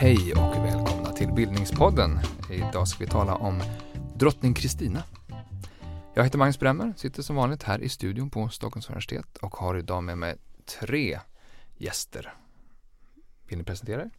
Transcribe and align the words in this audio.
Hej 0.00 0.32
och 0.32 0.64
välkomna 0.64 1.12
till 1.12 1.32
Bildningspodden. 1.32 2.20
Idag 2.50 2.88
ska 2.88 3.04
vi 3.04 3.10
tala 3.10 3.34
om 3.34 3.62
drottning 4.14 4.54
Kristina. 4.54 5.02
Jag 6.14 6.24
heter 6.24 6.38
Magnus 6.38 6.58
Bremmer, 6.58 6.94
sitter 6.96 7.22
som 7.22 7.36
vanligt 7.36 7.62
här 7.62 7.78
i 7.78 7.88
studion 7.88 8.30
på 8.30 8.48
Stockholms 8.48 8.88
universitet 8.88 9.36
och 9.36 9.56
har 9.56 9.78
idag 9.78 10.04
med 10.04 10.18
mig 10.18 10.36
tre 10.80 11.20
gäster. 11.76 12.34
Vill 13.48 13.58
ni 13.58 13.64
presentera 13.64 14.02
er? 14.02 14.10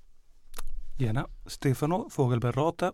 Gärna. 0.98 1.28
Stefano 1.46 2.10
Fogelberg 2.10 2.52
Rata, 2.52 2.94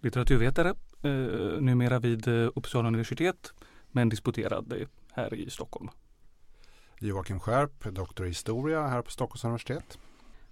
litteraturvetare, 0.00 0.74
eh, 1.04 1.60
numera 1.60 1.98
vid 1.98 2.28
eh, 2.28 2.50
Uppsala 2.54 2.88
universitet, 2.88 3.52
men 3.90 4.08
disputerad 4.08 4.86
här 5.12 5.34
i 5.34 5.50
Stockholm. 5.50 5.88
Joakim 6.98 7.40
Skärp, 7.40 7.94
doktor 7.94 8.26
i 8.26 8.28
historia 8.28 8.86
här 8.86 9.02
på 9.02 9.10
Stockholms 9.10 9.44
universitet. 9.44 9.98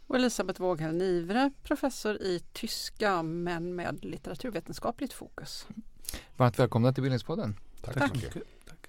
Och 0.06 0.16
Elisabeth 0.16 0.60
Wåghäll 0.60 0.94
Nivre, 0.94 1.50
professor 1.62 2.14
i 2.14 2.42
tyska 2.52 3.22
men 3.22 3.74
med 3.74 4.04
litteraturvetenskapligt 4.04 5.12
fokus. 5.12 5.66
Varmt 6.36 6.58
välkomna 6.58 6.92
till 6.92 7.02
Bildningspodden. 7.02 7.56
Tack, 7.82 7.94
Tack. 7.94 8.14
mycket. 8.14 8.42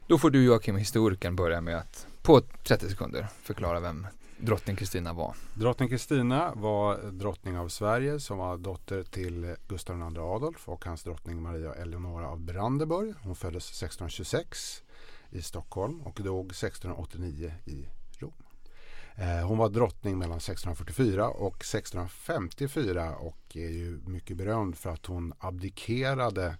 Då 0.07 0.17
får 0.17 0.30
du 0.30 0.43
Joakim, 0.43 0.75
historikern, 0.75 1.35
börja 1.35 1.61
med 1.61 1.77
att 1.77 2.07
på 2.21 2.41
30 2.41 2.89
sekunder 2.89 3.27
förklara 3.41 3.80
vem 3.80 4.07
drottning 4.45 4.75
Kristina 4.75 5.13
var. 5.13 5.35
Drottning 5.53 5.89
Kristina 5.89 6.53
var 6.55 7.11
drottning 7.11 7.57
av 7.57 7.67
Sverige 7.67 8.20
som 8.20 8.38
var 8.38 8.57
dotter 8.57 9.03
till 9.03 9.55
Gustav 9.67 9.97
II 9.97 10.17
Adolf 10.17 10.69
och 10.69 10.85
hans 10.85 11.03
drottning 11.03 11.41
Maria 11.41 11.73
Eleonora 11.73 12.27
av 12.27 12.39
Brandenburg. 12.39 13.13
Hon 13.21 13.35
föddes 13.35 13.69
1626 13.69 14.83
i 15.29 15.41
Stockholm 15.41 16.02
och 16.02 16.19
dog 16.23 16.45
1689 16.45 17.53
i 17.66 17.86
Rom. 18.19 18.33
Eh, 19.16 19.47
hon 19.47 19.58
var 19.58 19.69
drottning 19.69 20.17
mellan 20.17 20.38
1644 20.38 21.30
och 21.30 21.55
1654 21.55 23.16
och 23.16 23.58
är 23.58 23.69
ju 23.69 23.99
mycket 24.05 24.38
berömd 24.38 24.77
för 24.77 24.89
att 24.89 25.05
hon 25.05 25.33
abdikerade 25.39 26.58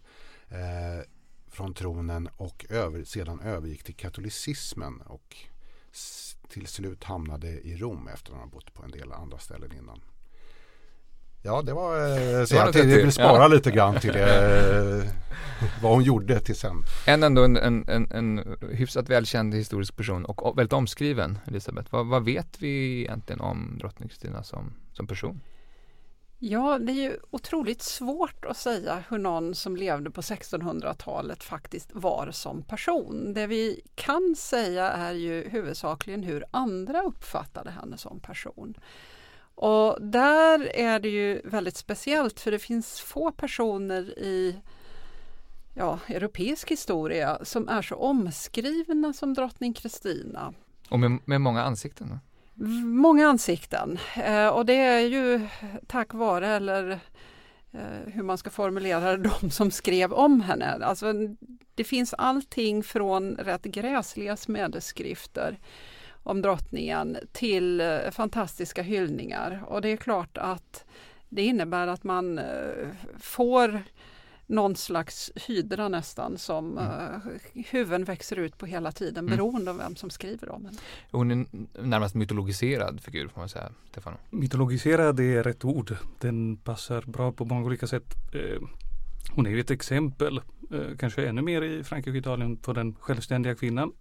eh, 0.48 1.08
från 1.48 1.74
tronen 1.74 2.30
och 2.38 2.66
över, 2.70 3.04
sedan 3.04 3.40
övergick 3.40 3.84
till 3.84 3.96
katolicismen 3.96 5.02
och 5.02 5.38
till 6.54 6.68
slut 6.68 7.04
hamnade 7.04 7.48
i 7.48 7.78
Rom 7.78 8.08
efter 8.08 8.34
att 8.34 8.40
ha 8.40 8.46
bott 8.48 8.74
på 8.74 8.84
en 8.84 8.92
del 8.92 9.12
andra 9.12 9.38
ställen 9.38 9.72
innan. 9.78 10.02
Ja, 11.42 11.62
det 11.62 11.74
var 11.74 11.98
eh, 12.40 12.46
så 12.46 12.56
jag 12.56 12.74
tänkte 12.74 12.98
vill 12.98 13.12
spara 13.12 13.42
Ja. 13.42 13.48
lite 13.48 13.72
grann 13.72 14.00
till 14.00 14.16
eh, 14.16 14.24
vad 15.82 15.92
hon 15.92 16.04
gjorde 16.04 16.40
till 16.40 16.56
sen. 16.56 16.84
En 17.08 17.24
ändå 17.24 17.44
en, 17.44 17.58
en, 17.58 17.86
en, 17.90 18.08
en 18.12 18.58
hyfsat 18.72 19.10
välkänd 19.10 19.54
historisk 19.54 19.96
person 19.96 20.26
och 20.26 20.58
väldigt 20.58 20.74
omskriven, 20.74 21.38
Elisabeth. 21.48 21.88
Vad, 21.92 22.08
vad 22.08 22.26
vet 22.26 22.62
vi 22.62 23.02
egentligen 23.02 23.42
om 23.42 23.78
drottning 23.80 24.10
Kristina 24.10 24.44
som, 24.44 24.74
som 24.94 25.08
person? 25.08 25.42
Ja, 26.46 26.80
det 26.80 26.92
är 26.92 27.10
ju 27.10 27.18
otroligt 27.32 27.82
svårt 27.82 28.46
att 28.46 28.58
säga 28.58 29.04
hur 29.10 29.18
någon 29.18 29.56
som 29.56 29.76
levde 29.76 30.12
på 30.12 30.22
1600-talet 30.22 31.44
faktiskt 31.44 31.90
var 31.94 32.32
som 32.32 32.64
person. 32.64 33.34
Det 33.34 33.48
vi 33.48 33.82
kan 33.96 34.36
säga 34.38 34.90
är 34.92 35.14
ju 35.14 35.50
huvudsakligen 35.50 36.24
hur 36.24 36.46
andra 36.52 37.02
uppfattade 37.02 37.72
henne 37.72 37.98
som 37.98 38.20
person. 38.20 38.74
Och 39.56 39.98
där 40.02 40.76
är 40.76 41.00
det 41.00 41.10
ju 41.10 41.42
väldigt 41.44 41.78
speciellt 41.78 42.40
för 42.40 42.52
det 42.52 42.60
finns 42.60 43.00
få 43.00 43.32
personer 43.32 44.20
i 44.20 44.62
ja, 45.74 46.00
europeisk 46.08 46.72
historia 46.72 47.40
som 47.44 47.70
är 47.70 47.82
så 47.82 47.96
omskrivna 47.96 49.14
som 49.14 49.34
drottning 49.34 49.74
Kristina. 49.74 50.54
Och 50.90 51.00
med, 51.00 51.20
med 51.26 51.42
många 51.42 51.64
ansikten. 51.64 52.20
Många 52.84 53.28
ansikten 53.28 54.00
eh, 54.16 54.48
och 54.48 54.66
det 54.66 54.78
är 54.78 55.00
ju 55.00 55.48
tack 55.88 56.14
vare, 56.14 56.48
eller 56.48 56.92
eh, 57.72 58.14
hur 58.14 58.24
man 58.24 58.38
ska 58.38 58.50
formulera 58.50 59.18
det, 59.18 59.30
de 59.42 59.50
som 59.50 59.72
skrev 59.72 60.14
om 60.14 60.42
henne. 60.42 60.86
Alltså, 60.86 61.14
det 61.76 61.84
finns 61.84 62.14
allting 62.14 62.84
från 62.84 63.36
rätt 63.36 63.64
gräsliga 63.64 64.38
smädeskrifter 64.38 65.60
om 66.24 66.42
drottningen 66.42 67.18
till 67.32 67.82
eh, 67.82 68.10
fantastiska 68.12 68.82
hyllningar 68.82 69.64
och 69.68 69.82
det 69.82 69.90
är 69.90 69.98
klart 69.98 70.38
att 70.38 70.86
det 71.30 71.42
innebär 71.42 71.88
att 71.88 72.04
man 72.04 72.40
eh, 72.40 72.88
får 73.20 73.84
någon 74.48 74.76
slags 74.76 75.32
hydra 75.48 75.88
nästan 75.88 76.38
som 76.38 76.78
eh, 76.78 77.32
huvuden 77.72 78.04
växer 78.04 78.36
ut 78.40 78.58
på 78.58 78.66
hela 78.66 78.92
tiden 78.92 79.26
Mm. 79.26 79.38
beroende 79.38 79.72
av 79.72 79.78
vem 79.78 79.96
som 79.96 80.10
skriver 80.10 80.50
om 80.50 80.66
henne. 80.66 80.78
Hon 81.12 81.32
är 81.32 81.36
en 81.36 81.68
närmast 81.90 82.16
mytologiserad 82.16 83.02
figur 83.02 83.28
får 83.28 83.40
man 83.42 83.50
säga, 83.50 83.70
Stefano. 83.92 84.18
Mytologiserad 84.30 85.20
är 85.20 85.44
rätt 85.44 85.66
ord. 85.66 85.96
Den 86.20 86.58
passar 86.58 87.02
bra 87.02 87.32
på 87.32 87.46
många 87.46 87.66
olika 87.66 87.88
sätt. 87.88 88.14
Eh, 88.34 88.62
Hon 89.36 89.46
är 89.46 89.50
ju 89.52 89.60
ett 89.60 89.72
exempel, 89.72 90.38
eh, 90.72 90.98
kanske 91.00 91.28
ännu 91.28 91.42
mer 91.42 91.62
i 91.62 91.84
Frankrike 91.84 92.10
och 92.12 92.18
Italien, 92.18 92.58
på 92.58 92.74
den 92.74 92.96
självständiga 92.96 93.56
kvinnan. 93.56 93.92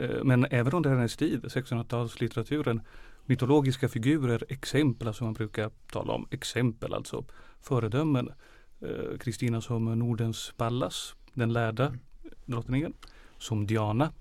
Eh, 0.00 0.24
Men 0.24 0.46
även 0.50 0.72
under 0.72 0.90
hennes 0.90 1.16
tid, 1.16 1.44
1600-talslitteraturen, 1.44 2.80
mytologiska 3.26 3.88
figurer, 3.88 4.44
exempel 4.48 5.14
som 5.14 5.26
man 5.26 5.34
brukar 5.34 5.70
tala 5.92 6.12
om, 6.12 6.26
exempel 6.30 6.94
alltså, 6.94 7.24
föredömen. 7.62 8.30
Eh, 8.80 9.18
Kristina 9.20 9.60
som 9.60 9.98
Nordens 9.98 10.52
Pallas, 10.56 11.14
den 11.34 11.52
lärda 11.52 11.94
drottningen, 12.44 12.92
som 13.38 13.66
Diana, 13.66 14.12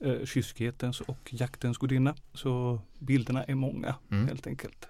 eh, 0.00 0.24
kyskhetens 0.24 1.00
och 1.00 1.18
jaktens 1.30 1.78
gudinna. 1.78 2.14
Så 2.34 2.80
bilderna 2.98 3.44
är 3.44 3.54
många 3.54 3.94
Mm. 4.10 4.26
helt 4.28 4.46
enkelt. 4.46 4.88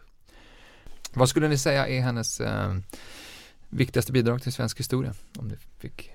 Vad 1.14 1.28
skulle 1.28 1.48
ni 1.48 1.58
säga 1.58 1.88
är 1.88 2.00
hennes 2.00 2.40
eh, 2.40 2.76
viktigaste 3.68 4.12
bidrag 4.12 4.42
till 4.42 4.52
svensk 4.52 4.78
historia? 4.78 5.14
Om 5.38 5.48
ni 5.48 5.56
fick 5.78 6.10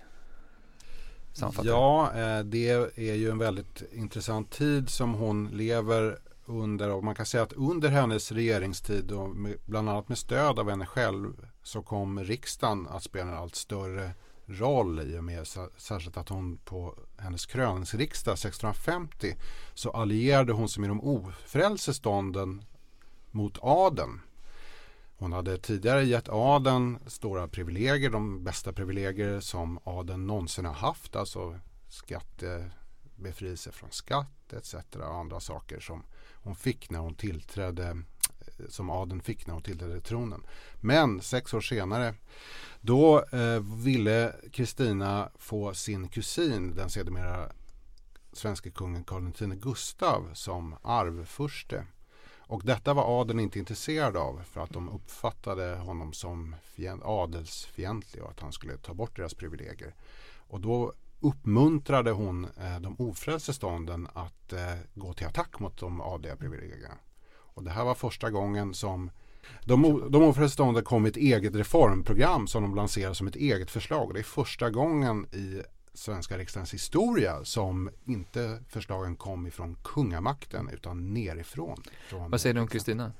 sammanfatta. 1.33 1.67
Ja, 1.67 2.11
eh, 2.15 2.43
det 2.43 2.69
är 2.95 3.13
ju 3.15 3.29
en 3.29 3.37
väldigt 3.37 3.83
intressant 3.93 4.49
tid 4.51 4.89
som 4.89 5.13
hon 5.13 5.47
lever 5.47 6.17
under 6.45 6.89
och 6.91 7.03
man 7.03 7.15
kan 7.15 7.25
säga 7.25 7.43
att 7.43 7.53
under 7.53 7.89
hennes 7.89 8.31
regeringstid 8.31 9.11
och 9.11 9.29
med, 9.29 9.55
bland 9.65 9.89
annat 9.89 10.09
med 10.09 10.17
stöd 10.17 10.59
av 10.59 10.69
henne 10.69 10.85
själv 10.85 11.47
så 11.63 11.81
kom 11.81 12.23
riksdagen 12.23 12.87
att 12.87 13.03
spela 13.03 13.31
en 13.31 13.37
allt 13.37 13.55
större 13.55 14.11
roll 14.45 14.99
i 14.99 15.17
och 15.17 15.23
med 15.23 15.47
särskilt 15.77 16.17
att 16.17 16.29
hon 16.29 16.57
på 16.57 16.95
hennes 17.17 17.45
kröningsriksdag 17.45 18.33
1650 18.33 19.35
så 19.73 19.91
allierade 19.91 20.53
hon 20.53 20.69
sig 20.69 20.81
med 20.81 20.89
de 20.89 21.01
ofrälse 21.01 21.93
stånden 21.93 22.63
mot 23.31 23.57
adeln. 23.61 24.21
Hon 25.17 25.33
hade 25.33 25.57
tidigare 25.57 26.05
gett 26.05 26.29
adeln 26.29 26.99
stora 27.07 27.47
privilegier, 27.47 28.09
de 28.09 28.43
bästa 28.43 28.73
privilegier 28.73 29.39
som 29.39 29.79
adeln 29.83 30.27
någonsin 30.27 30.65
har 30.65 30.73
haft, 30.73 31.15
alltså 31.15 31.59
skattebefrielse 31.89 33.71
från 33.71 33.91
skatt 33.91 34.53
etc. 34.53 34.75
och 34.95 35.15
andra 35.15 35.39
saker 35.39 35.79
som 35.79 36.03
hon 36.33 36.55
fick 36.55 36.89
när 36.89 36.99
hon 36.99 37.15
tillträdde 37.15 38.03
som 38.69 38.89
adeln 38.89 39.21
fick 39.21 39.47
när 39.47 39.53
hon 39.53 39.63
tillträdde 39.63 40.01
tronen. 40.01 40.43
Men 40.75 41.21
sex 41.21 41.53
år 41.53 41.61
senare 41.61 42.15
då 42.81 43.25
eh, 43.31 43.59
ville 43.59 44.35
Kristina 44.51 45.29
få 45.35 45.73
sin 45.73 46.07
kusin, 46.07 46.75
den 46.75 46.89
sedermera 46.89 47.51
svenske 48.33 48.71
kungen 48.71 49.03
Karl 49.03 49.27
X 49.27 49.39
Gustav 49.61 50.29
som 50.33 50.75
arvfurste. 50.81 51.85
Och 52.39 52.65
detta 52.65 52.93
var 52.93 53.21
adeln 53.21 53.39
inte 53.39 53.59
intresserad 53.59 54.17
av 54.17 54.41
för 54.45 54.61
att 54.61 54.69
de 54.69 54.89
uppfattade 54.89 55.75
honom 55.75 56.13
som 56.13 56.55
adelsfientlig 57.03 58.23
och 58.23 58.29
att 58.29 58.39
han 58.39 58.51
skulle 58.51 58.77
ta 58.77 58.93
bort 58.93 59.15
deras 59.15 59.33
privilegier. 59.33 59.95
Och 60.37 60.61
då 60.61 60.93
uppmuntrade 61.19 62.11
hon 62.11 62.45
eh, 62.45 62.79
de 62.79 62.95
ofrälse 62.99 63.53
stånden 63.53 64.07
att 64.13 64.53
eh, 64.53 64.75
gå 64.93 65.13
till 65.13 65.27
attack 65.27 65.59
mot 65.59 65.77
de 65.77 66.01
adliga 66.01 66.35
privilegierna. 66.35 66.97
Och 67.53 67.63
det 67.63 67.71
här 67.71 67.85
var 67.85 67.95
första 67.95 68.29
gången 68.29 68.73
som 68.73 69.11
de, 69.65 70.07
de 70.11 70.23
ofrälse 70.23 70.53
stånden 70.53 70.83
kom 70.83 71.01
med 71.01 71.09
ett 71.09 71.17
eget 71.17 71.55
reformprogram 71.55 72.47
som 72.47 72.63
de 72.63 72.75
lanserade 72.75 73.15
som 73.15 73.27
ett 73.27 73.35
eget 73.35 73.71
förslag. 73.71 74.07
Och 74.07 74.13
det 74.13 74.19
är 74.19 74.23
första 74.23 74.69
gången 74.69 75.25
i 75.25 75.61
svenska 75.93 76.37
riksdagens 76.37 76.73
historia 76.73 77.45
som 77.45 77.89
inte 78.05 78.59
förslagen 78.69 79.15
kom 79.15 79.47
ifrån 79.47 79.77
kungamakten 79.83 80.69
utan 80.73 81.13
nerifrån. 81.13 81.83
Från 82.09 82.31
Vad 82.31 82.41
säger 82.41 82.53
du 82.53 82.61
om 82.61 82.67
Kristina? 82.67 83.11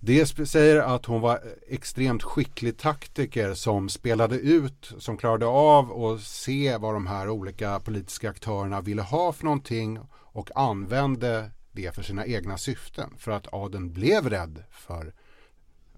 det 0.00 0.26
säger 0.26 0.76
att 0.76 1.06
hon 1.06 1.20
var 1.20 1.40
extremt 1.68 2.22
skicklig 2.22 2.78
taktiker 2.78 3.54
som 3.54 3.88
spelade 3.88 4.36
ut, 4.36 4.92
som 4.98 5.16
klarade 5.16 5.46
av 5.46 6.04
att 6.04 6.20
se 6.20 6.76
vad 6.76 6.94
de 6.94 7.06
här 7.06 7.28
olika 7.28 7.80
politiska 7.80 8.30
aktörerna 8.30 8.80
ville 8.80 9.02
ha 9.02 9.32
för 9.32 9.44
någonting 9.44 9.98
och 10.12 10.50
använde 10.54 11.50
det 11.72 11.94
för 11.94 12.02
sina 12.02 12.26
egna 12.26 12.58
syften. 12.58 13.14
För 13.18 13.30
att 13.30 13.52
adeln 13.52 13.92
blev 13.92 14.30
rädd 14.30 14.64
för 14.70 15.14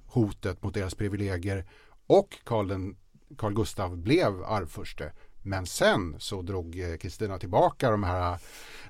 hotet 0.07 0.63
mot 0.63 0.75
deras 0.75 0.95
privilegier 0.95 1.65
och 2.07 2.39
Karl 2.45 2.69
den 2.69 2.97
Carl 3.39 3.55
Gustav 3.55 3.97
blev 3.97 4.45
arvfurste. 4.45 5.13
Men 5.43 5.67
sen 5.67 6.17
så 6.19 6.43
drog 6.43 6.81
eh, 6.81 6.97
Kristina 6.97 7.39
tillbaka 7.39 7.91
de 7.91 8.05
här 8.05 8.39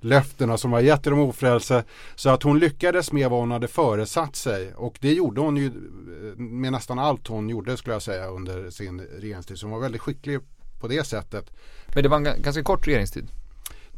löftena 0.00 0.58
som 0.58 0.70
var 0.70 0.80
gett 0.80 1.02
till 1.02 1.12
om 1.12 1.18
ofrälse. 1.18 1.84
Så 2.14 2.30
att 2.30 2.42
hon 2.42 2.58
lyckades 2.58 3.12
med 3.12 3.30
vad 3.30 3.40
hon 3.40 3.50
hade 3.50 3.68
föresatt 3.68 4.36
sig 4.36 4.74
och 4.74 4.98
det 5.00 5.12
gjorde 5.12 5.40
hon 5.40 5.56
ju 5.56 5.66
eh, 5.66 6.36
med 6.36 6.72
nästan 6.72 6.98
allt 6.98 7.26
hon 7.26 7.48
gjorde 7.48 7.76
skulle 7.76 7.94
jag 7.94 8.02
säga 8.02 8.26
under 8.26 8.70
sin 8.70 9.00
regeringstid. 9.00 9.58
Så 9.58 9.66
hon 9.66 9.72
var 9.72 9.80
väldigt 9.80 10.00
skicklig 10.00 10.40
på 10.80 10.88
det 10.88 11.06
sättet. 11.06 11.50
Men 11.94 12.02
det 12.02 12.08
var 12.08 12.16
en 12.16 12.42
ganska 12.42 12.62
kort 12.62 12.86
regeringstid. 12.86 13.28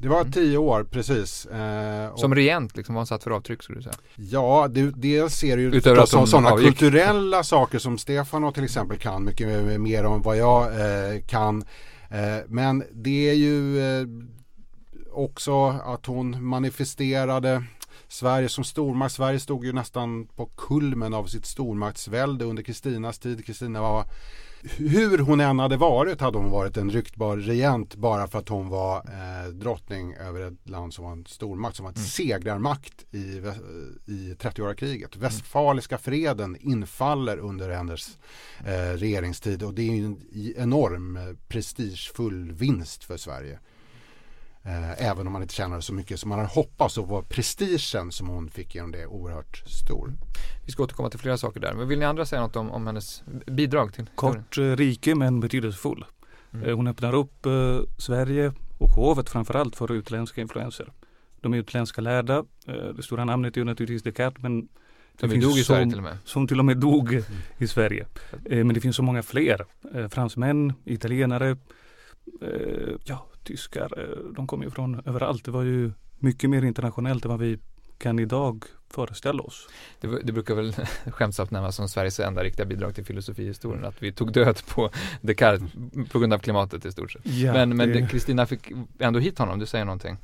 Det 0.02 0.08
var 0.08 0.20
mm. 0.20 0.32
tio 0.32 0.58
år 0.58 0.84
precis. 0.84 1.46
Eh, 1.46 2.16
som 2.16 2.34
regent, 2.34 2.76
liksom, 2.76 2.94
vad 2.94 3.00
han 3.00 3.06
satt 3.06 3.22
för 3.22 3.30
avtryck 3.30 3.62
skulle 3.62 3.78
du 3.78 3.82
säga? 3.82 3.94
Ja, 4.16 4.68
det, 4.70 4.90
det 4.90 5.32
ser 5.32 5.58
ju 5.58 5.74
Utöver 5.74 6.06
som 6.06 6.26
sådana 6.26 6.50
avgick. 6.50 6.78
kulturella 6.78 7.44
saker 7.44 7.78
som 7.78 7.98
Stefano 7.98 8.52
till 8.52 8.64
exempel 8.64 8.98
kan 8.98 9.24
mycket 9.24 9.80
mer 9.80 10.04
om 10.04 10.22
vad 10.22 10.36
jag 10.36 10.64
eh, 10.64 11.20
kan. 11.26 11.64
Eh, 12.10 12.38
men 12.46 12.84
det 12.92 13.30
är 13.30 13.34
ju 13.34 13.80
eh, 13.80 14.06
också 15.12 15.66
att 15.68 16.06
hon 16.06 16.44
manifesterade 16.44 17.64
Sverige 18.08 18.48
som 18.48 18.64
stormakt. 18.64 19.14
Sverige 19.14 19.40
stod 19.40 19.64
ju 19.64 19.72
nästan 19.72 20.26
på 20.26 20.46
kulmen 20.46 21.14
av 21.14 21.24
sitt 21.24 21.46
stormaktsvälde 21.46 22.44
under 22.44 22.62
Kristinas 22.62 23.18
tid. 23.18 23.46
Kristina 23.46 23.80
var 23.80 24.04
hur 24.62 25.18
hon 25.18 25.40
än 25.40 25.58
hade 25.58 25.76
varit 25.76 26.20
hade 26.20 26.38
hon 26.38 26.50
varit 26.50 26.76
en 26.76 26.90
ryktbar 26.90 27.36
regent 27.36 27.94
bara 27.94 28.26
för 28.26 28.38
att 28.38 28.48
hon 28.48 28.68
var 28.68 28.96
eh, 28.96 29.48
drottning 29.48 30.14
över 30.14 30.40
ett 30.40 30.68
land 30.68 30.94
som 30.94 31.04
var 31.04 31.12
en 31.12 31.26
stormakt, 31.26 31.76
som 31.76 31.84
var 31.84 31.90
en 31.90 31.96
mm. 31.96 32.06
segrarmakt 32.06 33.04
i, 33.10 33.42
i 34.06 34.34
30-åriga 34.38 34.74
kriget. 34.74 35.16
Västfaliska 35.16 35.98
freden 35.98 36.56
infaller 36.60 37.38
under 37.38 37.70
hennes 37.70 38.18
eh, 38.66 38.96
regeringstid 38.96 39.62
och 39.62 39.74
det 39.74 39.82
är 39.82 40.04
en 40.04 40.20
enorm 40.56 41.16
eh, 41.16 41.22
prestigefull 41.48 42.52
vinst 42.52 43.04
för 43.04 43.16
Sverige. 43.16 43.58
Eh, 44.64 45.08
även 45.08 45.26
om 45.26 45.32
man 45.32 45.42
inte 45.42 45.54
tjänade 45.54 45.82
så 45.82 45.94
mycket 45.94 46.20
som 46.20 46.28
man 46.28 46.38
hade 46.38 46.50
hoppats 46.50 46.94
så 46.94 47.02
var 47.02 47.22
prestigen 47.22 48.12
som 48.12 48.28
hon 48.28 48.50
fick 48.50 48.74
genom 48.74 48.92
det 48.92 49.06
oerhört 49.06 49.62
stor. 49.66 50.12
Vi 50.66 50.72
ska 50.72 50.82
återkomma 50.82 51.10
till 51.10 51.18
flera 51.18 51.38
saker 51.38 51.60
där. 51.60 51.74
Men 51.74 51.88
vill 51.88 51.98
ni 51.98 52.04
andra 52.04 52.26
säga 52.26 52.42
något 52.42 52.56
om, 52.56 52.70
om 52.70 52.86
hennes 52.86 53.22
bidrag 53.46 53.94
till 53.94 54.06
Kort 54.14 54.58
eh, 54.58 54.62
rike 54.62 55.14
men 55.14 55.40
betydelsefull. 55.40 56.04
Mm. 56.52 56.68
Eh, 56.68 56.76
hon 56.76 56.86
öppnar 56.86 57.14
upp 57.14 57.46
eh, 57.46 57.80
Sverige 57.98 58.52
och 58.78 58.90
hovet 58.90 59.30
framförallt 59.30 59.76
för 59.76 59.92
utländska 59.92 60.40
influenser. 60.40 60.92
De 61.40 61.54
är 61.54 61.58
utländska 61.58 62.00
lärda. 62.00 62.44
Eh, 62.66 62.74
det 62.96 63.02
stora 63.02 63.24
namnet 63.24 63.56
är 63.56 63.64
naturligtvis 63.64 64.02
Descartes 64.02 64.42
men 64.42 64.68
som 65.20 65.28
det 65.28 65.40
dog 65.40 65.58
i 65.58 65.64
Sverige 65.64 65.88
till 65.88 65.98
och 65.98 66.04
med. 66.04 66.18
Som 66.24 66.46
till 66.46 66.58
och 66.58 66.64
med 66.64 66.76
dog 66.76 67.12
mm. 67.12 67.24
i 67.58 67.66
Sverige. 67.66 68.06
Eh, 68.44 68.64
men 68.64 68.74
det 68.74 68.80
finns 68.80 68.96
så 68.96 69.02
många 69.02 69.22
fler. 69.22 69.66
fransmän, 70.08 70.72
italienare, 70.84 71.56
ja, 73.04 73.26
tyskar, 73.44 73.98
eh, 73.98 74.32
de 74.34 74.46
kom 74.46 74.62
ju 74.62 74.70
från 74.70 75.02
överallt. 75.06 75.44
Det 75.44 75.50
var 75.50 75.62
ju 75.62 75.92
mycket 76.18 76.50
mer 76.50 76.64
internationellt 76.64 77.24
än 77.24 77.30
vad 77.30 77.40
vi 77.40 77.58
kan 77.98 78.18
idag 78.18 78.64
föreställa 78.90 79.42
oss. 79.42 79.68
Det, 80.00 80.08
det 80.22 80.32
brukar 80.32 80.54
väl 80.54 80.74
skämtsamt 81.06 81.50
nämnas 81.50 81.76
som 81.76 81.88
Sveriges 81.88 82.20
enda 82.20 82.44
riktiga 82.44 82.66
bidrag 82.66 82.94
till 82.94 83.04
filosofihistorien, 83.04 83.84
att 83.84 84.02
vi 84.02 84.12
tog 84.12 84.32
död 84.32 84.60
på 84.66 84.90
Descartes 85.20 85.72
på 86.12 86.18
grund 86.18 86.32
av 86.32 86.38
klimatet 86.38 86.84
i 86.84 86.92
stort 86.92 87.12
sett. 87.12 87.26
Ja, 87.26 87.66
men 87.66 88.08
Kristina 88.08 88.46
fick 88.46 88.72
ändå 88.98 89.18
hit 89.18 89.38
honom, 89.38 89.58
du 89.58 89.66
säger 89.66 89.84
någonting. 89.84 90.16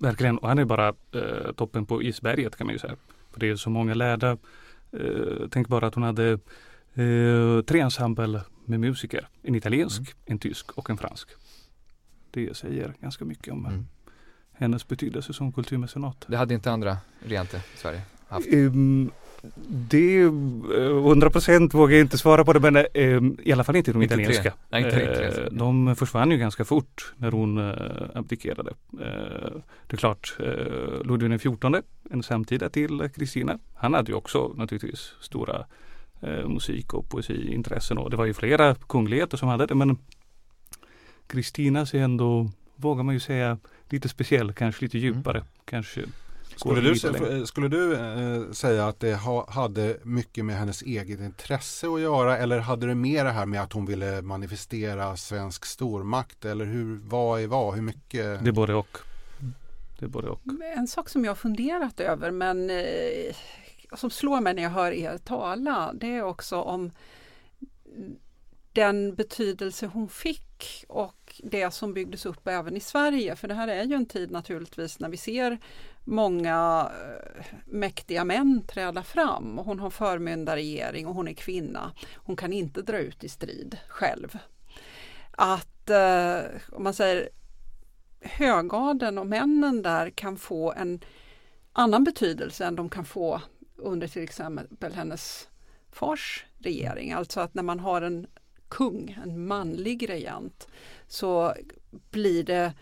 Verkligen, 0.00 0.38
och 0.38 0.48
han 0.48 0.58
är 0.58 0.64
bara 0.64 0.88
eh, 0.88 1.52
toppen 1.56 1.86
på 1.86 2.02
isberget 2.02 2.56
kan 2.56 2.66
man 2.66 2.74
ju 2.74 2.78
säga. 2.78 2.96
För 3.32 3.40
det 3.40 3.48
är 3.48 3.56
så 3.56 3.70
många 3.70 3.94
lärda. 3.94 4.36
Eh, 4.92 5.48
tänk 5.50 5.68
bara 5.68 5.86
att 5.86 5.94
hon 5.94 6.04
hade 6.04 6.38
eh, 6.94 7.62
tre 7.66 7.80
ensemble 7.80 8.40
med 8.64 8.80
musiker. 8.80 9.28
En 9.42 9.54
italiensk, 9.54 10.00
mm. 10.00 10.14
en 10.24 10.38
tysk 10.38 10.72
och 10.72 10.90
en 10.90 10.96
fransk 10.96 11.28
det 12.34 12.56
säger 12.56 12.94
ganska 13.00 13.24
mycket 13.24 13.52
om 13.52 13.66
mm. 13.66 13.86
hennes 14.52 14.88
betydelse 14.88 15.32
som 15.32 15.52
kulturmecenat. 15.52 16.24
Det 16.28 16.36
hade 16.36 16.54
inte 16.54 16.70
andra 16.70 16.96
regenter 17.22 17.58
i 17.58 17.78
Sverige 17.78 18.02
haft? 18.28 18.52
Um, 18.52 19.10
det, 19.66 20.20
100 20.20 21.30
procent 21.30 21.74
vågar 21.74 21.94
jag 21.94 22.00
inte 22.00 22.18
svara 22.18 22.44
på 22.44 22.52
det 22.52 22.60
men 22.60 22.86
um, 22.94 23.38
i 23.42 23.52
alla 23.52 23.64
fall 23.64 23.76
inte 23.76 23.92
de 23.92 24.02
inte 24.02 24.14
italienska. 24.14 24.52
Nej, 24.70 24.84
inte 24.84 25.02
italienska. 25.02 25.42
Uh, 25.42 25.48
de 25.52 25.96
försvann 25.96 26.30
ju 26.30 26.38
ganska 26.38 26.64
fort 26.64 27.14
när 27.16 27.30
hon 27.30 27.58
uh, 27.58 28.02
abdikerade. 28.14 28.70
Uh, 28.70 29.00
det 29.86 29.92
är 29.92 29.96
klart, 29.96 30.36
uh, 30.40 30.46
Ludvig 31.04 31.40
XIV, 31.40 31.82
en 32.10 32.22
samtida 32.22 32.68
till 32.68 33.08
Kristina, 33.14 33.58
han 33.74 33.94
hade 33.94 34.12
ju 34.12 34.16
också 34.16 34.52
naturligtvis 34.56 35.12
stora 35.20 35.64
musik 36.46 36.94
och 36.94 37.08
poesiintressen 37.08 37.98
och 37.98 38.10
det 38.10 38.16
var 38.16 38.24
ju 38.24 38.34
flera 38.34 38.74
kungligheter 38.74 39.36
som 39.36 39.48
hade 39.48 39.66
det 39.66 39.74
men 39.74 39.98
Kristinas 41.26 41.94
är 41.94 41.98
ändå, 41.98 42.50
vågar 42.76 43.02
man 43.02 43.14
ju 43.14 43.20
säga, 43.20 43.58
lite 43.88 44.08
speciell, 44.08 44.52
kanske 44.52 44.84
lite 44.84 44.98
mm. 44.98 45.14
djupare. 45.14 45.38
Mm. 45.38 45.48
Kanske 45.64 46.04
skulle 46.56 46.80
du, 46.80 47.46
skulle 47.46 47.68
du 47.68 47.94
eh, 47.94 48.52
säga 48.52 48.86
att 48.86 49.00
det 49.00 49.14
ha, 49.14 49.50
hade 49.50 49.96
mycket 50.02 50.44
med 50.44 50.56
hennes 50.56 50.82
eget 50.82 51.20
intresse 51.20 51.86
att 51.86 52.00
göra 52.00 52.38
eller 52.38 52.58
hade 52.58 52.86
det 52.86 52.94
mer 52.94 53.24
det 53.24 53.30
här 53.30 53.46
med 53.46 53.62
att 53.62 53.72
hon 53.72 53.86
ville 53.86 54.22
manifestera 54.22 55.16
svensk 55.16 55.64
stormakt 55.64 56.44
eller 56.44 56.64
hur, 56.64 57.00
vad 57.04 57.40
är 57.40 57.46
vad, 57.46 57.74
hur 57.74 57.82
mycket? 57.82 58.44
Det 58.44 58.48
är 58.48 58.52
både 58.52 58.74
och. 58.74 58.98
Det 59.98 60.04
är 60.04 60.08
både 60.08 60.28
och. 60.28 60.40
En 60.76 60.86
sak 60.86 61.08
som 61.08 61.24
jag 61.24 61.30
har 61.30 61.36
funderat 61.36 62.00
över 62.00 62.30
men 62.30 62.70
eh, 62.70 63.36
som 63.96 64.10
slår 64.10 64.40
mig 64.40 64.54
när 64.54 64.62
jag 64.62 64.70
hör 64.70 64.92
er 64.92 65.18
tala 65.18 65.92
det 65.94 66.06
är 66.06 66.22
också 66.22 66.60
om 66.60 66.90
den 68.72 69.14
betydelse 69.14 69.86
hon 69.86 70.08
fick 70.08 70.53
och 70.88 71.40
det 71.44 71.70
som 71.70 71.94
byggdes 71.94 72.26
upp 72.26 72.48
även 72.48 72.76
i 72.76 72.80
Sverige. 72.80 73.36
För 73.36 73.48
det 73.48 73.54
här 73.54 73.68
är 73.68 73.84
ju 73.84 73.94
en 73.94 74.06
tid 74.06 74.30
naturligtvis 74.30 74.98
när 74.98 75.08
vi 75.08 75.16
ser 75.16 75.58
många 76.04 76.90
eh, 77.00 77.44
mäktiga 77.66 78.24
män 78.24 78.62
träda 78.66 79.02
fram. 79.02 79.58
Hon 79.58 79.78
har 79.78 79.90
förmyndarregering 79.90 81.06
och 81.06 81.14
hon 81.14 81.28
är 81.28 81.34
kvinna. 81.34 81.92
Hon 82.14 82.36
kan 82.36 82.52
inte 82.52 82.82
dra 82.82 82.98
ut 82.98 83.24
i 83.24 83.28
strid 83.28 83.78
själv. 83.88 84.38
Att, 85.30 85.90
eh, 85.90 86.40
om 86.72 86.82
man 86.82 86.94
säger 86.94 87.28
högadeln 88.20 89.18
och 89.18 89.26
männen 89.26 89.82
där 89.82 90.10
kan 90.10 90.36
få 90.36 90.72
en 90.72 91.00
annan 91.72 92.04
betydelse 92.04 92.64
än 92.64 92.76
de 92.76 92.88
kan 92.88 93.04
få 93.04 93.40
under 93.76 94.08
till 94.08 94.22
exempel 94.22 94.92
hennes 94.92 95.48
fars 95.92 96.44
regering. 96.58 97.12
Alltså 97.12 97.40
att 97.40 97.54
när 97.54 97.62
man 97.62 97.80
har 97.80 98.02
en 98.02 98.26
kung, 98.74 99.18
en 99.24 99.46
manlig 99.46 100.08
regent, 100.08 100.68
så 101.06 101.54
blir 102.10 102.44
det 102.44 102.72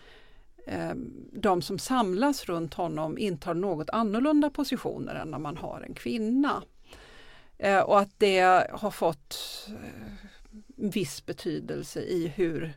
eh, 0.65 0.93
de 1.31 1.61
som 1.61 1.79
samlas 1.79 2.45
runt 2.45 2.73
honom 2.73 3.17
intar 3.17 3.53
något 3.53 3.89
annorlunda 3.89 4.49
positioner 4.49 5.15
än 5.15 5.31
när 5.31 5.39
man 5.39 5.57
har 5.57 5.81
en 5.81 5.93
kvinna. 5.93 6.63
Eh, 7.57 7.79
och 7.79 7.99
att 7.99 8.11
det 8.17 8.67
har 8.71 8.91
fått 8.91 9.37
eh, 9.67 10.13
viss 10.75 11.25
betydelse 11.25 12.01
i 12.01 12.27
hur 12.27 12.73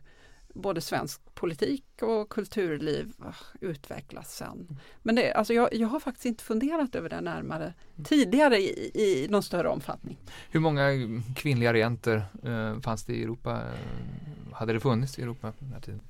både 0.61 0.81
svensk 0.81 1.21
politik 1.33 1.85
och 2.01 2.29
kulturliv 2.29 3.13
utvecklas 3.61 4.35
sen. 4.35 4.79
Men 5.03 5.15
det, 5.15 5.33
alltså 5.33 5.53
jag, 5.53 5.73
jag 5.73 5.87
har 5.87 5.99
faktiskt 5.99 6.25
inte 6.25 6.43
funderat 6.43 6.95
över 6.95 7.09
det 7.09 7.21
närmare 7.21 7.73
tidigare 8.03 8.57
i, 8.57 8.91
i 8.93 9.27
någon 9.29 9.43
större 9.43 9.67
omfattning. 9.67 10.17
Hur 10.49 10.59
många 10.59 10.91
kvinnliga 11.35 11.73
regenter 11.73 12.25
eh, 12.43 12.79
fanns 12.79 13.05
det 13.05 13.13
i 13.13 13.23
Europa? 13.23 13.63
Hade 14.53 14.73
det 14.73 14.79
funnits 14.79 15.19
i 15.19 15.21
Europa 15.21 15.51
på 15.51 15.63
den 15.63 15.73
här 15.73 15.81
tiden? 15.81 16.01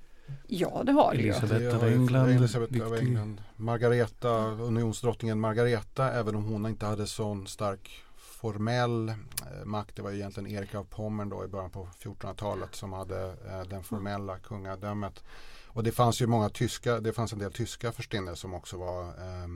Ja, 0.47 0.83
det 0.85 0.91
har 0.91 1.13
det 1.13 1.19
Elisabeth 1.19 1.75
av 1.75 1.83
England. 1.83 2.29
Elisabeth 2.29 2.85
av 2.85 2.95
England. 2.95 3.41
Margareta, 3.55 4.29
unionsdrottningen 4.47 5.39
Margareta, 5.39 6.11
även 6.11 6.35
om 6.35 6.45
hon 6.45 6.65
inte 6.65 6.85
hade 6.85 7.07
sån 7.07 7.47
stark 7.47 8.03
formell 8.37 9.09
eh, 9.09 9.65
makt. 9.65 9.95
Det 9.95 10.01
var 10.01 10.11
ju 10.11 10.17
egentligen 10.17 10.51
Erik 10.51 10.75
av 10.75 10.83
Pommern 10.83 11.29
då 11.29 11.45
i 11.45 11.47
början 11.47 11.69
på 11.69 11.89
1400-talet 11.99 12.75
som 12.75 12.93
hade 12.93 13.35
eh, 13.47 13.63
den 13.69 13.83
formella 13.83 14.39
kungadömet. 14.39 15.23
Och 15.67 15.83
det 15.83 15.91
fanns 15.91 16.21
ju 16.21 16.27
många 16.27 16.49
tyska, 16.49 16.99
det 16.99 17.13
fanns 17.13 17.33
en 17.33 17.39
del 17.39 17.53
tyska 17.53 17.91
förstinnor 17.91 18.35
som 18.35 18.53
också 18.53 18.77
var 18.77 19.03
eh, 19.03 19.47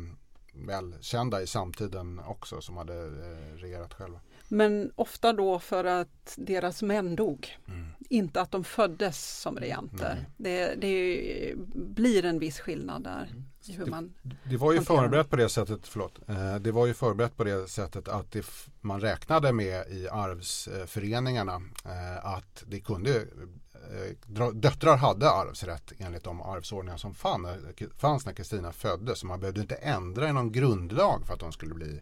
välkända 0.54 1.42
i 1.42 1.48
samtiden 1.48 2.20
också 2.20 2.62
som 2.62 2.78
hade 2.78 3.06
eh, 3.06 3.58
regerat 3.58 3.94
själva. 3.94 4.20
Men 4.54 4.92
ofta 4.96 5.34
då 5.34 5.60
för 5.60 5.84
att 5.84 6.34
deras 6.38 6.82
män 6.82 7.16
dog. 7.16 7.58
Mm. 7.68 7.88
Inte 8.10 8.42
att 8.42 8.52
de 8.52 8.64
föddes 8.64 9.40
som 9.42 9.58
regenter. 9.58 10.26
Det, 10.38 10.76
det, 10.76 11.54
blir 11.76 12.26
en 12.26 12.40
viss 12.40 12.60
skillnad 12.60 13.04
där. 13.04 13.30
Mm. 13.32 13.78
hur 13.78 13.86
man 13.86 14.14
det, 14.22 14.36
det 14.50 14.58
var 14.58 14.74
ju 14.74 14.82
förberett 14.82 15.30
på 15.30 15.36
det 15.36 15.50
sättet, 15.50 15.88
förlåt. 15.88 16.20
Eh, 16.28 16.56
det 16.56 16.72
var 16.72 16.86
ju 16.86 16.94
förberett 16.94 17.38
på 17.38 17.44
det 17.44 17.70
sättet 17.70 18.08
att 18.08 18.32
det, 18.32 18.46
man 18.82 19.02
räknade 19.02 19.54
med 19.54 19.88
i 19.88 20.10
arvsföreningarna 20.10 21.62
eh, 21.86 22.26
att 22.26 22.64
det 22.68 22.80
kunde 22.80 23.16
eh, 23.18 24.48
Döttrar 24.54 24.98
hade 24.98 25.30
arvsrätt 25.30 25.92
enligt 25.98 26.24
de 26.24 26.42
arvsordningar 26.42 26.98
som 26.98 27.14
fanns 27.14 28.26
när 28.26 28.34
Kristina 28.34 28.72
föddes. 28.72 29.20
Så 29.20 29.28
man 29.28 29.40
behövde 29.40 29.62
inte 29.62 29.76
ändra 29.76 30.30
i 30.30 30.34
någon 30.34 30.52
grundlag 30.52 31.28
för 31.28 31.34
att 31.34 31.40
de 31.40 31.52
skulle 31.52 31.74
bli 31.74 32.02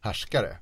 härskare. 0.00 0.56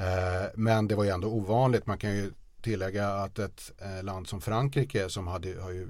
Eh, 0.00 0.48
men 0.54 0.88
det 0.88 0.94
var 0.94 1.04
ju 1.04 1.10
ändå 1.10 1.28
ovanligt. 1.28 1.86
Man 1.86 1.98
kan 1.98 2.10
ju 2.10 2.32
tillägga 2.62 3.08
att 3.08 3.38
ett 3.38 3.72
eh, 3.78 4.02
land 4.02 4.28
som 4.28 4.40
Frankrike 4.40 5.08
som 5.08 5.26
hade, 5.26 5.60
har 5.60 5.70
ju 5.70 5.88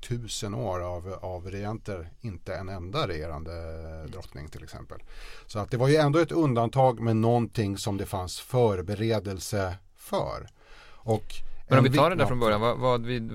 tusen 0.00 0.54
år 0.54 0.80
av, 0.80 1.18
av 1.20 1.50
regenter, 1.50 2.10
inte 2.20 2.54
en 2.54 2.68
enda 2.68 3.08
regerande 3.08 3.52
eh, 3.52 4.10
drottning 4.10 4.48
till 4.48 4.62
exempel. 4.62 4.98
Så 5.46 5.58
att 5.58 5.70
det 5.70 5.76
var 5.76 5.88
ju 5.88 5.96
ändå 5.96 6.18
ett 6.18 6.32
undantag 6.32 7.00
med 7.00 7.16
någonting 7.16 7.78
som 7.78 7.96
det 7.96 8.06
fanns 8.06 8.40
förberedelse 8.40 9.76
för. 9.96 10.48
Och 11.04 11.34
men 11.72 11.84
om 11.86 11.92
vi 11.92 11.98
tar 11.98 12.10
det 12.10 12.16
där 12.16 12.26
från 12.26 12.40
början, 12.40 12.60
vad, 12.60 12.78
vad, 12.78 13.06
vid, 13.06 13.32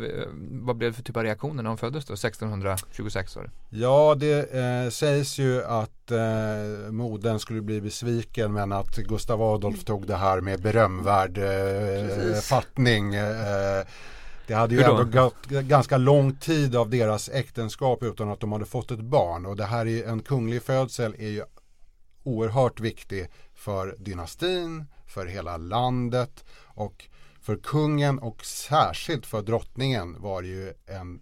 vad 0.51 0.75
blev 0.75 0.91
det 0.91 0.96
för 0.96 1.03
typ 1.03 1.17
av 1.17 1.24
reaktioner 1.24 1.63
när 1.63 1.70
hon 1.70 1.77
föddes 1.77 2.06
då? 2.06 2.13
1626 2.13 3.36
var 3.36 3.44
det? 3.44 3.50
Ja, 3.70 4.15
det 4.15 4.53
eh, 4.53 4.89
sägs 4.89 5.39
ju 5.39 5.63
att 5.63 6.12
eh, 6.12 6.91
modern 6.91 7.39
skulle 7.39 7.62
bli 7.62 7.82
besviken 7.82 8.53
men 8.53 8.72
att 8.72 8.96
Gustav 8.96 9.41
Adolf 9.41 9.84
tog 9.84 10.08
det 10.08 10.15
här 10.15 10.41
med 10.41 10.62
berömvärd 10.62 11.38
eh, 11.38 12.39
fattning. 12.41 13.15
Eh, 13.15 13.86
det 14.48 14.53
hade 14.53 14.75
ju 14.75 14.82
ändå 14.82 15.03
gått 15.03 15.46
ganska 15.46 15.98
lång 15.98 16.36
tid 16.36 16.75
av 16.75 16.89
deras 16.89 17.29
äktenskap 17.29 18.03
utan 18.03 18.29
att 18.29 18.39
de 18.39 18.51
hade 18.51 18.65
fått 18.65 18.91
ett 18.91 19.00
barn 19.00 19.46
och 19.46 19.56
det 19.56 19.65
här 19.65 19.88
är 19.88 20.08
en 20.08 20.20
kunglig 20.20 20.63
födsel 20.63 21.15
är 21.20 21.29
ju 21.29 21.44
oerhört 22.24 22.79
viktig 22.79 23.27
för 23.56 23.96
dynastin, 24.00 24.86
för 25.08 25.25
hela 25.25 25.58
landet 25.58 26.44
och 26.65 27.08
för 27.48 27.56
kungen 27.56 28.20
och 28.20 28.46
särskilt 28.46 29.25
för 29.25 29.42
drottningen 29.42 30.22
var 30.22 30.42
ju 30.42 30.74
en 30.88 31.22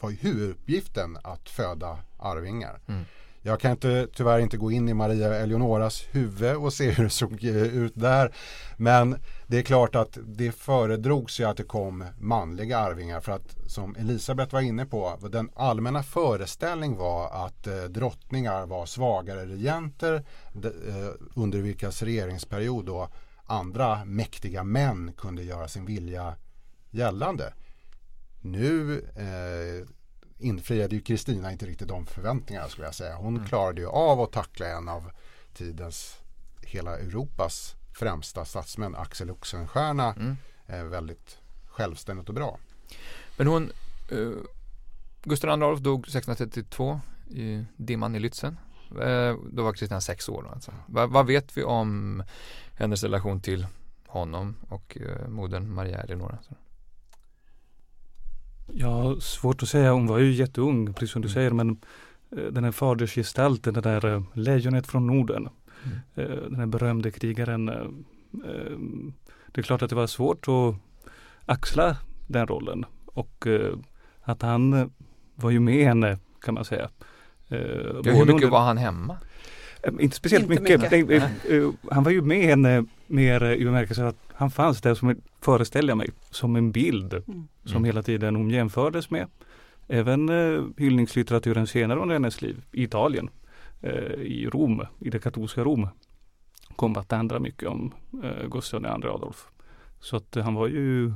var 0.00 0.10
huvuduppgiften 0.10 1.18
att 1.24 1.48
föda 1.48 1.98
arvingar. 2.18 2.80
Mm. 2.88 3.04
Jag 3.42 3.60
kan 3.60 3.70
inte, 3.70 4.08
tyvärr 4.14 4.38
inte 4.38 4.56
gå 4.56 4.70
in 4.70 4.88
i 4.88 4.94
Maria 4.94 5.34
Eleonoras 5.34 6.04
huvud 6.10 6.56
och 6.56 6.72
se 6.72 6.90
hur 6.90 7.04
det 7.04 7.10
såg 7.10 7.44
ut 7.44 7.92
där. 7.94 8.34
Men 8.76 9.18
det 9.46 9.58
är 9.58 9.62
klart 9.62 9.94
att 9.94 10.18
det 10.22 10.52
föredrogs 10.52 11.40
ju 11.40 11.44
att 11.44 11.56
det 11.56 11.62
kom 11.62 12.04
manliga 12.20 12.78
arvingar 12.78 13.20
för 13.20 13.32
att 13.32 13.56
som 13.66 13.96
Elisabeth 13.96 14.54
var 14.54 14.60
inne 14.60 14.86
på, 14.86 15.18
den 15.32 15.50
allmänna 15.54 16.02
föreställning 16.02 16.96
var 16.96 17.46
att 17.46 17.66
eh, 17.66 17.82
drottningar 17.82 18.66
var 18.66 18.86
svagare 18.86 19.46
regenter 19.46 20.14
eh, 20.64 21.10
under 21.34 21.58
vilkas 21.58 22.02
regeringsperiod 22.02 22.86
då 22.86 23.08
andra 23.44 24.04
mäktiga 24.04 24.64
män 24.64 25.12
kunde 25.12 25.42
göra 25.42 25.68
sin 25.68 25.86
vilja 25.86 26.36
gällande. 26.90 27.54
Nu 28.40 29.00
eh, 29.16 29.88
infriade 30.38 30.94
ju 30.94 31.00
Kristina 31.00 31.52
inte 31.52 31.66
riktigt 31.66 31.88
de 31.88 32.06
förväntningarna 32.06 32.68
skulle 32.68 32.86
jag 32.86 32.94
säga. 32.94 33.16
Hon 33.16 33.36
mm. 33.36 33.48
klarade 33.48 33.80
ju 33.80 33.86
av 33.86 34.20
att 34.20 34.32
tackla 34.32 34.66
en 34.66 34.88
av 34.88 35.10
tidens, 35.54 36.18
hela 36.62 36.98
Europas 36.98 37.76
främsta 37.92 38.44
statsmän, 38.44 38.94
Axel 38.94 39.30
Oxenstierna, 39.30 40.14
mm. 40.14 40.36
eh, 40.66 40.84
väldigt 40.84 41.38
självständigt 41.66 42.28
och 42.28 42.34
bra. 42.34 42.58
Men 43.36 43.46
hon, 43.46 43.72
eh, 44.10 44.30
Gustav 45.22 45.50
II 45.50 45.54
Adolf 45.54 45.80
dog 45.80 46.00
1632 46.00 47.00
i 47.30 47.64
dimman 47.76 48.14
i 48.14 48.18
Lützen. 48.18 48.56
Eh, 48.90 49.36
då 49.52 49.62
var 49.62 49.72
Kristina 49.72 50.00
sex 50.00 50.28
år. 50.28 50.50
Alltså. 50.52 50.72
Va, 50.86 51.06
vad 51.06 51.26
vet 51.26 51.56
vi 51.56 51.64
om 51.64 52.22
hennes 52.82 53.02
relation 53.02 53.40
till 53.40 53.66
honom 54.06 54.56
och 54.68 54.98
eh, 55.00 55.28
modern 55.28 55.74
Maria 55.74 56.00
Eleonora? 56.00 56.38
Ja, 58.66 59.16
svårt 59.20 59.62
att 59.62 59.68
säga. 59.68 59.92
Hon 59.92 60.06
var 60.06 60.18
ju 60.18 60.32
jätteung, 60.32 60.94
precis 60.94 61.10
som 61.10 61.22
du 61.22 61.28
mm. 61.28 61.34
säger, 61.34 61.50
men 61.50 61.70
eh, 62.36 62.44
den 62.52 62.64
här 62.64 62.72
fadersgestalten, 62.72 63.74
det 63.74 63.80
där 63.80 64.06
eh, 64.06 64.22
lejonet 64.32 64.86
från 64.86 65.06
Norden, 65.06 65.48
mm. 65.84 65.98
eh, 66.14 66.36
den 66.42 66.56
här 66.56 66.66
berömde 66.66 67.10
krigaren. 67.10 67.66
Det 69.52 69.60
är 69.60 69.62
klart 69.62 69.82
att 69.82 69.90
det 69.90 69.96
var 69.96 70.06
svårt 70.06 70.48
att 70.48 70.74
axla 71.46 71.96
den 72.26 72.46
rollen 72.46 72.84
och 73.06 73.46
att 74.22 74.42
han 74.42 74.90
var 75.34 75.50
ju 75.50 75.60
med 75.60 75.84
henne 75.84 76.18
kan 76.40 76.54
man 76.54 76.64
säga. 76.64 76.90
Ja, 77.48 77.56
hur 77.58 78.02
mycket 78.02 78.30
under... 78.30 78.48
var 78.48 78.60
han 78.60 78.78
hemma? 78.78 79.16
Inte 80.00 80.16
speciellt 80.16 80.50
inte 80.50 80.62
mycket. 80.62 80.92
mycket. 80.92 81.08
Det, 81.42 81.58
uh, 81.58 81.72
han 81.90 82.04
var 82.04 82.10
ju 82.10 82.22
med 82.22 82.44
henne 82.44 82.84
mer 83.06 83.44
i 83.44 83.64
bemärkelsen 83.64 84.06
att 84.06 84.16
han 84.28 84.50
fanns 84.50 84.80
där 84.80 84.94
som, 84.94 85.16
föreställer 85.40 85.88
jag 85.88 85.98
mig, 85.98 86.10
som 86.30 86.56
en 86.56 86.72
bild 86.72 87.12
mm. 87.14 87.48
som 87.64 87.76
mm. 87.76 87.84
hela 87.84 88.02
tiden 88.02 88.36
hon 88.36 88.50
jämfördes 88.50 89.10
med. 89.10 89.26
Även 89.88 90.28
uh, 90.28 90.68
hyllningslitteraturen 90.76 91.66
senare 91.66 92.00
under 92.00 92.14
hennes 92.14 92.42
liv 92.42 92.64
i 92.72 92.82
Italien, 92.82 93.30
uh, 93.84 93.90
i 94.22 94.48
Rom, 94.52 94.86
i 94.98 95.10
det 95.10 95.18
katolska 95.18 95.64
Rom, 95.64 95.88
kom 96.76 96.96
att 96.96 97.10
handla 97.10 97.38
mycket 97.38 97.68
om 97.68 97.94
uh, 98.24 98.48
Gustav 98.50 98.82
II 98.82 98.88
Adolf. 98.88 99.46
Så 100.00 100.16
att 100.16 100.34
han 100.34 100.54
var 100.54 100.66
ju 100.66 101.12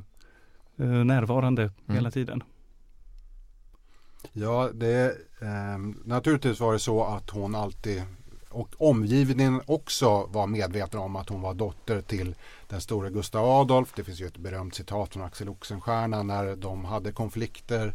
närvarande 1.05 1.63
mm. 1.63 1.73
hela 1.87 2.11
tiden. 2.11 2.43
Ja, 4.33 4.71
det, 4.75 5.17
eh, 5.41 5.79
naturligtvis 6.05 6.61
var 6.61 6.73
det 6.73 6.79
så 6.79 7.05
att 7.05 7.31
hon 7.31 7.55
alltid 7.55 8.03
och 8.57 8.75
omgivningen 8.79 9.63
också 9.67 10.27
var 10.27 10.47
medveten 10.47 11.01
om 11.01 11.17
att 11.17 11.29
hon 11.29 11.41
var 11.41 11.55
dotter 11.55 12.01
till 12.01 12.35
den 12.69 12.81
stora 12.81 13.11
Gustav 13.11 13.45
Adolf. 13.45 13.93
Det 13.97 14.05
finns 14.05 14.21
ju 14.21 14.27
ett 14.27 14.37
berömt 14.37 14.75
citat 14.75 15.13
från 15.13 15.23
Axel 15.23 15.49
Oxenstierna 15.49 16.23
när 16.23 16.57
de 16.57 16.85
hade 16.85 17.13
konflikter 17.13 17.95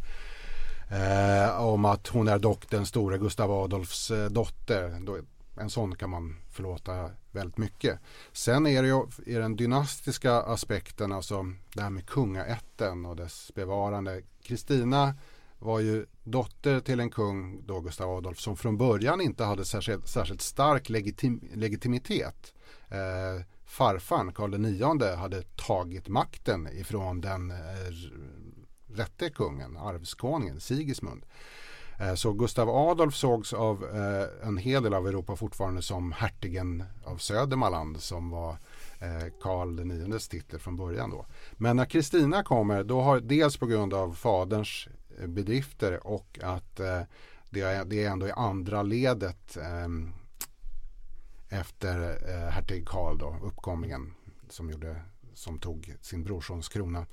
eh, 0.90 1.64
om 1.64 1.84
att 1.84 2.06
hon 2.08 2.28
är 2.28 2.38
dock 2.38 2.70
den 2.70 2.86
stora 2.86 3.18
Gustav 3.18 3.50
Adolfs 3.50 4.10
eh, 4.10 4.30
dotter. 4.30 5.00
Då, 5.00 5.18
en 5.60 5.70
sån 5.70 5.96
kan 5.96 6.10
man 6.10 6.36
förlåta 6.50 7.10
väldigt 7.32 7.58
mycket. 7.58 7.98
Sen 8.32 8.66
är 8.66 8.82
det 8.82 8.88
ju 8.88 9.06
i 9.26 9.34
den 9.34 9.56
dynastiska 9.56 10.32
aspekten, 10.34 11.12
alltså 11.12 11.46
det 11.74 11.82
här 11.82 11.90
med 11.90 12.06
kungaätten 12.06 13.06
och 13.06 13.16
dess 13.16 13.50
bevarande. 13.54 14.22
Kristina 14.42 15.14
var 15.62 15.80
ju 15.80 16.06
dotter 16.24 16.80
till 16.80 17.00
en 17.00 17.10
kung, 17.10 17.66
då 17.66 17.80
Gustav 17.80 18.10
Adolf, 18.10 18.38
som 18.38 18.56
från 18.56 18.76
början 18.76 19.20
inte 19.20 19.44
hade 19.44 19.64
särskilt, 19.64 20.08
särskilt 20.08 20.42
stark 20.42 20.88
legitim, 20.88 21.48
legitimitet. 21.54 22.54
Eh, 22.88 23.44
farfan 23.64 24.32
Karl 24.32 24.66
IX 24.66 25.16
hade 25.16 25.42
tagit 25.42 26.08
makten 26.08 26.68
ifrån 26.72 27.20
den 27.20 27.50
eh, 27.50 27.56
rätte 28.94 29.30
kungen, 29.30 29.76
arvskonungen 29.76 30.60
Sigismund. 30.60 31.24
Eh, 32.00 32.14
så 32.14 32.32
Gustav 32.32 32.70
Adolf 32.70 33.14
sågs 33.14 33.52
av 33.52 33.84
eh, 33.84 34.48
en 34.48 34.56
hel 34.56 34.82
del 34.82 34.94
av 34.94 35.08
Europa 35.08 35.36
fortfarande 35.36 35.82
som 35.82 36.12
hertigen 36.12 36.84
av 37.04 37.16
Södermanland 37.16 38.00
som 38.00 38.30
var 38.30 38.50
eh, 39.00 39.32
Karl 39.42 39.80
IX 39.80 40.28
titel 40.28 40.58
från 40.58 40.76
början 40.76 41.10
då. 41.10 41.26
Men 41.52 41.76
när 41.76 41.84
Kristina 41.84 42.42
kommer, 42.42 42.84
då 42.84 43.00
har 43.00 43.20
dels 43.20 43.56
på 43.56 43.66
grund 43.66 43.94
av 43.94 44.14
faderns 44.14 44.88
bedrifter 45.26 46.06
och 46.06 46.38
att 46.42 46.80
eh, 46.80 47.02
det, 47.50 47.60
är, 47.60 47.84
det 47.84 48.04
är 48.04 48.10
ändå 48.10 48.28
i 48.28 48.32
andra 48.32 48.82
ledet 48.82 49.56
eh, 49.56 49.88
efter 51.48 52.18
eh, 52.28 52.50
hertig 52.50 52.88
Karl 52.88 53.18
då, 53.18 53.36
uppkomingen 53.42 54.14
som, 54.48 54.70
gjorde, 54.70 54.96
som 55.34 55.58
tog 55.58 55.94
sin 56.00 56.24
brorsons 56.24 56.68
krona. 56.68 57.06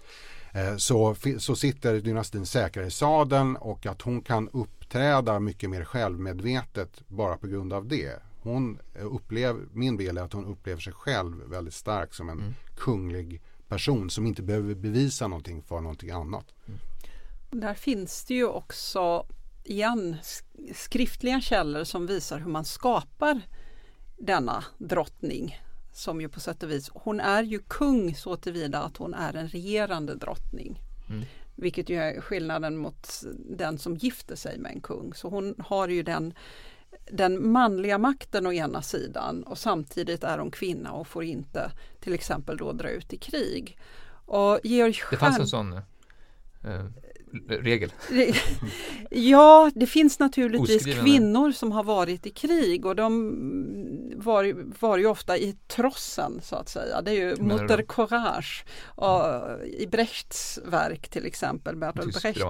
Eh, 0.51 0.75
så, 0.77 1.15
så 1.37 1.55
sitter 1.55 1.99
dynastin 1.99 2.45
säkrare 2.45 2.85
i 2.85 2.91
sadeln 2.91 3.55
och 3.55 3.85
att 3.85 4.01
hon 4.01 4.21
kan 4.21 4.49
uppträda 4.49 5.39
mycket 5.39 5.69
mer 5.69 5.83
självmedvetet 5.83 7.01
bara 7.07 7.37
på 7.37 7.47
grund 7.47 7.73
av 7.73 7.87
det. 7.87 8.13
Hon 8.41 8.79
upplever, 8.93 9.61
min 9.73 9.97
bild 9.97 10.17
är 10.17 10.23
att 10.23 10.33
hon 10.33 10.45
upplever 10.45 10.81
sig 10.81 10.93
själv 10.93 11.43
väldigt 11.49 11.73
stark 11.73 12.13
som 12.13 12.29
en 12.29 12.39
mm. 12.39 12.53
kunglig 12.77 13.41
person 13.67 14.09
som 14.09 14.25
inte 14.25 14.41
behöver 14.41 14.75
bevisa 14.75 15.27
någonting 15.27 15.61
för 15.61 15.81
någonting 15.81 16.11
annat. 16.11 16.45
Mm. 16.67 16.79
Där 17.51 17.73
finns 17.73 18.25
det 18.25 18.33
ju 18.33 18.45
också 18.45 19.25
igen 19.63 20.17
skriftliga 20.75 21.41
källor 21.41 21.83
som 21.83 22.07
visar 22.07 22.39
hur 22.39 22.51
man 22.51 22.65
skapar 22.65 23.41
denna 24.17 24.63
drottning 24.77 25.59
som 25.99 26.21
ju 26.21 26.29
på 26.29 26.39
sätt 26.39 26.63
och 26.63 26.71
vis, 26.71 26.89
hon 26.93 27.19
är 27.19 27.43
ju 27.43 27.59
kung 27.59 28.15
så 28.15 28.35
tillvida 28.35 28.81
att 28.81 28.97
hon 28.97 29.13
är 29.13 29.33
en 29.33 29.47
regerande 29.47 30.15
drottning. 30.15 30.81
Mm. 31.09 31.25
Vilket 31.55 31.89
ju 31.89 31.95
är 31.95 32.21
skillnaden 32.21 32.77
mot 32.77 33.23
den 33.35 33.77
som 33.77 33.95
gifter 33.95 34.35
sig 34.35 34.57
med 34.57 34.71
en 34.71 34.81
kung. 34.81 35.13
Så 35.13 35.29
hon 35.29 35.55
har 35.59 35.87
ju 35.87 36.03
den, 36.03 36.33
den 37.11 37.51
manliga 37.51 37.97
makten 37.97 38.47
å 38.47 38.53
ena 38.53 38.81
sidan 38.81 39.43
och 39.43 39.57
samtidigt 39.57 40.23
är 40.23 40.37
hon 40.37 40.51
kvinna 40.51 40.91
och 40.91 41.07
får 41.07 41.23
inte 41.23 41.71
till 41.99 42.13
exempel 42.13 42.57
då 42.57 42.71
dra 42.71 42.89
ut 42.89 43.13
i 43.13 43.17
krig. 43.17 43.79
Och 44.25 44.59
Georg 44.63 44.95
Det 45.09 45.17
fanns 45.17 45.39
en 45.39 45.47
sån 45.47 45.73
eh, 45.73 46.85
regel? 47.47 47.93
Ja, 49.11 49.71
det 49.75 49.87
finns 49.87 50.19
naturligtvis 50.19 50.75
Oskriven. 50.75 51.05
kvinnor 51.05 51.51
som 51.51 51.71
har 51.71 51.83
varit 51.83 52.25
i 52.25 52.29
krig 52.29 52.85
och 52.85 52.95
de 52.95 54.13
var, 54.15 54.55
var 54.79 54.97
ju 54.97 55.05
ofta 55.05 55.37
i 55.37 55.55
trossen 55.67 56.41
så 56.43 56.55
att 56.55 56.69
säga. 56.69 57.01
Det 57.01 57.11
är 57.11 57.15
ju 57.15 57.35
Mutter 57.35 57.81
Courage 57.87 58.65
och, 58.85 59.23
i 59.65 59.87
Brechts 59.87 60.59
verk 60.65 61.09
till 61.09 61.25
exempel, 61.25 61.75
Bertolt 61.75 62.21
Brecht. 62.21 62.41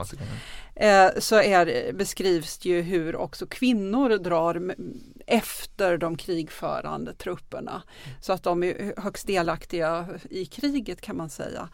Eh, 0.76 1.10
så 1.20 1.36
är, 1.36 1.94
beskrivs 1.94 2.58
det 2.58 2.70
ju 2.70 2.82
hur 2.82 3.16
också 3.16 3.46
kvinnor 3.46 4.18
drar 4.18 4.76
efter 5.28 5.98
de 5.98 6.18
krigförande 6.18 7.14
trupperna. 7.14 7.84
Så 8.22 8.34
att 8.34 8.44
de 8.44 8.64
är 8.64 9.02
högst 9.02 9.28
delaktiga 9.28 10.08
i 10.30 10.46
kriget 10.46 11.02
kan 11.02 11.18
man 11.18 11.30
säga. 11.30 11.70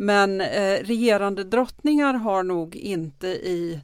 Men 0.00 0.40
eh, 0.40 0.84
regerande 0.84 1.44
drottningar 1.44 2.14
har 2.14 2.42
nog 2.42 2.76
inte 2.76 3.26
i 3.28 3.80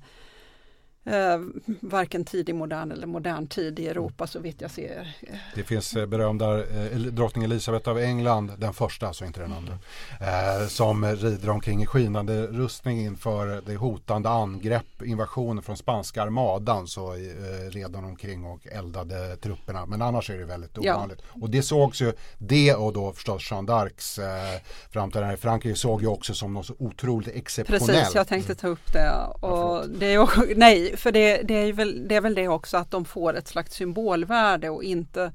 Eh, 1.06 1.40
varken 1.80 2.24
tidig 2.24 2.54
modern 2.54 2.92
eller 2.92 3.06
modern 3.06 3.46
tid 3.46 3.78
i 3.78 3.88
Europa 3.88 4.26
så 4.26 4.38
vitt 4.38 4.60
jag 4.60 4.70
ser. 4.70 5.16
Det 5.54 5.62
finns 5.62 5.96
eh, 5.96 6.06
berömda 6.06 6.58
eh, 6.58 6.98
drottning 6.98 7.44
Elisabeth 7.44 7.88
av 7.88 7.98
England, 7.98 8.52
den 8.58 8.72
första, 8.74 9.06
alltså 9.06 9.24
inte 9.24 9.40
den 9.40 9.52
andra, 9.52 9.78
eh, 10.20 10.66
som 10.68 11.04
rider 11.04 11.50
omkring 11.50 11.82
i 11.82 11.86
skinande 11.86 12.46
rustning 12.46 13.00
inför 13.00 13.62
det 13.66 13.76
hotande 13.76 14.28
angrepp, 14.28 15.02
invasionen 15.04 15.62
från 15.62 15.76
spanska 15.76 16.22
armadan 16.22 16.86
så 16.86 17.12
eh, 17.12 17.70
red 17.70 17.94
hon 17.94 18.04
omkring 18.04 18.44
och 18.44 18.66
eldade 18.66 19.36
trupperna. 19.36 19.86
Men 19.86 20.02
annars 20.02 20.30
är 20.30 20.38
det 20.38 20.44
väldigt 20.44 20.78
ovanligt. 20.78 21.18
Ja. 21.34 21.40
Och 21.42 21.50
det 21.50 21.62
sågs 21.62 22.02
ju, 22.02 22.12
det 22.38 22.74
och 22.74 22.92
då 22.92 23.12
förstås 23.12 23.50
Jeanne 23.50 23.72
d'Arcs 23.72 24.22
eh, 24.22 24.60
framträdande 24.90 25.34
i 25.34 25.36
Frankrike 25.36 25.76
såg 25.76 26.02
ju 26.02 26.08
också 26.08 26.34
som 26.34 26.54
något 26.54 26.66
så 26.66 26.74
otroligt 26.78 27.36
exceptionellt. 27.36 27.86
Precis, 27.86 28.14
jag 28.14 28.28
tänkte 28.28 28.54
ta 28.54 28.68
upp 28.68 28.92
det. 28.92 29.12
Och 29.40 29.88
det 29.88 30.14
är, 30.14 30.54
nej, 30.56 30.93
för 30.96 31.12
det, 31.12 31.42
det, 31.42 31.54
är 31.54 31.72
väl, 31.72 32.08
det 32.08 32.14
är 32.14 32.20
väl 32.20 32.34
det 32.34 32.48
också 32.48 32.76
att 32.76 32.90
de 32.90 33.04
får 33.04 33.36
ett 33.36 33.48
slags 33.48 33.74
symbolvärde 33.74 34.70
och 34.70 34.84
inte 34.84 35.32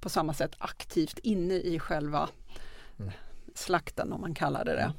på 0.00 0.08
samma 0.08 0.34
sätt 0.34 0.52
aktivt 0.58 1.18
inne 1.18 1.54
i 1.54 1.78
själva 1.78 2.28
mm. 2.98 3.12
slakten 3.54 4.12
om 4.12 4.20
man 4.20 4.34
kallar 4.34 4.64
det 4.64 4.72
det. 4.74 4.92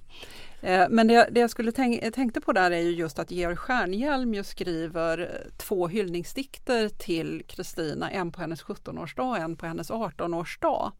Eh, 0.65 0.87
men 0.89 1.07
det, 1.07 1.29
det 1.31 1.39
jag 1.39 1.49
skulle 1.49 1.71
tänk, 1.71 2.13
tänkte 2.13 2.41
på 2.41 2.53
där 2.53 2.71
är 2.71 2.79
ju 2.79 2.91
just 2.91 3.19
att 3.19 3.31
Georg 3.31 3.55
Stjernhielm 3.55 4.33
ju 4.33 4.43
skriver 4.43 5.41
två 5.57 5.87
hyllningsdikter 5.87 6.89
till 6.89 7.43
Kristina, 7.47 8.11
en 8.11 8.31
på 8.31 8.41
hennes 8.41 8.63
17-årsdag 8.63 9.29
och 9.29 9.37
en 9.37 9.55
på 9.55 9.65
hennes 9.65 9.91
18-årsdag. 9.91 10.91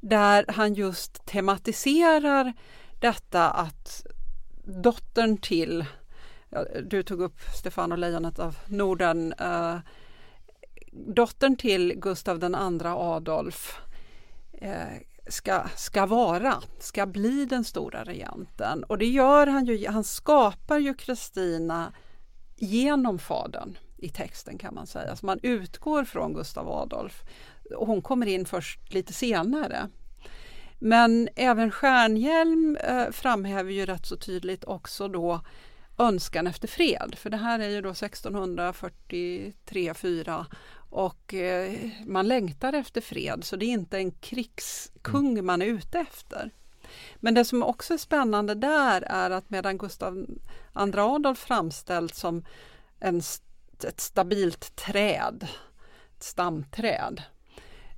Där 0.00 0.44
han 0.48 0.74
just 0.74 1.26
tematiserar 1.26 2.52
detta 3.00 3.50
att 3.50 4.06
dottern 4.64 5.36
till 5.36 5.84
du 6.82 7.02
tog 7.02 7.20
upp 7.20 7.40
Stefano 7.58 7.96
Lejonet 7.96 8.38
av 8.38 8.58
Norden. 8.66 9.32
Eh, 9.32 9.76
dottern 10.92 11.56
till 11.56 11.94
Gustav 11.96 12.44
II 12.44 12.80
Adolf 12.84 13.80
eh, 14.52 15.02
ska, 15.28 15.68
ska 15.76 16.06
vara, 16.06 16.62
ska 16.78 17.06
bli 17.06 17.44
den 17.44 17.64
stora 17.64 18.04
regenten. 18.04 18.84
Och 18.84 18.98
det 18.98 19.06
gör 19.06 19.46
han 19.46 19.66
ju, 19.66 19.88
han 19.88 20.04
skapar 20.04 20.78
ju 20.78 20.94
Kristina 20.94 21.92
genom 22.56 23.18
fadern 23.18 23.78
i 23.96 24.08
texten 24.08 24.58
kan 24.58 24.74
man 24.74 24.86
säga. 24.86 25.16
Så 25.16 25.26
man 25.26 25.40
utgår 25.42 26.04
från 26.04 26.34
Gustav 26.34 26.68
Adolf. 26.68 27.22
Och 27.76 27.86
hon 27.86 28.02
kommer 28.02 28.26
in 28.26 28.46
först 28.46 28.94
lite 28.94 29.12
senare. 29.12 29.88
Men 30.78 31.28
även 31.36 31.70
Stjärnhjelm 31.70 32.76
eh, 32.76 33.10
framhäver 33.10 33.72
ju 33.72 33.86
rätt 33.86 34.06
så 34.06 34.16
tydligt 34.16 34.64
också 34.64 35.08
då 35.08 35.40
önskan 35.98 36.46
efter 36.46 36.68
fred. 36.68 37.14
För 37.16 37.30
det 37.30 37.36
här 37.36 37.58
är 37.58 37.68
ju 37.68 37.80
då 37.80 37.90
1643-4 37.90 40.46
och 40.90 41.34
eh, 41.34 41.74
man 42.06 42.28
längtar 42.28 42.72
efter 42.72 43.00
fred 43.00 43.44
så 43.44 43.56
det 43.56 43.64
är 43.64 43.72
inte 43.72 43.98
en 43.98 44.10
krigskung 44.10 45.32
mm. 45.32 45.46
man 45.46 45.62
är 45.62 45.66
ute 45.66 45.98
efter. 45.98 46.50
Men 47.16 47.34
det 47.34 47.44
som 47.44 47.62
också 47.62 47.94
är 47.94 47.98
spännande 47.98 48.54
där 48.54 49.02
är 49.02 49.30
att 49.30 49.50
medan 49.50 49.78
Gustav 49.78 50.18
II 50.18 50.26
Adolf 50.74 51.38
framställs 51.38 52.16
som 52.16 52.44
en, 53.00 53.22
ett 53.84 54.00
stabilt 54.00 54.76
träd, 54.76 55.46
ett 56.16 56.22
stamträd, 56.22 57.22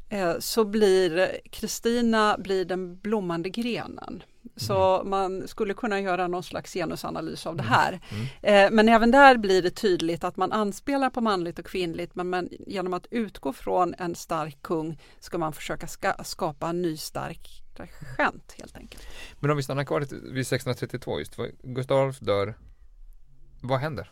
eh, 0.08 0.38
så 0.38 0.64
blir 0.64 1.40
Kristina 1.50 2.36
blir 2.38 2.64
den 2.64 2.98
blommande 2.98 3.48
grenen. 3.48 4.22
Så 4.60 4.94
mm. 4.96 5.10
man 5.10 5.48
skulle 5.48 5.74
kunna 5.74 6.00
göra 6.00 6.28
någon 6.28 6.42
slags 6.42 6.72
genusanalys 6.72 7.46
av 7.46 7.56
det 7.56 7.62
mm. 7.62 7.72
här. 7.72 8.00
Mm. 8.10 8.66
Eh, 8.66 8.76
men 8.76 8.88
även 8.88 9.10
där 9.10 9.36
blir 9.36 9.62
det 9.62 9.70
tydligt 9.70 10.24
att 10.24 10.36
man 10.36 10.52
anspelar 10.52 11.10
på 11.10 11.20
manligt 11.20 11.58
och 11.58 11.66
kvinnligt 11.66 12.14
men, 12.14 12.30
men 12.30 12.48
genom 12.66 12.94
att 12.94 13.06
utgå 13.10 13.52
från 13.52 13.94
en 13.98 14.14
stark 14.14 14.58
kung 14.62 15.00
ska 15.20 15.38
man 15.38 15.52
försöka 15.52 15.86
ska, 15.86 16.12
skapa 16.24 16.68
en 16.68 16.82
ny 16.82 16.96
stark 16.96 17.62
regent 17.74 18.54
helt 18.58 18.76
enkelt. 18.76 19.02
Men 19.40 19.50
om 19.50 19.56
vi 19.56 19.62
stannar 19.62 19.84
kvar 19.84 20.00
vid 20.00 20.10
1632 20.10 21.18
just, 21.18 21.36
Gustav 21.62 22.16
dör, 22.20 22.54
vad 23.60 23.80
händer? 23.80 24.10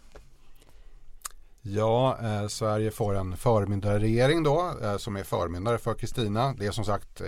Ja, 1.62 2.18
eh, 2.22 2.48
Sverige 2.48 2.90
får 2.90 3.14
en 3.14 3.36
förmyndarregering 3.36 4.42
då 4.42 4.72
eh, 4.82 4.96
som 4.96 5.16
är 5.16 5.24
förmyndare 5.24 5.78
för 5.78 5.94
Kristina. 5.94 6.54
Det 6.58 6.66
är 6.66 6.70
som 6.70 6.84
sagt 6.84 7.20
eh, 7.20 7.26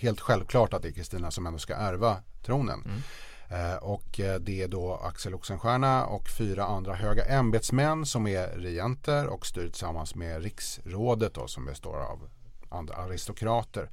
helt 0.00 0.20
självklart 0.20 0.74
att 0.74 0.82
det 0.82 0.88
är 0.88 0.92
Kristina 0.92 1.30
som 1.30 1.46
ändå 1.46 1.58
ska 1.58 1.74
ärva 1.74 2.16
tronen. 2.42 2.82
Mm. 2.84 3.02
Eh, 3.48 3.76
och 3.76 4.20
eh, 4.20 4.40
det 4.40 4.62
är 4.62 4.68
då 4.68 4.94
Axel 4.94 5.34
Oxenstierna 5.34 6.06
och 6.06 6.28
fyra 6.28 6.64
andra 6.64 6.94
höga 6.94 7.24
ämbetsmän 7.24 8.06
som 8.06 8.26
är 8.26 8.46
regenter 8.46 9.26
och 9.26 9.46
styr 9.46 9.68
tillsammans 9.68 10.14
med 10.14 10.42
riksrådet 10.42 11.34
då, 11.34 11.46
som 11.46 11.64
består 11.64 11.96
av 11.96 12.28
andra 12.68 12.94
aristokrater. 12.94 13.90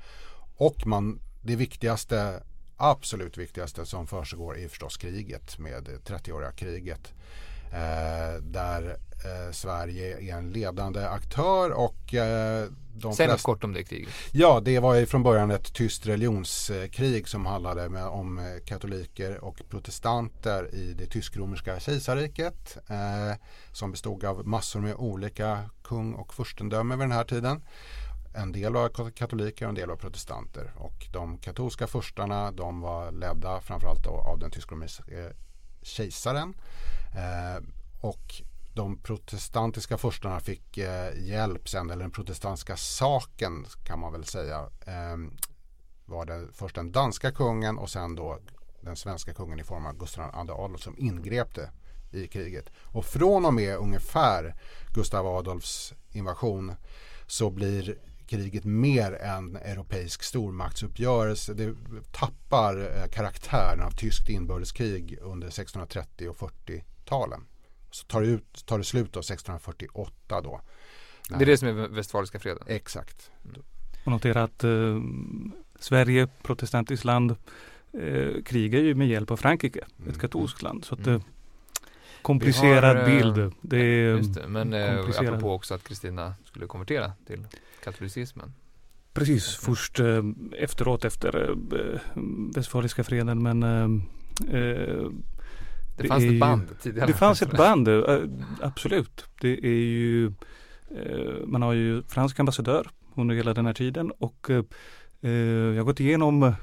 Och 0.58 0.88
man, 0.88 1.20
det 1.42 1.56
viktigaste, 1.56 2.44
absolut 2.78 3.38
viktigaste 3.38 3.86
som 3.86 4.08
försiggår 4.08 4.58
är 4.58 4.68
förstås 4.68 4.98
kriget 4.98 5.58
med 5.60 5.88
30-åriga 6.06 6.52
kriget. 6.52 7.14
Eh, 7.74 8.42
där 8.42 8.98
eh, 9.26 9.52
Sverige 9.52 10.18
är 10.18 10.38
en 10.38 10.52
ledande 10.52 11.06
aktör 11.08 11.72
och 11.72 12.14
eh, 12.14 12.68
de 12.94 13.14
Säg 13.14 13.28
något 13.28 13.44
kort 13.44 13.64
om 13.64 13.74
det 13.74 13.84
kriget. 13.84 14.10
Ja, 14.32 14.60
det 14.60 14.80
var 14.80 14.96
ju 14.96 15.06
från 15.06 15.24
början 15.24 15.52
ett 15.52 15.74
tyst 15.74 16.08
religionskrig 16.08 17.28
som 17.28 17.46
handlade 17.46 17.90
med, 17.90 18.08
om 18.08 18.38
eh, 18.38 18.44
katoliker 18.66 19.44
och 19.44 19.62
protestanter 19.70 20.76
i 20.76 20.94
det 20.94 21.06
tysk-romerska 21.06 21.80
kejsarriket 21.80 22.78
eh, 22.90 23.38
som 23.72 23.92
bestod 23.92 24.26
av 24.26 24.48
massor 24.48 24.80
med 24.80 24.96
olika 24.96 25.70
kung 25.84 26.14
och 26.14 26.34
furstendömen 26.34 27.00
vid 27.00 27.08
den 27.08 27.18
här 27.18 27.24
tiden. 27.24 27.62
En 28.34 28.52
del 28.52 28.74
var 28.74 29.12
katoliker 29.12 29.66
och 29.66 29.70
en 29.70 29.76
del 29.76 29.90
var 29.90 29.96
protestanter 29.96 30.72
och 30.76 31.08
de 31.14 31.38
katolska 31.38 31.88
furstarna 31.88 32.52
de 32.52 32.82
var 32.82 33.12
ledda 33.12 33.62
framförallt 33.62 34.08
av 34.08 34.40
den 34.40 34.52
tysk-romerska 34.52 35.04
kejsaren 35.82 36.54
eh, 37.16 37.64
och 38.02 38.42
de 38.74 38.98
protestantiska 38.98 39.98
furstarna 39.98 40.40
fick 40.40 40.78
eh, 40.78 41.24
hjälp 41.24 41.70
sen, 41.70 41.90
eller 41.90 42.04
den 42.04 42.12
protestantiska 42.12 42.78
saken 42.78 43.66
kan 43.84 44.00
man 44.00 44.12
väl 44.12 44.26
säga, 44.26 44.60
eh, 44.86 45.18
var 46.06 46.26
det 46.26 46.48
först 46.54 46.76
den 46.76 46.92
danska 46.92 47.32
kungen 47.32 47.78
och 47.78 47.90
sen 47.90 48.16
då 48.16 48.40
den 48.82 48.96
svenska 48.96 49.34
kungen 49.34 49.60
i 49.60 49.64
form 49.64 49.86
av 49.86 49.98
Gustav 49.98 50.24
II 50.24 50.32
Adolf 50.34 50.82
som 50.82 50.96
ingrep 50.98 51.58
i 52.12 52.28
kriget. 52.28 52.70
Och 52.84 53.06
från 53.06 53.46
och 53.46 53.54
med 53.54 53.78
ungefär 53.78 54.56
Gustav 54.94 55.28
Adolfs 55.28 55.94
invasion 56.12 56.76
så 57.28 57.50
blir 57.50 57.98
kriget 58.28 58.64
mer 58.64 59.14
en 59.14 59.56
europeisk 59.56 60.24
stormaktsuppgörelse. 60.24 61.54
Det 61.54 61.76
tappar 62.12 62.98
eh, 62.98 63.08
karaktären 63.08 63.82
av 63.82 63.92
tyskt 63.92 64.30
inbördeskrig 64.30 65.18
under 65.22 65.48
1630 65.48 66.30
och 66.30 66.38
40-talen. 66.38 67.46
Så 67.92 68.06
tar 68.06 68.22
det, 68.22 68.28
ut, 68.28 68.66
tar 68.66 68.78
det 68.78 68.84
slut 68.84 69.14
då 69.14 69.20
1648 69.20 70.42
då. 70.42 70.62
Det 71.30 71.36
är 71.36 71.46
det 71.46 71.58
som 71.58 71.68
är 71.68 71.88
Westfaliska 71.88 72.40
freden? 72.40 72.64
Exakt. 72.68 73.32
Mm. 73.46 73.62
Och 74.06 74.12
notera 74.12 74.44
att 74.44 74.64
eh, 74.64 75.00
Sverige, 75.80 76.28
protestantiskt 76.44 77.06
land, 77.06 77.36
eh, 77.94 78.44
krigar 78.46 78.80
ju 78.80 78.96
med 78.96 79.08
hjälp 79.08 79.32
av 79.32 79.38
Frankrike, 79.38 79.86
mm. 80.00 80.10
ett 80.10 80.20
katolskt 80.20 80.62
land. 80.62 80.86
Så 80.86 80.96
att, 80.96 81.08
mm. 81.08 81.16
Eh, 81.16 81.26
komplicerad 82.22 82.98
har, 82.98 83.10
eh, 83.10 83.18
bild. 83.18 83.54
Det 83.62 83.78
är 83.78 84.18
just 84.18 84.34
det, 84.34 84.48
men 84.48 84.74
eh, 84.74 85.00
apropå 85.00 85.54
också 85.54 85.74
att 85.74 85.84
Kristina 85.84 86.36
skulle 86.44 86.68
konvertera 86.68 87.12
till 87.28 87.48
katolicismen. 87.84 88.54
Precis, 89.14 89.56
först 89.56 90.00
eh, 90.00 90.24
efteråt 90.58 91.06
efter 91.06 91.50
eh, 91.50 92.00
Westfaliska 92.56 93.04
freden 93.04 93.44
men 93.44 93.64
eh, 93.64 95.10
det, 96.02 96.08
fanns 96.08 96.24
ett 96.24 96.40
band 96.40 96.80
tidigare. 96.82 97.08
Det 97.08 97.14
fanns 97.14 97.42
ett 97.42 97.58
band, 97.58 97.88
eh, 97.88 98.20
absolut. 98.62 99.26
Det 99.42 99.66
är 99.66 99.84
ju, 99.84 100.26
eh, 100.96 101.46
man 101.46 101.62
har 101.62 101.74
ju 101.74 102.04
fransk 102.04 102.40
ambassadör 102.40 102.90
under 103.16 103.36
hela 103.36 103.54
den 103.54 103.66
här 103.66 103.74
tiden 103.74 104.12
och 104.12 104.50
eh, 104.50 104.64
jag 105.30 105.76
har 105.76 105.84
gått 105.84 106.00
igenom 106.00 106.54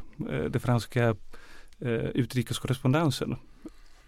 det 0.51 0.59
franska 0.59 1.17
utrikeskorrespondensen. 2.15 3.37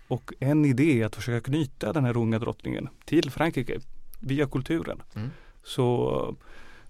Och 0.09 0.33
en 0.41 0.65
idé 0.65 1.03
är 1.03 1.07
att 1.07 1.17
försöka 1.17 1.51
knyta 1.51 1.93
den 1.93 2.05
här 2.05 2.17
unga 2.17 2.39
drottningen 2.39 2.89
till 3.05 3.31
Frankrike 3.31 3.81
via 4.21 4.47
kulturen. 4.47 5.03
Mm. 5.15 5.31
Så 5.63 6.37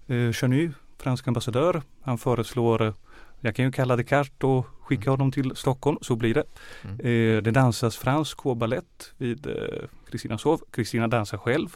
eh, 0.07 0.31
Chanu 0.31 0.71
fransk 0.97 1.27
ambassadör. 1.27 1.81
Han 2.01 2.17
föreslår, 2.17 2.93
jag 3.41 3.55
kan 3.55 3.65
ju 3.65 3.71
kalla 3.71 3.95
det 3.95 4.03
kart 4.03 4.43
och 4.43 4.65
skicka 4.81 5.01
Mm. 5.09 5.11
honom 5.19 5.31
till 5.31 5.55
Stockholm, 5.55 5.97
så 6.01 6.15
blir 6.15 6.33
det. 6.33 6.43
Mm. 6.83 6.93
Eh, 6.99 7.41
det 7.43 7.51
dansas 7.51 7.97
fransk 7.97 8.39
hovbalett 8.39 9.13
vid 9.17 9.47
eh, 9.47 9.53
Kristinas 10.11 10.43
hov. 10.43 10.61
Kristina 10.71 11.07
dansar 11.07 11.37
själv 11.37 11.75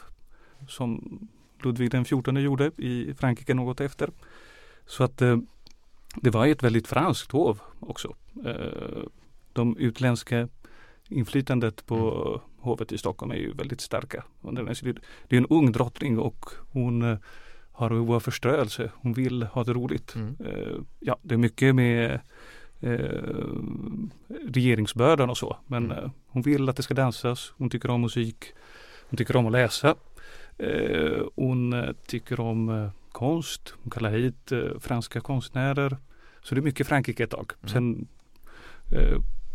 som 0.68 1.18
Ludvig 1.62 1.90
den 1.90 2.04
XIV 2.04 2.38
gjorde 2.38 2.70
i 2.76 3.14
Frankrike 3.18 3.54
något 3.54 3.80
efter. 3.80 4.10
Så 4.86 5.04
att 5.04 5.22
eh, 5.22 5.36
det 6.16 6.30
var 6.30 6.46
ett 6.46 6.62
väldigt 6.62 6.88
franskt 6.88 7.32
hov 7.32 7.60
också. 7.80 8.14
Eh, 8.46 9.02
de 9.52 9.76
utländska 9.76 10.48
inflytandet 11.08 11.86
på 11.86 11.96
Mm. 11.96 12.40
hovet 12.58 12.92
i 12.92 12.98
Stockholm 12.98 13.32
är 13.32 13.36
ju 13.36 13.52
väldigt 13.52 13.80
starka. 13.80 14.24
Det 15.28 15.36
är 15.36 15.40
en 15.40 15.46
ung 15.46 15.72
drottning 15.72 16.18
och 16.18 16.46
hon 16.72 17.02
eh, 17.02 17.18
har 17.76 17.88
behov 17.90 18.12
av 18.12 18.20
förströelse. 18.20 18.90
Hon 18.94 19.12
vill 19.12 19.42
ha 19.42 19.64
det 19.64 19.72
roligt. 19.72 20.14
Mm. 20.14 20.36
Eh, 20.46 20.76
ja, 21.00 21.16
det 21.22 21.34
är 21.34 21.38
mycket 21.38 21.74
med 21.74 22.20
eh, 22.80 23.34
regeringsbördan 24.48 25.30
och 25.30 25.38
så. 25.38 25.56
Men 25.66 25.84
Mm. 25.84 25.98
eh, 26.04 26.10
hon 26.26 26.42
vill 26.42 26.68
att 26.68 26.76
det 26.76 26.82
ska 26.82 26.94
dansas. 26.94 27.52
Hon 27.56 27.70
tycker 27.70 27.90
om 27.90 28.00
musik. 28.00 28.44
Hon 29.10 29.16
tycker 29.16 29.36
om 29.36 29.46
att 29.46 29.52
läsa. 29.52 29.94
Eh, 30.58 31.22
hon 31.34 31.72
eh, 31.72 31.90
tycker 32.06 32.40
om 32.40 32.68
eh, 32.68 32.90
konst. 33.12 33.74
Hon 33.82 33.90
kallar 33.90 34.10
hit 34.10 34.52
franska 34.80 35.20
konstnärer. 35.20 35.96
Så 36.42 36.54
det 36.54 36.60
är 36.60 36.62
mycket 36.62 36.86
Frankrike 36.86 37.24
ett 37.24 37.30
tag. 37.30 37.52
Mm. 37.62 37.68
Sen 37.72 38.06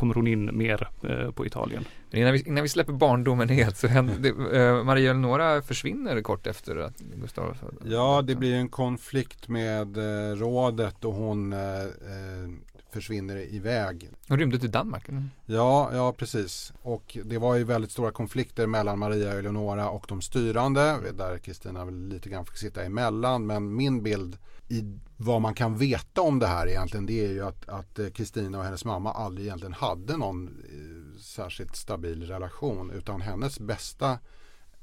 kommer 0.01 0.13
hon 0.13 0.27
in 0.27 0.57
mer 0.57 0.89
eh, 1.03 1.31
på 1.31 1.45
Italien. 1.45 1.85
Men 2.11 2.21
innan 2.21 2.33
vi, 2.33 2.41
innan 2.41 2.63
vi 2.63 2.69
släpper 2.69 2.93
barndomen 2.93 3.49
helt 3.49 3.77
så 3.77 3.87
händer, 3.87 4.15
det, 4.19 4.57
eh, 4.59 4.83
Maria 4.83 5.11
Eleonora 5.11 5.61
försvinner 5.61 6.21
kort 6.21 6.47
efter 6.47 6.75
att 6.75 6.99
Gustav 6.99 7.57
Ja, 7.85 8.21
det 8.21 8.35
blir 8.35 8.55
en 8.55 8.69
konflikt 8.69 9.47
med 9.47 9.97
eh, 9.97 10.35
rådet 10.35 11.05
och 11.05 11.13
hon 11.13 11.53
eh, 11.53 11.59
eh, 11.81 12.49
försvinner 12.91 13.37
iväg. 13.53 14.09
Hon 14.27 14.39
rymde 14.39 14.59
till 14.59 14.71
Danmark. 14.71 15.09
eller? 15.09 15.23
Ja, 15.45 15.89
ja 15.93 16.13
precis. 16.13 16.73
Och 16.81 17.17
det 17.25 17.37
var 17.37 17.55
ju 17.55 17.63
väldigt 17.63 17.91
stora 17.91 18.11
konflikter 18.11 18.67
mellan 18.67 18.99
Maria 18.99 19.33
Eleonora 19.33 19.89
och 19.89 20.05
de 20.07 20.21
styrande 20.21 20.97
där 21.17 21.37
Kristina 21.37 21.85
väl 21.85 22.07
lite 22.07 22.29
grann 22.29 22.45
fick 22.45 22.57
sitta 22.57 22.83
emellan. 22.83 23.45
Men 23.45 23.75
min 23.75 24.03
bild 24.03 24.37
i 24.71 24.99
vad 25.17 25.41
man 25.41 25.53
kan 25.53 25.77
veta 25.77 26.21
om 26.21 26.39
det 26.39 26.47
här 26.47 26.67
egentligen 26.67 27.05
det 27.05 27.25
är 27.25 27.29
ju 27.31 27.45
att 27.67 27.99
eh, 27.99 28.07
Kristina 28.09 28.57
och 28.57 28.63
hennes 28.63 28.85
mamma 28.85 29.11
aldrig 29.13 29.47
egentligen 29.47 29.73
hade 29.73 30.17
någon 30.17 30.47
eh, 30.47 31.19
särskilt 31.21 31.75
stabil 31.75 32.27
relation 32.27 32.91
utan 32.91 33.21
hennes 33.21 33.59
bästa 33.59 34.19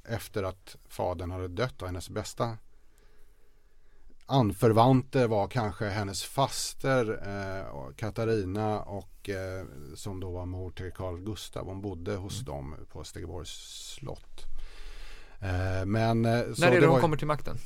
efter 0.05 0.42
att 0.42 0.77
fadern 0.88 1.31
hade 1.31 1.48
dött 1.48 1.83
och 1.83 1.88
hennes 1.88 2.11
bästa 2.11 2.57
anförvanter 4.27 5.29
var 5.29 5.48
kanske 5.48 5.88
hennes 5.88 6.24
faster 6.24 7.20
eh, 7.29 7.94
Katarina 7.96 8.81
och 8.83 9.29
eh, 9.29 9.64
som 9.94 10.20
då 10.20 10.31
var 10.31 10.46
mor 10.46 10.70
till 10.70 10.92
Carl 10.92 11.20
Gustav. 11.20 11.66
Hon 11.66 11.81
bodde 11.81 12.16
hos 12.16 12.40
dem 12.40 12.74
på 12.92 13.05
Stegeborgs 13.05 13.51
slott. 13.94 14.44
Eh, 15.40 15.87
men 15.87 16.24
eh, 16.24 16.31
När 16.59 16.66
är 16.66 16.81
det 16.81 16.81
var 16.81 16.87
hon 16.87 16.96
ju- 16.96 17.01
kommer 17.01 17.16
till 17.16 17.27
makten? 17.27 17.59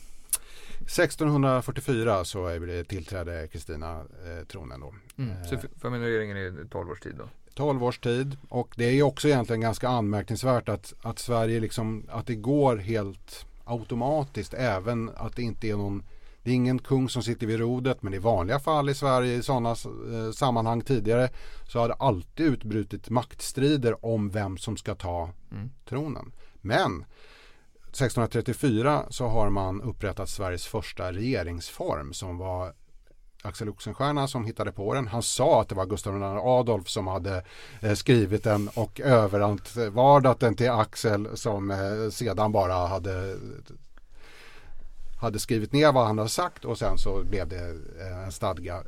1644 0.86 2.24
så 2.24 2.58
tillträdde 2.88 3.48
Kristina 3.48 4.00
eh, 4.00 4.46
tronen 4.46 4.80
då. 4.80 4.94
Mm. 5.18 5.44
Så 5.44 5.54
Eh, 5.54 5.60
för, 5.60 5.68
familjeregeringen 5.80 6.36
är 6.36 6.68
12 6.68 6.90
års 6.90 7.00
tid 7.00 7.14
då? 7.18 7.28
12 7.54 7.84
års 7.84 7.98
tid 7.98 8.36
och 8.48 8.74
det 8.76 8.84
är 8.84 9.02
också 9.02 9.28
egentligen 9.28 9.60
ganska 9.60 9.88
anmärkningsvärt 9.88 10.68
att, 10.68 10.94
att 11.02 11.18
Sverige 11.18 11.60
liksom, 11.60 12.06
att 12.08 12.26
det 12.26 12.34
går 12.34 12.76
helt 12.76 13.46
automatiskt 13.64 14.54
även 14.54 15.10
att 15.16 15.36
det 15.36 15.42
inte 15.42 15.68
är 15.68 15.76
någon 15.76 16.02
det 16.42 16.50
är 16.50 16.54
ingen 16.54 16.78
kung 16.78 17.08
som 17.08 17.22
sitter 17.22 17.46
vid 17.46 17.58
rodret 17.58 18.02
men 18.02 18.14
i 18.14 18.18
vanliga 18.18 18.58
fall 18.58 18.88
i 18.88 18.94
Sverige 18.94 19.34
i 19.34 19.42
sådana 19.42 19.70
eh, 19.70 20.32
sammanhang 20.32 20.80
tidigare 20.80 21.28
så 21.68 21.78
har 21.78 21.88
det 21.88 21.94
alltid 21.94 22.46
utbrutit 22.46 23.10
maktstrider 23.10 24.06
om 24.06 24.30
vem 24.30 24.58
som 24.58 24.76
ska 24.76 24.94
ta 24.94 25.30
Mm. 25.52 25.70
tronen. 25.88 26.32
Men 26.60 27.04
1634 27.92 29.07
så 29.11 29.26
har 29.26 29.50
man 29.50 29.83
upprättat 29.83 30.28
Sveriges 30.28 30.66
första 30.66 31.12
regeringsform 31.12 32.12
som 32.12 32.38
var 32.38 32.72
Axel 33.42 33.68
Oxenstierna 33.68 34.28
som 34.28 34.44
hittade 34.44 34.72
på 34.72 34.94
den. 34.94 35.09
Han 35.09 35.22
sa 35.22 35.61
att 35.61 35.68
det 35.68 35.74
var 35.74 35.87
Gustav 35.87 36.16
II 36.16 36.22
Adolf 36.42 36.88
som 36.88 37.07
hade 37.07 37.44
eh, 37.81 37.94
skrivit 37.94 38.44
den 38.44 38.68
och 38.68 39.00
överantvardat 39.00 40.40
den 40.40 40.55
till 40.55 40.70
Axel 40.70 41.37
som 41.37 41.70
eh, 41.70 42.11
sedan 42.11 42.52
bara 42.52 42.87
hade 42.87 43.37
hade 45.20 45.38
skrivit 45.38 45.72
ner 45.72 45.92
vad 45.92 46.07
han 46.07 46.18
hade 46.18 46.31
sagt 46.31 46.64
och 46.64 46.78
sen 46.78 46.98
så 46.98 47.24
blev 47.24 47.48
det 47.48 47.70
eh, 48.00 48.24
en 48.24 48.33
stadga. 48.33 48.83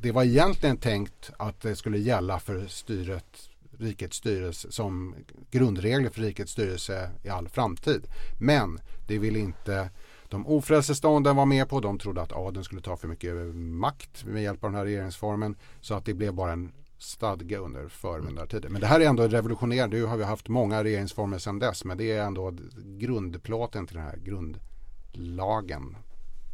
Det 0.00 0.12
var 0.12 0.24
egentligen 0.24 0.76
tänkt 0.76 1.30
att 1.36 1.60
det 1.60 1.76
skulle 1.76 1.98
gälla 1.98 2.38
för 2.38 2.66
styret, 2.66 3.49
rikets 3.80 4.16
styrelse 4.16 4.72
som 4.72 5.14
grundregler 5.50 6.10
för 6.10 6.20
rikets 6.20 6.52
styrelse 6.52 7.10
i 7.22 7.28
all 7.28 7.48
framtid. 7.48 8.06
Men 8.38 8.80
det 9.06 9.18
ville 9.18 9.38
inte 9.38 9.90
de 10.28 10.46
ofrälse 10.46 10.94
stånden 10.94 11.36
var 11.36 11.46
med 11.46 11.68
på. 11.68 11.80
De 11.80 11.98
trodde 11.98 12.22
att 12.22 12.32
adeln 12.32 12.64
skulle 12.64 12.80
ta 12.80 12.96
för 12.96 13.08
mycket 13.08 13.34
makt 13.54 14.24
med 14.24 14.42
hjälp 14.42 14.64
av 14.64 14.70
den 14.70 14.78
här 14.78 14.84
regeringsformen. 14.84 15.56
Så 15.80 15.94
att 15.94 16.04
det 16.04 16.14
blev 16.14 16.34
bara 16.34 16.52
en 16.52 16.72
stadga 16.98 17.58
under 17.58 17.88
förmyndartiden. 17.88 18.72
Men 18.72 18.80
det 18.80 18.86
här 18.86 19.00
är 19.00 19.04
ändå 19.04 19.28
revolutionerande. 19.28 19.96
Nu 19.96 20.04
har 20.04 20.16
vi 20.16 20.24
haft 20.24 20.48
många 20.48 20.84
regeringsformer 20.84 21.38
sedan 21.38 21.58
dess. 21.58 21.84
Men 21.84 21.98
det 21.98 22.12
är 22.12 22.22
ändå 22.22 22.54
grundplåten 22.84 23.86
till 23.86 23.96
den 23.96 24.04
här 24.04 24.18
grundlagen. 24.24 25.96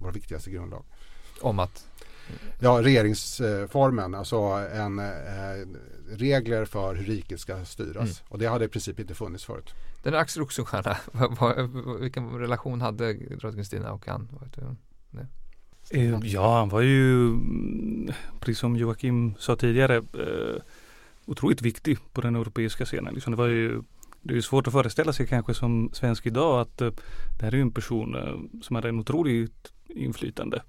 Vår 0.00 0.12
viktigaste 0.12 0.50
grundlag. 0.50 0.84
Om 1.40 1.58
att 1.58 1.86
Ja, 2.58 2.82
regeringsformen. 2.82 4.14
Alltså 4.14 4.36
en, 4.72 4.98
eh, 4.98 5.04
regler 6.10 6.64
för 6.64 6.94
hur 6.94 7.04
riket 7.04 7.40
ska 7.40 7.64
styras. 7.64 7.96
Mm. 7.96 8.14
Och 8.28 8.38
det 8.38 8.46
hade 8.46 8.64
i 8.64 8.68
princip 8.68 9.00
inte 9.00 9.14
funnits 9.14 9.44
förut. 9.44 9.74
den 10.02 10.12
där 10.12 10.20
Axel 10.20 10.42
Oxenstierna, 10.42 10.96
vilken 12.00 12.38
relation 12.38 12.80
hade 12.80 13.12
drottning 13.12 13.52
Kristina 13.52 13.92
och 13.92 14.06
han? 14.06 14.28
Vet 14.40 14.54
du? 14.54 14.76
Eh, 15.90 16.18
Ja, 16.22 16.58
han 16.58 16.68
var 16.68 16.80
ju, 16.80 17.28
mm, 17.28 18.12
precis 18.40 18.58
som 18.58 18.76
Joakim 18.76 19.34
sa 19.38 19.56
tidigare, 19.56 19.96
eh, 19.96 20.62
otroligt 21.24 21.62
viktig 21.62 21.98
på 22.12 22.20
den 22.20 22.36
europeiska 22.36 22.84
scenen. 22.84 23.14
Liksom 23.14 23.30
det 23.30 23.36
var 23.36 23.46
ju 23.46 23.82
det 24.22 24.32
är 24.32 24.36
ju 24.36 24.42
svårt 24.42 24.66
att 24.66 24.72
föreställa 24.72 25.12
sig 25.12 25.26
kanske 25.26 25.54
som 25.54 25.90
svensk 25.92 26.26
idag 26.26 26.60
att 26.60 26.80
eh, 26.80 26.90
det 27.38 27.44
här 27.44 27.52
är 27.52 27.56
ju 27.56 27.62
en 27.62 27.70
person 27.70 28.16
som 28.62 28.76
hade 28.76 28.88
en 28.88 29.00
otroligt 29.00 29.72
inflytande. 29.88 30.62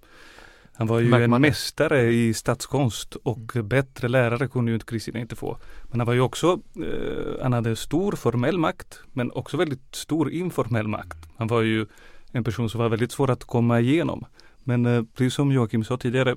Han 0.77 0.87
var 0.87 0.99
ju 0.99 1.09
Märker 1.09 1.35
en 1.35 1.41
mästare 1.41 2.11
i 2.11 2.33
statskonst 2.33 3.15
och 3.15 3.51
bättre 3.63 4.07
lärare 4.07 4.47
kunde 4.47 4.71
ju 4.71 4.75
inte 4.75 4.85
Kristina 4.85 5.19
inte 5.19 5.35
få. 5.35 5.57
Men 5.83 5.99
han 5.99 6.07
var 6.07 6.13
ju 6.13 6.21
också, 6.21 6.59
eh, 6.75 7.43
han 7.43 7.53
hade 7.53 7.75
stor 7.75 8.11
formell 8.11 8.57
makt 8.57 8.99
men 9.13 9.31
också 9.31 9.57
väldigt 9.57 9.95
stor 9.95 10.31
informell 10.31 10.87
makt. 10.87 11.17
Han 11.37 11.47
var 11.47 11.61
ju 11.61 11.85
en 12.31 12.43
person 12.43 12.69
som 12.69 12.81
var 12.81 12.89
väldigt 12.89 13.11
svår 13.11 13.31
att 13.31 13.43
komma 13.43 13.79
igenom. 13.79 14.25
Men 14.59 14.85
eh, 14.85 15.03
precis 15.03 15.33
som 15.33 15.51
Joakim 15.51 15.83
sa 15.83 15.97
tidigare, 15.97 16.35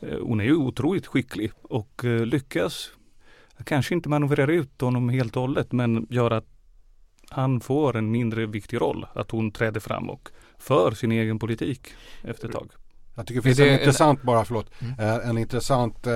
eh, 0.00 0.18
hon 0.22 0.40
är 0.40 0.44
ju 0.44 0.56
otroligt 0.56 1.06
skicklig 1.06 1.52
och 1.62 2.04
eh, 2.04 2.26
lyckas 2.26 2.90
kanske 3.64 3.94
inte 3.94 4.08
manövrera 4.08 4.52
ut 4.52 4.80
honom 4.80 5.08
helt 5.08 5.36
och 5.36 5.42
hållet 5.42 5.72
men 5.72 6.06
gör 6.10 6.30
att 6.30 6.46
han 7.30 7.60
får 7.60 7.96
en 7.96 8.10
mindre 8.10 8.46
viktig 8.46 8.80
roll. 8.80 9.06
Att 9.14 9.30
hon 9.30 9.50
träder 9.50 9.80
fram 9.80 10.10
och 10.10 10.28
för 10.58 10.90
sin 10.90 11.12
egen 11.12 11.38
politik 11.38 11.88
efter 12.22 12.48
ett 12.48 12.54
tag. 12.54 12.70
Jag 13.14 13.26
tycker 13.26 13.40
det 13.40 13.42
finns 13.42 13.58
Är 13.58 13.64
det 13.64 13.70
en 13.70 13.74
en- 13.74 13.80
intressant, 13.80 14.22
bara 14.22 14.44
förlåt, 14.44 14.70
Mm. 14.80 14.98
eh, 14.98 15.28
en 15.28 15.38
intressant 15.38 16.06
eh, 16.06 16.12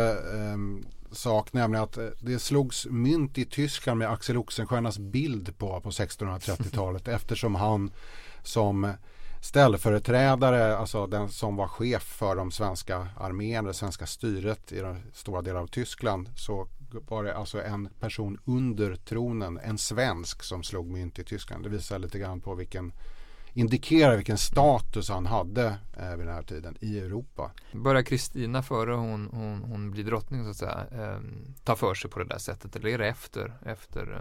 sak 1.13 1.53
nämligen 1.53 1.85
att 1.85 1.97
eh, 1.99 2.07
det 2.21 2.39
slogs 2.39 2.87
mynt 2.87 3.39
i 3.39 3.45
Tyskland 3.45 3.99
med 3.99 4.11
Axel 4.11 4.37
Oxenstiernas 4.37 4.99
bild 4.99 5.59
på 5.59 5.81
på 5.81 5.91
1630-talet 5.91 7.09
eftersom 7.19 7.55
han 7.55 7.91
som 8.43 8.93
ställföreträdare, 9.41 10.77
alltså 10.77 11.07
den 11.07 11.29
som 11.29 11.57
var 11.57 11.69
chef 11.69 12.03
för 12.03 12.37
de 12.37 12.51
svenska 12.51 13.09
armén, 13.17 13.65
det 13.65 13.75
svenska 13.75 14.07
styret 14.07 14.73
i 14.73 14.81
de 14.81 14.97
stora 15.13 15.43
delar 15.43 15.61
av 15.61 15.67
Tyskland 15.67 16.31
så 16.37 16.69
var 17.09 17.25
det 17.25 17.37
alltså 17.37 17.63
en 17.63 17.89
person 18.01 18.39
under 18.45 18.97
tronen, 18.97 19.59
en 19.59 19.79
svensk 19.79 20.43
som 20.43 20.63
slog 20.63 20.87
mynt 20.91 21.19
i 21.19 21.25
Tyskland. 21.25 21.63
Det 21.65 21.69
visar 21.69 21.99
lite 21.99 22.19
grann 22.19 22.41
på 22.41 22.55
vilken 22.55 22.93
indikerar 23.59 24.16
vilken 24.16 24.38
status 24.38 25.09
han 25.09 25.27
hade 25.27 25.66
eh, 25.97 26.16
vid 26.16 26.27
den 26.27 26.35
här 26.35 26.42
tiden 26.42 26.77
i 26.81 26.99
Europa. 26.99 27.51
Börjar 27.73 28.03
Kristina 28.03 28.62
före 28.62 28.94
hon, 28.94 29.29
hon, 29.33 29.62
hon 29.62 29.90
blir 29.90 30.05
drottning 30.05 30.44
så 30.44 30.51
att 30.51 30.57
säga 30.57 30.87
eh, 30.92 31.21
ta 31.64 31.77
för 31.77 31.94
sig 31.94 32.11
på 32.11 32.18
det 32.18 32.25
där 32.25 32.38
sättet 32.38 32.77
eller 32.77 32.88
är 32.88 32.99
det 32.99 33.09
efter, 33.09 33.53
efter 33.66 34.01
eh, 34.01 34.21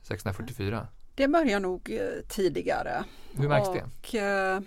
1644? 0.00 0.88
Det 1.14 1.28
börjar 1.28 1.60
nog 1.60 1.90
eh, 1.90 2.28
tidigare. 2.28 3.04
Hur 3.32 3.48
märks 3.48 3.68
det? 3.68 3.84
Och, 3.98 4.14
eh, 4.14 4.60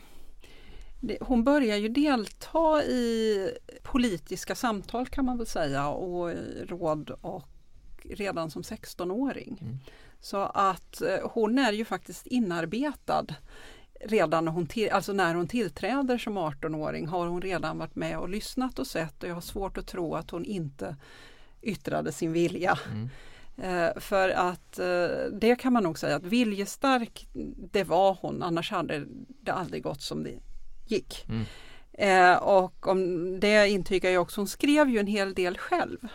det? 1.00 1.18
Hon 1.22 1.44
börjar 1.44 1.78
ju 1.78 1.90
delta 1.90 2.84
i 2.84 3.50
politiska 3.84 4.56
samtal 4.56 5.08
kan 5.08 5.26
man 5.26 5.38
väl 5.38 5.48
säga 5.48 5.88
och 5.88 6.32
i 6.32 6.66
råd 6.68 7.10
och 7.10 7.48
redan 8.04 8.52
som 8.52 8.62
16-åring. 8.62 9.58
Mm. 9.62 9.78
Så 10.20 10.38
att 10.38 11.02
eh, 11.02 11.30
hon 11.32 11.60
är 11.60 11.72
ju 11.72 11.86
faktiskt 11.86 12.28
inarbetad 12.28 13.26
redan 14.00 14.46
när 14.46 14.52
hon, 14.52 14.68
till, 14.68 14.90
alltså 14.90 15.14
när 15.14 15.36
hon 15.36 15.48
tillträder 15.48 16.18
som 16.18 16.38
18-åring 16.38 17.08
har 17.08 17.28
hon 17.28 17.42
redan 17.42 17.78
varit 17.78 17.96
med 17.96 18.18
och 18.18 18.30
lyssnat 18.30 18.80
och 18.80 18.88
sett 18.88 19.24
och 19.24 19.30
jag 19.30 19.34
har 19.34 19.42
svårt 19.42 19.78
att 19.78 19.88
tro 19.88 20.16
att 20.16 20.30
hon 20.30 20.46
inte 20.46 20.96
yttrade 21.62 22.12
sin 22.12 22.34
vilja. 22.34 22.80
Mm. 22.92 23.10
Eh, 23.58 24.00
för 24.00 24.30
att 24.30 24.80
eh, 24.80 25.08
det 25.32 25.56
kan 25.56 25.74
man 25.74 25.84
nog 25.84 26.00
säga 26.00 26.16
att 26.16 26.24
viljestark 26.24 27.28
det 27.72 27.84
var 27.84 28.18
hon 28.22 28.44
annars 28.44 28.72
hade 28.72 29.06
det 29.28 29.52
aldrig 29.52 29.84
gått 29.84 30.02
som 30.02 30.24
det 30.24 30.40
gick. 30.88 31.26
Mm. 31.30 31.46
Eh, 31.94 32.38
och 32.38 32.88
om 32.88 33.40
det 33.40 33.70
intygar 33.70 34.10
jag 34.10 34.22
också, 34.22 34.42
hon 34.42 34.48
skrev 34.48 34.90
ju 34.90 35.00
en 35.00 35.08
hel 35.08 35.34
del 35.34 35.58
själv. 35.58 36.08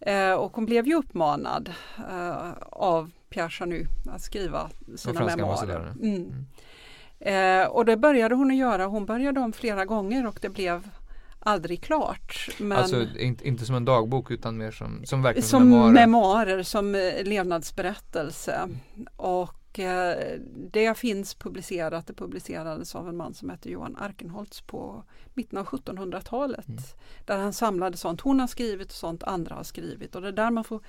Eh, 0.00 0.32
och 0.32 0.56
hon 0.56 0.66
blev 0.66 0.86
ju 0.86 0.94
uppmanad 0.94 1.72
eh, 2.10 2.52
av 2.62 3.10
Pierre 3.28 3.50
Chanu 3.50 3.86
att 4.06 4.22
skriva 4.22 4.70
sina 4.96 5.12
memoarer. 5.12 5.42
ambassadören. 5.42 6.00
Mm. 6.02 6.46
Eh, 7.20 7.66
och 7.66 7.84
det 7.84 7.96
började 7.96 8.34
hon 8.34 8.50
att 8.50 8.56
göra, 8.56 8.86
hon 8.86 9.06
började 9.06 9.40
om 9.40 9.52
flera 9.52 9.84
gånger 9.84 10.26
och 10.26 10.38
det 10.42 10.48
blev 10.48 10.88
aldrig 11.40 11.82
klart. 11.82 12.48
Men 12.58 12.78
Alltså 12.78 13.06
inte, 13.18 13.48
inte 13.48 13.64
som 13.64 13.74
en 13.74 13.84
dagbok 13.84 14.30
utan 14.30 14.56
mer 14.56 14.70
som, 14.70 15.04
som 15.04 15.22
verkligen 15.22 15.48
som 15.48 15.70
memoarer. 15.70 15.92
memoarer, 15.92 16.62
som 16.62 16.94
eh, 16.94 17.24
levnadsberättelse. 17.24 18.68
Och 19.16 19.78
eh, 19.78 20.16
det 20.72 20.98
finns 20.98 21.34
publicerat, 21.34 22.06
det 22.06 22.14
publicerades 22.14 22.94
av 22.94 23.08
en 23.08 23.16
man 23.16 23.34
som 23.34 23.50
heter 23.50 23.70
Johan 23.70 23.96
Arkenholtz 23.96 24.60
på 24.60 25.04
mitten 25.34 25.58
av 25.58 25.66
1700-talet. 25.66 26.68
Mm. 26.68 26.82
Där 27.24 27.38
han 27.38 27.52
samlade 27.52 27.96
sånt 27.96 28.20
hon 28.20 28.40
har 28.40 28.46
skrivit 28.46 28.88
och 28.88 28.94
sånt 28.94 29.22
andra 29.22 29.54
har 29.54 29.64
skrivit. 29.64 30.14
Och 30.14 30.22
det 30.22 30.28
är 30.28 30.32
där 30.32 30.50
man 30.50 30.64
får 30.64 30.80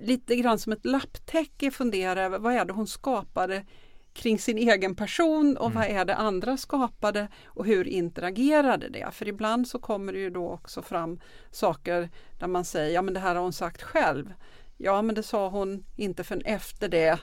lite 0.00 0.36
grann 0.36 0.58
som 0.58 0.72
ett 0.72 0.86
lapptäcke 0.86 1.70
fundera 1.70 2.22
över 2.22 2.38
vad 2.38 2.54
är 2.54 2.64
det 2.64 2.72
hon 2.72 2.86
skapade 2.86 3.64
kring 4.12 4.38
sin 4.38 4.58
egen 4.58 4.94
person 4.94 5.56
och 5.56 5.70
Mm. 5.70 5.78
vad 5.78 5.88
är 5.88 6.04
det 6.04 6.14
andra 6.16 6.56
skapade 6.56 7.28
och 7.44 7.66
hur 7.66 7.88
interagerade 7.88 8.88
det? 8.88 9.08
För 9.12 9.28
ibland 9.28 9.68
så 9.68 9.78
kommer 9.78 10.12
det 10.12 10.18
ju 10.18 10.30
då 10.30 10.48
också 10.50 10.82
fram 10.82 11.20
saker 11.50 12.10
där 12.38 12.46
man 12.46 12.64
säger, 12.64 12.94
ja 12.94 13.02
men 13.02 13.14
det 13.14 13.20
här 13.20 13.34
har 13.34 13.42
hon 13.42 13.52
sagt 13.52 13.82
själv. 13.82 14.32
Ja 14.76 15.02
men 15.02 15.14
det 15.14 15.22
sa 15.22 15.48
hon 15.48 15.84
inte 15.96 16.24
förrän 16.24 16.42
efter 16.44 16.88
det 16.88 17.18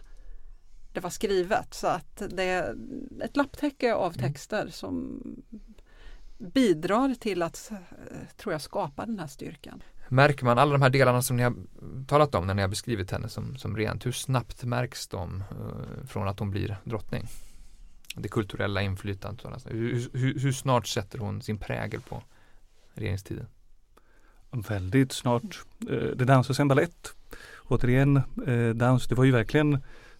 det 0.94 1.00
var 1.00 1.10
skrivet. 1.10 1.74
Så 1.74 1.88
att 1.88 2.24
det 2.30 2.44
är 2.44 2.76
ett 3.24 3.38
lapptäcke 3.38 3.94
av 3.94 4.14
Mm. 4.18 4.32
texter 4.32 4.68
som 4.68 5.22
bidrar 6.38 7.14
till 7.14 7.42
att, 7.42 7.72
eh, 7.72 7.78
tror 8.38 8.54
jag, 8.54 8.62
skapa 8.62 9.06
den 9.06 9.20
här 9.20 9.28
styrkan. 9.28 9.84
Märker 10.10 10.46
man 10.46 10.58
alla 10.58 10.72
de 10.72 10.82
här 10.82 10.90
delarna 10.90 11.22
som 11.22 11.38
ni 11.38 11.44
har 11.44 11.54
talat 12.08 12.36
om 12.36 12.48
när 12.48 12.54
ni 12.54 12.62
har 12.62 12.70
beskrivit 12.70 13.12
henne 13.12 13.30
som, 13.30 13.58
som 13.58 13.78
rent, 13.78 14.06
hur 14.06 14.12
snabbt 14.12 14.64
märks 14.64 15.08
de 15.08 15.44
eh, 15.52 16.08
från 16.08 16.28
att 16.28 16.40
hon 16.40 16.52
blir 16.52 16.78
drottning? 16.84 17.26
Det 18.16 18.30
kulturella 18.30 18.82
inflytandet. 18.82 19.46
och 19.46 19.62
sådana- 19.62 19.80
Hur, 19.80 20.10
hur, 20.14 20.40
hur 20.40 20.52
snart 20.52 20.88
sätter 20.88 21.20
hon 21.20 21.42
sin 21.42 21.58
prägel 21.58 22.02
på 22.02 22.24
regeringstiden? 22.94 23.48
Väldigt 24.52 25.12
snart. 25.12 25.60
Eh, 25.90 25.96
det 26.16 26.26
dansas 26.26 26.60
en 26.60 26.68
ballett. 26.68 27.14
Återigen, 27.68 28.18
eh, 28.48 28.70
dans, 28.76 29.08
det 29.08 29.16
var 29.16 29.24
ju 29.24 29.32
verkligen 29.32 29.74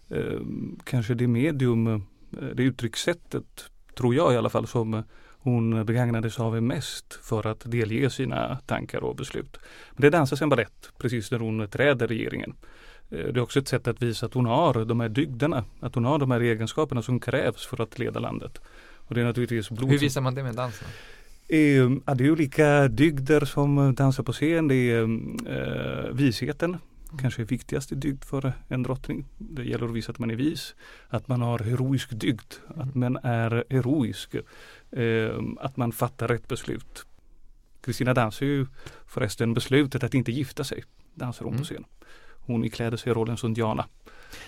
eh, 0.08 0.40
kanske 0.84 1.14
det 1.14 1.26
medium, 1.26 2.06
det 2.30 2.62
uttryckssättet, 2.62 3.64
tror 3.96 4.14
jag 4.14 4.32
i 4.32 4.36
alla 4.36 4.50
fall, 4.50 4.66
som 4.66 5.02
hon 5.38 5.84
begagnade 5.84 6.30
sig 6.30 6.42
av 6.42 6.62
mest 6.62 7.18
för 7.22 7.46
att 7.46 7.70
delge 7.70 8.10
sina 8.10 8.58
tankar 8.66 9.04
och 9.04 9.16
beslut. 9.16 9.56
Men 9.92 10.02
det 10.02 10.10
dansas 10.10 10.42
en 10.42 10.48
ballett 10.48 10.92
precis 10.98 11.30
när 11.30 11.38
hon 11.38 11.68
träder 11.68 12.06
regeringen. 12.06 12.54
Eh, 13.10 13.18
Det 13.18 13.36
är 13.36 13.40
också 13.40 13.58
ett 13.58 13.68
sätt 13.68 13.88
att 13.88 14.02
visa 14.02 14.26
att 14.26 14.34
hon 14.34 14.46
har 14.46 14.84
de 14.84 15.00
här 15.00 15.08
dygderna, 15.08 15.64
att 15.80 15.94
hon 15.94 16.04
har 16.04 16.18
de 16.18 16.30
här 16.30 16.40
egenskaperna 16.40 17.02
som 17.02 17.20
krävs 17.20 17.66
för 17.66 17.82
att 17.82 17.98
leda 17.98 18.20
landet. 18.20 18.58
Och 19.08 19.14
det 19.14 19.20
är 19.20 19.24
naturligtvis 19.24 19.70
blod 19.70 19.90
Hur 19.90 19.98
visar 19.98 20.20
man 20.20 20.34
det 20.34 20.42
med 20.42 20.54
dansen? 20.54 20.88
Eh, 21.48 21.58
ja, 22.06 22.14
det 22.14 22.24
är 22.26 22.30
olika 22.30 22.88
dygder 22.88 23.44
som 23.44 23.94
dansar 23.94 24.22
på 24.22 24.32
scen. 24.32 24.68
Det 24.68 24.74
är 24.74 25.02
eh, 25.46 26.14
visheten, 26.14 26.76
kanske 27.20 27.42
är 27.42 27.46
viktigaste 27.46 27.94
dygd 27.94 28.24
för 28.24 28.52
en 28.68 28.82
drottning. 28.82 29.26
Det 29.38 29.64
gäller 29.64 29.86
att 29.86 29.92
visa 29.92 30.12
att 30.12 30.18
man 30.18 30.30
är 30.30 30.36
vis, 30.36 30.74
att 31.08 31.28
man 31.28 31.40
har 31.40 31.58
heroisk 31.58 32.10
dygd, 32.10 32.54
att 32.76 32.94
man 32.94 33.16
är 33.16 33.64
heroisk, 33.70 34.34
eh, 34.92 35.38
att 35.60 35.76
man 35.76 35.92
fattar 35.92 36.28
rätt 36.28 36.48
beslut. 36.48 37.04
Kristina 37.80 38.14
dansar 38.14 38.46
ju 38.46 38.66
förresten 39.06 39.54
beslutet 39.54 40.02
att 40.04 40.14
inte 40.14 40.32
gifta 40.32 40.64
sig, 40.64 40.84
dansar 41.14 41.44
hon 41.44 41.54
Mm. 41.54 41.60
på 41.62 41.64
scen. 41.64 41.84
Hon 42.46 42.64
ikläder 42.64 42.96
sig 42.96 43.12
rollen 43.12 43.36
som 43.36 43.54
Diana. 43.54 43.86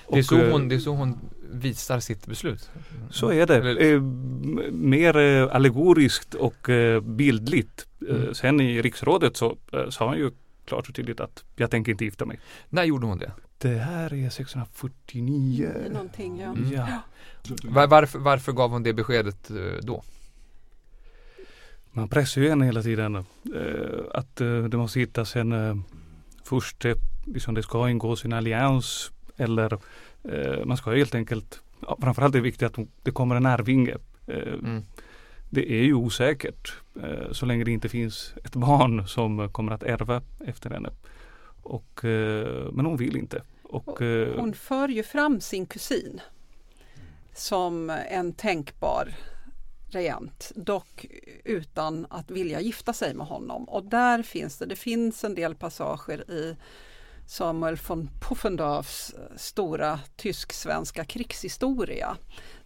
Det 0.09 0.15
är, 0.15 0.19
Och, 0.19 0.25
så 0.25 0.39
eh, 0.39 0.53
hon, 0.53 0.69
det 0.69 0.75
är 0.75 0.79
så 0.79 0.91
hon 0.95 1.19
visar 1.53 2.01
sitt 2.01 2.27
beslut. 2.27 2.71
Så 3.11 3.33
är 3.33 3.47
det. 3.47 3.57
Eller- 3.57 3.81
Eh, 3.83 3.95
m- 3.97 4.61
mer 4.73 5.17
eh, 5.17 5.55
allegoriskt 5.57 6.35
och 6.35 6.69
eh, 6.69 7.01
bildligt. 7.01 7.87
Mm. 8.09 8.35
sen 8.35 8.61
i 8.61 8.83
riksrådet 8.83 9.37
så 9.37 9.57
sa 9.91 10.09
han 10.09 10.19
ju 10.19 10.31
klart 10.65 10.89
och 10.89 10.95
tydligt 10.95 11.21
att 11.21 11.45
jag 11.57 11.71
tänker 11.71 11.93
inte 11.93 12.05
gifta 12.05 12.25
mig. 12.27 12.41
När 12.69 12.85
gjorde 12.85 13.07
hon 13.07 13.19
det? 13.19 13.33
Det 13.59 13.69
här 13.79 14.15
är 14.15 14.31
649. 14.31 15.71
Någonting, 15.93 16.41
ja. 16.41 16.49
Mm. 16.49 16.73
Ja. 16.73 16.87
Var, 17.65 17.87
varför, 17.87 18.19
varför 18.19 18.53
gav 18.53 18.71
hon 18.71 18.83
det 18.83 18.93
beskedet 18.93 19.51
då? 19.83 20.03
Man 21.93 22.09
pressar 22.09 22.41
ju 22.41 22.49
henne 22.49 22.65
hela 22.65 22.83
tiden 22.83 23.17
eh, 23.17 23.23
att 24.15 24.41
eh, 24.41 24.63
det 24.65 24.77
måste 24.77 25.01
hittas 25.01 25.37
en 25.37 25.53
eh, 25.53 25.77
först, 26.45 26.85
liksom 27.27 27.55
det 27.55 27.63
ska 27.63 27.91
ingås 27.91 28.25
en 28.25 28.33
allians 28.33 29.13
eller 29.37 29.73
eh, 30.25 30.65
man 30.65 30.77
ska 30.77 30.91
helt 30.91 31.15
enkelt, 31.15 31.63
ja, 31.81 31.99
framförallt 32.03 32.35
är 32.35 32.39
det 32.39 32.43
viktigt 32.43 32.79
att 32.79 32.87
det 33.03 33.11
kommer 33.11 33.37
en 33.37 33.47
arvinge. 33.47 33.97
Eh, 34.27 34.55
Mm. 34.65 34.83
Det 35.53 35.73
är 35.73 35.83
ju 35.83 35.95
osäkert 35.95 36.73
eh, 37.03 37.33
så 37.33 37.47
länge 37.47 37.65
det 37.65 37.71
inte 37.71 37.89
finns 37.89 38.35
ett 38.45 38.57
barn 38.57 39.09
som 39.09 39.49
kommer 39.53 39.73
att 39.73 39.83
ärva 39.83 40.23
efter 40.47 40.71
henne. 40.71 40.91
Och, 41.63 42.05
eh, 42.05 42.73
men 42.73 42.87
hon 42.87 42.97
vill 42.97 43.17
inte. 43.17 43.43
Och, 43.63 43.99
Hon 44.37 44.55
för 44.55 44.89
ju 44.89 45.03
fram 45.03 45.41
sin 45.41 45.67
kusin 45.67 46.21
som 47.35 47.91
en 47.91 48.33
tänkbar 48.33 49.09
regent, 49.95 50.53
dock 50.55 51.07
utan 51.45 52.07
att 52.11 52.31
vilja 52.31 52.61
gifta 52.61 52.93
sig 52.93 53.15
med 53.15 53.27
honom. 53.27 53.65
Och 53.65 53.85
där 53.85 54.23
finns 54.23 54.59
det, 54.59 54.67
det 54.67 54.77
finns 54.77 55.25
en 55.25 55.35
del 55.35 55.55
passager 55.55 56.31
i 56.31 56.57
Samuel 57.27 57.79
von 57.89 58.11
Puffendorfs 58.21 59.15
stora 59.37 60.01
tysk-svenska 60.17 61.05
krigshistoria 61.05 62.17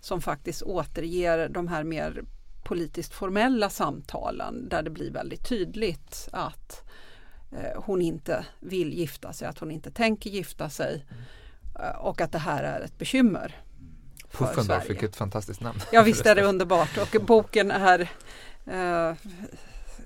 som 0.01 0.21
faktiskt 0.21 0.63
återger 0.63 1.49
de 1.49 1.69
här 1.69 1.85
mer 1.85 2.25
politiskt 2.65 3.15
formella 3.15 3.71
samtalen 3.71 4.69
där 4.69 4.83
det 4.83 4.91
blir 4.91 5.11
väldigt 5.11 5.49
tydligt 5.49 6.29
att 6.33 6.83
eh, 7.53 7.83
hon 7.83 8.03
inte 8.03 8.47
vill 8.61 8.93
gifta 8.93 9.33
sig, 9.33 9.49
att 9.49 9.59
hon 9.59 9.71
inte 9.71 9.91
tänker 9.91 10.31
gifta 10.31 10.71
sig 10.71 11.07
eh, 11.81 11.97
och 11.97 12.21
att 12.21 12.33
det 12.33 12.39
här 12.39 12.63
är 12.63 12.81
ett 12.81 12.99
bekymmer. 12.99 13.65
För 14.35 14.45
Puffendorf, 14.47 14.67
Sverige. 14.67 14.89
vilket 14.89 15.17
fantastiskt 15.17 15.61
namn. 15.61 15.79
Ja 15.93 16.03
visst 16.03 16.27
är 16.27 16.35
det 16.35 16.43
underbart 16.43 16.99
och 16.99 17.23
boken 17.23 17.71
är 17.71 18.01
eh, 18.67 19.17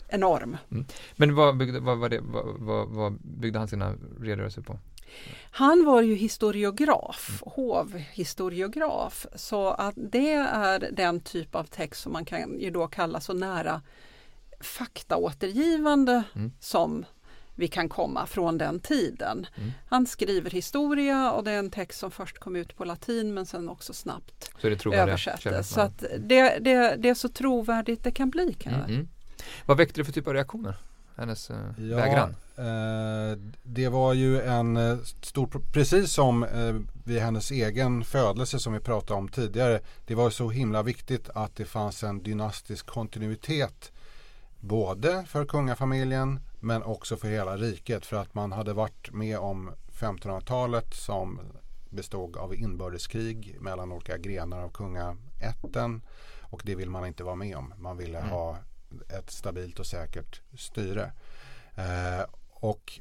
enorm. 0.09 0.57
Men 1.17 1.35
vad 1.35 1.57
byggde, 1.57 1.81
vad, 1.81 1.99
vad, 1.99 2.11
det, 2.11 2.21
vad, 2.59 2.89
vad, 2.89 3.13
byggde 3.21 3.59
han 3.59 3.69
sina 3.69 3.95
redogörelser 4.21 4.63
på? 4.63 4.79
Han 5.51 5.85
var 5.85 6.03
ju 6.03 6.15
historiograf, 6.15 7.43
hovhistoriograf, 7.47 9.27
så 9.35 9.69
att 9.71 9.95
det 9.97 10.33
är 10.33 10.89
den 10.93 11.21
typ 11.21 11.55
av 11.55 11.65
text 11.65 12.03
som 12.03 12.13
man 12.13 12.25
kan 12.25 12.61
ju 12.61 12.71
då 12.71 12.87
kalla 12.87 13.21
så 13.21 13.33
nära 13.33 13.83
faktaåtergivande 14.61 16.23
Mm. 16.35 16.53
som 16.61 17.05
vi 17.59 17.69
kan 17.69 17.89
komma 17.89 18.27
från 18.27 18.59
den 18.59 18.81
tiden. 18.81 19.47
Mm. 19.57 19.73
Han 19.89 20.07
skriver 20.07 20.51
historia 20.51 21.33
och 21.33 21.45
det 21.45 21.51
är 21.51 21.59
en 21.59 21.71
text 21.71 21.99
som 21.99 22.11
först 22.11 22.39
kom 22.39 22.57
ut 22.57 22.77
på 22.77 22.85
latin 22.85 23.35
men 23.35 23.47
sen 23.47 23.69
också 23.69 23.93
snabbt 23.93 24.51
Så 24.61 24.69
det 24.69 24.87
översattes. 24.87 25.69
Så 25.69 25.81
att 25.81 26.05
det, 26.19 26.59
det, 26.59 26.97
det 26.97 27.09
är 27.09 27.15
så 27.15 27.29
trovärdigt 27.29 28.05
det 28.05 28.11
kan 28.11 28.31
bli. 28.31 28.53
Kan 28.53 28.73
mm. 28.73 29.09
Vad 29.67 29.77
väckte 29.77 30.01
det 30.01 30.05
för 30.05 30.13
typ 30.13 30.27
av 30.27 30.35
reaktioner? 30.35 30.75
Hennes 31.17 31.51
eh, 31.51 31.57
vägran? 31.77 32.37
eh, 32.57 33.39
det 33.63 33.89
var 33.89 34.13
ju 34.13 34.41
en 34.41 34.77
eh, 34.77 34.99
stor, 35.23 35.49
precis 35.73 36.13
som 36.13 36.45
eh, 36.45 36.77
vid 37.05 37.21
hennes 37.21 37.51
egen 37.51 38.05
födelse 38.05 38.59
som 38.59 38.73
vi 38.73 38.81
pratade 38.81 39.19
om 39.19 39.29
tidigare. 39.29 39.81
Det 40.07 40.15
var 40.15 40.31
så 40.31 40.51
himla 40.51 40.83
viktigt 40.83 41.31
att 41.35 41.57
det 41.57 41.65
fanns 41.65 42.05
en 42.05 42.23
dynastisk 42.23 42.87
kontinuitet 42.87 43.93
både 44.61 45.25
för 45.29 45.45
kungafamiljen 45.45 46.41
men 46.61 46.83
också 46.83 47.17
för 47.17 47.29
hela 47.29 47.57
riket 47.57 48.07
för 48.07 48.17
att 48.17 48.35
man 48.35 48.53
hade 48.53 48.73
varit 48.73 49.11
med 49.13 49.39
om 49.39 49.71
1500-talet 49.93 50.95
som 50.95 51.41
bestod 51.91 52.37
av 52.37 52.55
inbördeskrig 52.55 53.57
mellan 53.61 53.93
olika 53.93 54.19
grenar 54.19 54.63
av 54.63 54.69
kungaätten 54.71 56.03
och 56.41 56.63
det 56.65 56.75
vill 56.75 56.91
man 56.91 57.07
inte 57.07 57.25
vara 57.25 57.35
med 57.35 57.57
om. 57.57 57.75
Man 57.79 57.97
ville 57.97 58.19
Mm. 58.19 58.31
ha 58.31 58.59
ett 59.19 59.31
stabilt 59.31 59.79
och 59.79 59.87
säkert 59.87 60.43
styre. 60.57 61.13
Eh, 61.75 62.27
och 62.51 63.01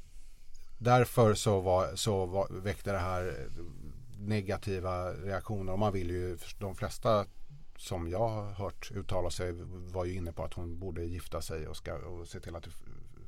därför 0.77 1.33
så, 1.33 1.59
var, 1.59 1.95
så 1.95 2.25
var, 2.25 2.47
väckte 2.49 2.91
det 2.91 2.97
här 2.97 3.47
negativa 4.19 5.11
reaktioner 5.13 5.73
och 5.73 5.79
man 5.79 5.93
vill 5.93 6.09
ju, 6.09 6.37
de 6.59 6.75
flesta 6.75 7.25
som 7.77 8.07
jag 8.09 8.29
har 8.29 8.51
hört 8.51 8.91
uttala 8.91 9.29
sig 9.29 9.51
var 9.93 10.05
ju 10.05 10.13
inne 10.13 10.31
på 10.33 10.43
att 10.43 10.53
hon 10.53 10.79
borde 10.79 11.03
gifta 11.03 11.41
sig 11.41 11.67
och, 11.67 11.77
ska, 11.77 11.95
och 11.95 12.27
se 12.27 12.39
till 12.39 12.55
att 12.55 12.67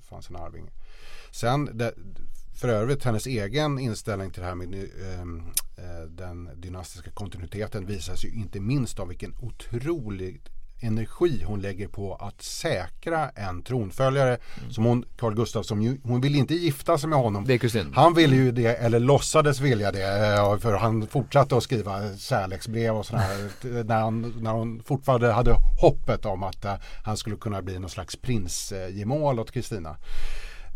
fanns 0.09 0.29
en 0.29 0.35
arving. 0.35 0.71
Sen 1.31 1.77
det, 1.77 1.93
för 2.53 2.69
övrigt 2.69 3.03
hennes 3.03 3.27
egen 3.27 3.79
inställning 3.79 4.31
till 4.31 4.41
det 4.41 4.47
här 4.47 4.55
med 4.55 4.73
ehm, 4.73 5.43
eh, 5.77 6.01
den 6.09 6.49
dynastiska 6.61 7.11
kontinuiteten 7.11 7.85
visas 7.85 8.25
ju 8.25 8.29
inte 8.29 8.59
minst 8.59 8.99
av 8.99 9.07
vilken 9.07 9.35
otroligt 9.39 10.49
energi 10.79 11.43
hon 11.45 11.61
lägger 11.61 11.87
på 11.87 12.15
att 12.15 12.41
säkra 12.41 13.29
en 13.29 13.61
tronföljare. 13.61 14.37
Mm. 14.59 14.71
Som 14.71 14.85
hon, 14.85 15.05
Carl 15.17 15.35
Gustaf, 15.35 15.65
som 15.65 15.97
hon 16.03 16.21
vill 16.21 16.35
inte 16.35 16.53
gifta 16.53 16.97
sig 16.97 17.09
med 17.09 17.19
honom. 17.19 17.45
Det 17.45 17.53
är 17.53 17.57
kusin. 17.57 17.93
Han 17.95 18.13
ville 18.13 18.35
ju 18.35 18.51
det, 18.51 18.75
eller 18.75 18.99
låtsades 18.99 19.59
vilja 19.59 19.91
det. 19.91 20.35
Eh, 20.35 20.57
för 20.57 20.73
han 20.73 21.07
fortsatte 21.07 21.57
att 21.57 21.63
skriva 21.63 22.17
kärleksbrev 22.17 22.95
och 22.95 23.05
sådär. 23.05 23.83
när, 23.83 23.99
han, 23.99 24.33
när 24.41 24.51
hon 24.51 24.83
fortfarande 24.83 25.31
hade 25.31 25.55
hoppet 25.81 26.25
om 26.25 26.43
att 26.43 26.65
uh, 26.65 26.73
han 27.03 27.17
skulle 27.17 27.35
kunna 27.35 27.61
bli 27.61 27.79
någon 27.79 27.89
slags 27.89 28.15
prinsgemål 28.15 29.39
åt 29.39 29.51
Kristina. 29.51 29.97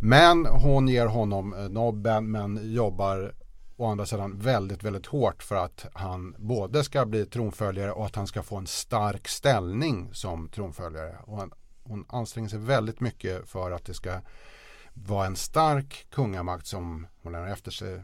Men 0.01 0.45
hon 0.45 0.87
ger 0.87 1.05
honom 1.05 1.53
eh, 1.53 1.69
nobben 1.69 2.31
men 2.31 2.73
jobbar 2.73 3.33
å 3.77 3.85
andra 3.85 4.05
sidan 4.05 4.39
väldigt, 4.39 4.83
väldigt 4.83 5.05
hårt 5.05 5.43
för 5.43 5.55
att 5.55 5.85
han 5.93 6.35
både 6.37 6.83
ska 6.83 7.05
bli 7.05 7.25
tronföljare 7.25 7.91
och 7.91 8.05
att 8.05 8.15
han 8.15 8.27
ska 8.27 8.43
få 8.43 8.57
en 8.57 8.67
stark 8.67 9.27
ställning 9.27 10.09
som 10.13 10.49
tronföljare. 10.49 11.17
Och 11.23 11.37
han, 11.37 11.51
hon 11.83 12.05
anstränger 12.09 12.49
sig 12.49 12.59
väldigt 12.59 12.99
mycket 12.99 13.49
för 13.49 13.71
att 13.71 13.85
det 13.85 13.93
ska 13.93 14.19
vara 14.93 15.25
en 15.25 15.35
stark 15.35 16.07
kungamakt 16.11 16.67
som 16.67 17.07
hon 17.21 17.31
lämnar 17.31 17.49
efter 17.49 17.71
sig 17.71 18.01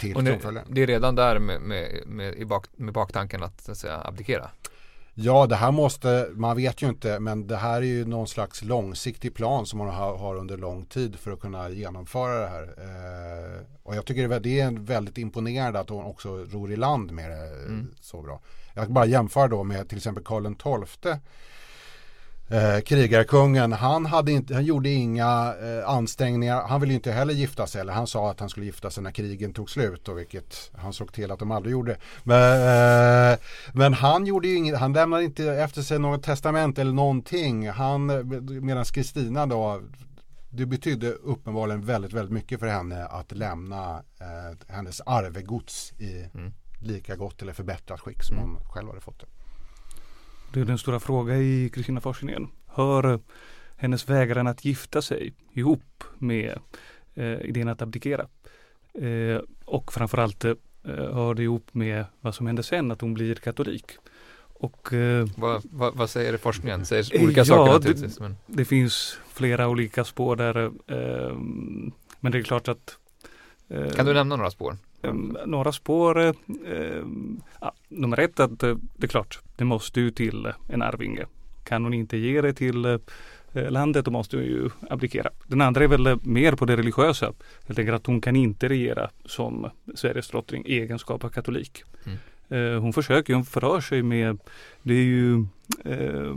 till 0.00 0.14
tronföljaren. 0.14 0.68
Det 0.74 0.82
är 0.82 0.86
redan 0.86 1.14
där 1.14 1.38
med, 1.38 1.60
med, 1.60 2.02
med, 2.06 2.34
i 2.34 2.44
bak, 2.44 2.66
med 2.76 2.94
baktanken 2.94 3.42
att, 3.42 3.68
att 3.68 3.78
säga, 3.78 4.00
abdikera. 4.04 4.50
Ja, 5.14 5.46
det 5.46 5.56
här 5.56 5.72
måste, 5.72 6.28
man 6.32 6.56
vet 6.56 6.82
ju 6.82 6.88
inte, 6.88 7.20
men 7.20 7.46
det 7.46 7.56
här 7.56 7.76
är 7.76 7.86
ju 7.86 8.04
någon 8.04 8.26
slags 8.26 8.62
långsiktig 8.62 9.34
plan 9.34 9.66
som 9.66 9.78
man 9.78 9.88
har, 9.88 10.36
under 10.36 10.56
lång 10.56 10.84
tid 10.84 11.16
för 11.16 11.30
att 11.30 11.40
kunna 11.40 11.68
genomföra 11.70 12.40
det 12.40 12.48
här. 12.48 12.62
Eh, 12.62 13.60
och 13.82 13.96
jag 13.96 14.06
tycker 14.06 14.40
det 14.40 14.60
är 14.60 14.70
väldigt 14.70 15.18
imponerande 15.18 15.80
att 15.80 15.88
hon 15.88 16.04
också 16.04 16.28
ror 16.28 16.72
i 16.72 16.76
land 16.76 17.12
med 17.12 17.30
det 17.30 17.64
mm. 17.66 17.94
så 18.00 18.22
bra. 18.22 18.40
Jag 18.74 18.92
bara 18.92 19.06
jämför 19.06 19.48
då 19.48 19.64
med 19.64 19.88
till 19.88 19.98
exempel 19.98 20.24
Karl 20.24 20.54
XII 20.54 21.12
eh, 22.50 22.80
krigarkungen, 22.80 23.72
han, 23.72 24.06
hade 24.06 24.32
inte, 24.32 24.54
han 24.54 24.64
gjorde 24.64 24.88
inga 24.88 25.54
eh, 25.62 25.88
ansträngningar. 25.88 26.62
Han 26.68 26.80
ville 26.80 26.94
inte 26.94 27.12
heller 27.12 27.34
gifta 27.34 27.66
sig. 27.66 27.80
Eller 27.80 27.92
han 27.92 28.06
sa 28.06 28.30
att 28.30 28.40
han 28.40 28.48
skulle 28.48 28.66
gifta 28.66 28.90
sig 28.90 29.02
när 29.02 29.10
krigen 29.10 29.52
tog 29.52 29.70
slut. 29.70 30.08
Och 30.08 30.18
vilket 30.18 30.70
han 30.74 30.92
såg 30.92 31.12
till 31.12 31.30
att 31.30 31.38
de 31.38 31.50
aldrig 31.50 31.72
gjorde. 31.72 31.96
Men, 32.22 33.32
eh, 33.32 33.38
men 33.72 33.94
han 33.94 34.26
gjorde 34.26 34.48
ju 34.48 34.56
inget, 34.56 34.78
han 34.78 34.92
lämnade 34.92 35.24
inte 35.24 35.44
efter 35.44 35.82
sig 35.82 35.98
något 35.98 36.22
testament 36.22 36.78
eller 36.78 36.92
någonting. 36.92 37.68
Han, 37.68 38.06
medan 38.62 38.84
Kristina 38.84 39.46
då 39.46 39.80
det 40.50 40.66
betydde 40.66 41.12
uppenbarligen 41.12 41.80
väldigt, 41.80 42.12
väldigt 42.12 42.32
mycket 42.32 42.60
för 42.60 42.66
henne 42.66 43.06
att 43.06 43.32
lämna 43.32 44.02
eh, 44.20 44.56
hennes 44.68 45.00
arvegods 45.00 45.92
i 45.98 46.28
mm. 46.34 46.52
lika 46.80 47.16
gott 47.16 47.42
eller 47.42 47.52
förbättrat 47.52 48.00
skick 48.00 48.22
som 48.22 48.36
mm. 48.36 48.48
hon 48.48 48.64
själv 48.64 48.88
hade 48.88 49.00
fått 49.00 49.20
det. 49.20 49.26
Det 50.52 50.60
är 50.60 50.64
den 50.64 50.78
stora 50.78 51.00
frågan 51.00 51.36
i 51.36 51.70
Kristina 51.72 52.00
forskningen. 52.00 52.48
Hör 52.66 53.20
hennes 53.76 54.08
vägran 54.08 54.46
att 54.46 54.64
gifta 54.64 55.02
sig 55.02 55.34
ihop 55.52 56.04
med 56.18 56.58
eh, 57.14 57.40
idén 57.40 57.68
att 57.68 57.82
abdikera? 57.82 58.26
Eh, 58.94 59.40
och 59.64 59.92
framförallt 59.92 60.44
eh, 60.44 60.54
hör 60.82 61.34
det 61.34 61.42
ihop 61.42 61.74
med 61.74 62.04
vad 62.20 62.34
som 62.34 62.46
händer 62.46 62.62
sen, 62.62 62.90
att 62.90 63.00
hon 63.00 63.14
blir 63.14 63.34
katolik. 63.34 63.84
Och, 64.60 64.92
eh, 64.92 65.28
vad, 65.36 65.62
vad, 65.70 65.94
vad, 65.94 66.10
säger 66.10 66.36
forskningen? 66.36 66.86
Säger 66.86 67.22
olika 67.24 67.40
ja, 67.40 67.44
saker 67.44 67.72
naturligtvis. 67.72 68.16
Det, 68.16 68.22
men... 68.22 68.36
det 68.46 68.64
finns 68.64 69.18
flera 69.32 69.68
olika 69.68 70.04
spår 70.04 70.36
där. 70.36 70.56
Eh, 70.86 71.36
men 72.20 72.32
det 72.32 72.38
är 72.38 72.42
klart 72.42 72.68
att 72.68 72.98
eh, 73.68 73.90
Kan 73.90 74.06
du 74.06 74.14
nämna 74.14 74.36
några 74.36 74.50
spår? 74.50 74.76
Ehm, 75.02 75.36
några 75.46 75.72
spår. 75.72 76.18
Eh, 76.18 76.32
ja, 77.60 77.72
nummer 77.88 78.20
ett 78.20 78.40
att 78.40 78.62
eh, 78.62 78.76
det 78.96 79.06
är 79.06 79.08
klart, 79.08 79.38
det 79.56 79.64
måste 79.64 80.00
ju 80.00 80.10
till 80.10 80.52
en 80.68 80.82
arvinge. 80.82 81.26
Kan 81.64 81.84
hon 81.84 81.94
inte 81.94 82.16
ge 82.16 82.40
det 82.40 82.52
till 82.52 82.84
eh, 82.84 82.98
landet 83.52 84.04
då 84.04 84.10
måste 84.10 84.36
hon 84.36 84.44
ju 84.44 84.70
abdikera. 84.90 85.30
Den 85.46 85.60
andra 85.60 85.84
är 85.84 85.88
väl 85.88 86.18
mer 86.22 86.52
på 86.52 86.64
det 86.64 86.76
religiösa. 86.76 87.32
Helt 87.66 87.78
enkelt 87.78 87.96
att 87.96 88.06
hon 88.06 88.20
kan 88.20 88.36
inte 88.36 88.68
regera 88.68 89.10
som 89.24 89.70
Sveriges 89.94 90.28
drottning 90.28 90.66
i 90.66 90.78
egenskap 90.78 91.24
av 91.24 91.28
katolik. 91.28 91.82
Mm. 92.04 92.18
Hon 92.82 92.92
försöker, 92.92 93.34
hon 93.34 93.44
förrör 93.44 93.80
sig 93.80 94.02
med, 94.02 94.38
det 94.82 94.94
är 94.94 95.02
ju 95.02 95.44
eh, 95.84 96.34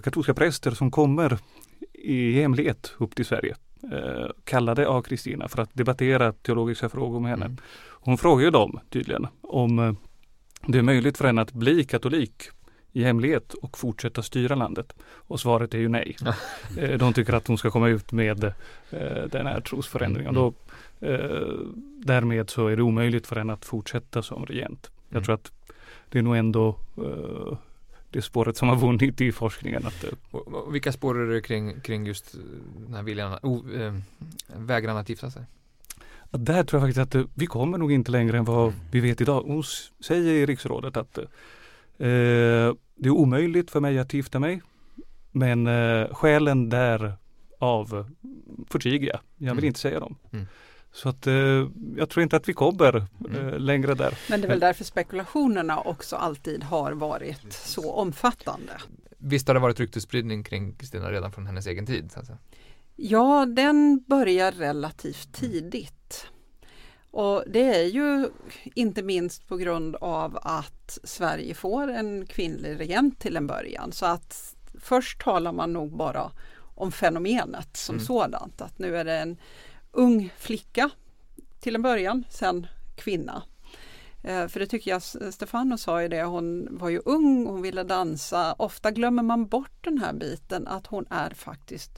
katolska 0.00 0.34
präster 0.34 0.70
som 0.70 0.90
kommer 0.90 1.38
i 1.92 2.32
hemlighet 2.32 2.94
upp 2.98 3.14
till 3.14 3.24
Sverige 3.24 3.56
eh, 3.92 4.26
kallade 4.44 4.88
av 4.88 5.02
Kristina 5.02 5.48
för 5.48 5.62
att 5.62 5.70
debattera 5.72 6.32
teologiska 6.32 6.88
frågor 6.88 7.20
med 7.20 7.30
henne. 7.30 7.44
Mm. 7.44 7.56
Hon 7.88 8.18
frågar 8.18 8.44
ju 8.44 8.50
dem 8.50 8.80
tydligen 8.90 9.26
om 9.40 9.78
eh, 9.78 9.92
det 10.66 10.78
är 10.78 10.82
möjligt 10.82 11.18
för 11.18 11.26
henne 11.26 11.42
att 11.42 11.52
bli 11.52 11.84
katolik 11.84 12.48
i 12.92 13.02
hemlighet 13.04 13.54
och 13.54 13.78
fortsätta 13.78 14.22
styra 14.22 14.54
landet? 14.54 14.92
Och 15.12 15.40
svaret 15.40 15.74
är 15.74 15.78
ju 15.78 15.88
nej. 15.88 16.16
eh, 16.78 16.98
de 16.98 17.12
tycker 17.12 17.32
att 17.32 17.46
hon 17.46 17.58
ska 17.58 17.70
komma 17.70 17.88
ut 17.88 18.12
med 18.12 18.44
eh, 18.90 19.22
den 19.30 19.46
här 19.46 19.60
trosförändringen. 19.60 20.36
Mm. 20.36 20.42
Då, 20.42 20.52
därmed 22.04 22.50
så 22.50 22.66
är 22.66 22.76
det 22.76 22.82
omöjligt 22.82 23.26
för 23.26 23.36
henne 23.36 23.52
att 23.52 23.64
fortsätta 23.64 24.22
som 24.22 24.46
regent. 24.46 24.90
Jag 25.08 25.16
mm. 25.16 25.24
tror 25.24 25.34
att 25.34 25.52
det 26.10 26.18
är 26.18 26.22
nog 26.22 26.36
ändå 26.36 26.76
det 28.16 28.22
spåret 28.22 28.56
som 28.56 28.68
har 28.68 28.76
vunnit 28.76 29.20
i 29.20 29.32
forskningen. 29.32 29.86
Att, 29.86 30.04
och, 30.30 30.74
vilka 30.74 30.92
spår 30.92 31.20
är 31.20 31.34
det 31.34 31.40
kring, 31.40 31.80
kring 31.80 32.06
just 32.06 32.32
den 32.86 32.94
här 32.94 33.02
viljan, 33.02 33.38
oh, 33.42 33.80
eh, 33.80 33.94
vägran 34.56 34.96
att 34.96 35.08
gifta 35.08 35.30
sig? 35.30 35.42
Där 36.30 36.64
tror 36.64 36.80
jag 36.80 36.88
faktiskt 36.88 36.98
att 36.98 37.14
eh, 37.14 37.30
vi 37.34 37.46
kommer 37.46 37.78
nog 37.78 37.92
inte 37.92 38.10
längre 38.10 38.38
än 38.38 38.44
vad 38.44 38.68
mm. 38.68 38.80
vi 38.90 39.00
vet 39.00 39.20
idag. 39.20 39.42
Hon 39.42 39.62
säger 40.00 40.32
i 40.32 40.46
riksrådet 40.46 40.96
att 40.96 41.18
eh, 41.18 41.24
det 41.98 43.08
är 43.08 43.10
omöjligt 43.10 43.70
för 43.70 43.80
mig 43.80 43.98
att 43.98 44.14
gifta 44.14 44.38
mig. 44.38 44.62
Men 45.32 45.66
eh, 45.66 46.14
skälen 46.14 46.68
därav 46.68 48.06
förtiger 48.70 49.06
jag. 49.06 49.20
Jag 49.36 49.54
vill 49.54 49.64
mm. 49.64 49.64
inte 49.64 49.80
säga 49.80 50.00
dem. 50.00 50.16
Mm. 50.30 50.46
Så 50.96 51.08
att 51.08 51.26
eh, 51.26 51.68
jag 51.96 52.10
tror 52.10 52.22
inte 52.22 52.36
att 52.36 52.48
vi 52.48 52.52
kommer 52.52 52.96
eh, 52.96 53.36
mm. 53.36 53.62
längre 53.62 53.94
där. 53.94 54.18
Men 54.30 54.40
det 54.40 54.46
är 54.46 54.48
väl 54.48 54.60
därför 54.60 54.84
spekulationerna 54.84 55.80
också 55.80 56.16
alltid 56.16 56.62
har 56.62 56.92
varit 56.92 57.52
så 57.52 57.92
omfattande. 57.92 58.72
Visst 59.18 59.48
har 59.48 59.54
det 59.54 59.60
varit 59.60 59.80
ryktesspridning 59.80 60.44
kring 60.44 60.74
Kristina 60.74 61.12
redan 61.12 61.32
från 61.32 61.46
hennes 61.46 61.66
egen 61.66 61.86
tid? 61.86 62.12
Alltså. 62.16 62.32
Ja, 62.96 63.46
den 63.46 64.04
börjar 64.06 64.52
relativt 64.52 65.32
tidigt. 65.32 66.26
Och 67.10 67.44
det 67.46 67.74
är 67.74 67.86
ju 67.86 68.28
inte 68.74 69.02
minst 69.02 69.48
på 69.48 69.56
grund 69.56 69.96
av 69.96 70.38
att 70.42 70.98
Sverige 71.04 71.54
får 71.54 71.90
en 71.90 72.26
kvinnlig 72.26 72.80
regent 72.80 73.20
till 73.20 73.36
en 73.36 73.46
början. 73.46 73.92
Så 73.92 74.06
att 74.06 74.56
först 74.80 75.20
talar 75.20 75.52
man 75.52 75.72
nog 75.72 75.96
bara 75.96 76.30
om 76.74 76.92
fenomenet 76.92 77.76
som 77.76 77.94
mm. 77.94 78.06
sådant. 78.06 78.60
Att 78.60 78.78
nu 78.78 78.96
är 78.96 79.04
det 79.04 79.18
en 79.18 79.36
ung 79.96 80.32
flicka 80.38 80.90
till 81.60 81.74
en 81.74 81.82
början, 81.82 82.24
sen 82.30 82.66
kvinna. 82.96 83.42
Eh, 84.22 84.48
för 84.48 84.60
det 84.60 84.66
tycker 84.66 84.90
jag 84.90 85.02
Stefano 85.34 85.78
sa 85.78 86.02
ju 86.02 86.08
det, 86.08 86.22
hon 86.22 86.68
var 86.70 86.88
ju 86.88 87.02
ung, 87.04 87.46
hon 87.46 87.62
ville 87.62 87.82
dansa. 87.82 88.54
Ofta 88.58 88.90
glömmer 88.90 89.22
man 89.22 89.46
bort 89.46 89.84
den 89.84 89.98
här 89.98 90.12
biten 90.12 90.66
att 90.66 90.86
hon 90.86 91.06
är 91.10 91.30
faktiskt 91.30 91.90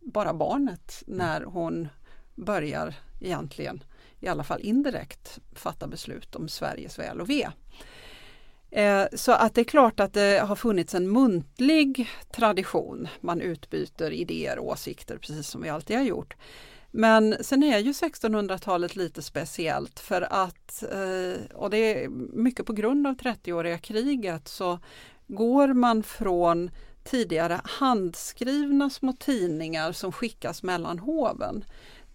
bara 0.00 0.34
barnet 0.34 1.02
när 1.06 1.40
hon 1.42 1.88
börjar 2.34 2.94
egentligen, 3.20 3.84
i 4.20 4.28
alla 4.28 4.44
fall 4.44 4.60
indirekt, 4.60 5.38
fatta 5.52 5.86
beslut 5.86 6.36
om 6.36 6.48
Sveriges 6.48 6.98
väl 6.98 7.20
och 7.20 7.30
ve. 7.30 7.48
Eh, 8.70 9.04
så 9.12 9.32
att 9.32 9.54
det 9.54 9.60
är 9.60 9.64
klart 9.64 10.00
att 10.00 10.12
det 10.12 10.40
har 10.46 10.56
funnits 10.56 10.94
en 10.94 11.12
muntlig 11.12 12.08
tradition. 12.32 13.08
Man 13.20 13.40
utbyter 13.40 14.10
idéer 14.10 14.58
och 14.58 14.68
åsikter 14.68 15.18
precis 15.18 15.48
som 15.48 15.62
vi 15.62 15.68
alltid 15.68 15.96
har 15.96 16.04
gjort. 16.04 16.34
Men 16.90 17.36
sen 17.40 17.62
är 17.62 17.78
ju 17.78 17.92
1600-talet 17.92 18.96
lite 18.96 19.22
speciellt 19.22 20.00
för 20.00 20.22
att, 20.32 20.82
eh, 20.82 21.56
och 21.56 21.70
det 21.70 22.04
är 22.04 22.08
mycket 22.32 22.66
på 22.66 22.72
grund 22.72 23.06
av 23.06 23.14
30-åriga 23.14 23.78
kriget, 23.78 24.48
så 24.48 24.78
går 25.26 25.74
man 25.74 26.02
från 26.02 26.70
tidigare 27.04 27.60
handskrivna 27.64 28.90
små 28.90 29.12
tidningar 29.12 29.92
som 29.92 30.12
skickas 30.12 30.62
mellan 30.62 30.98
hoven 30.98 31.64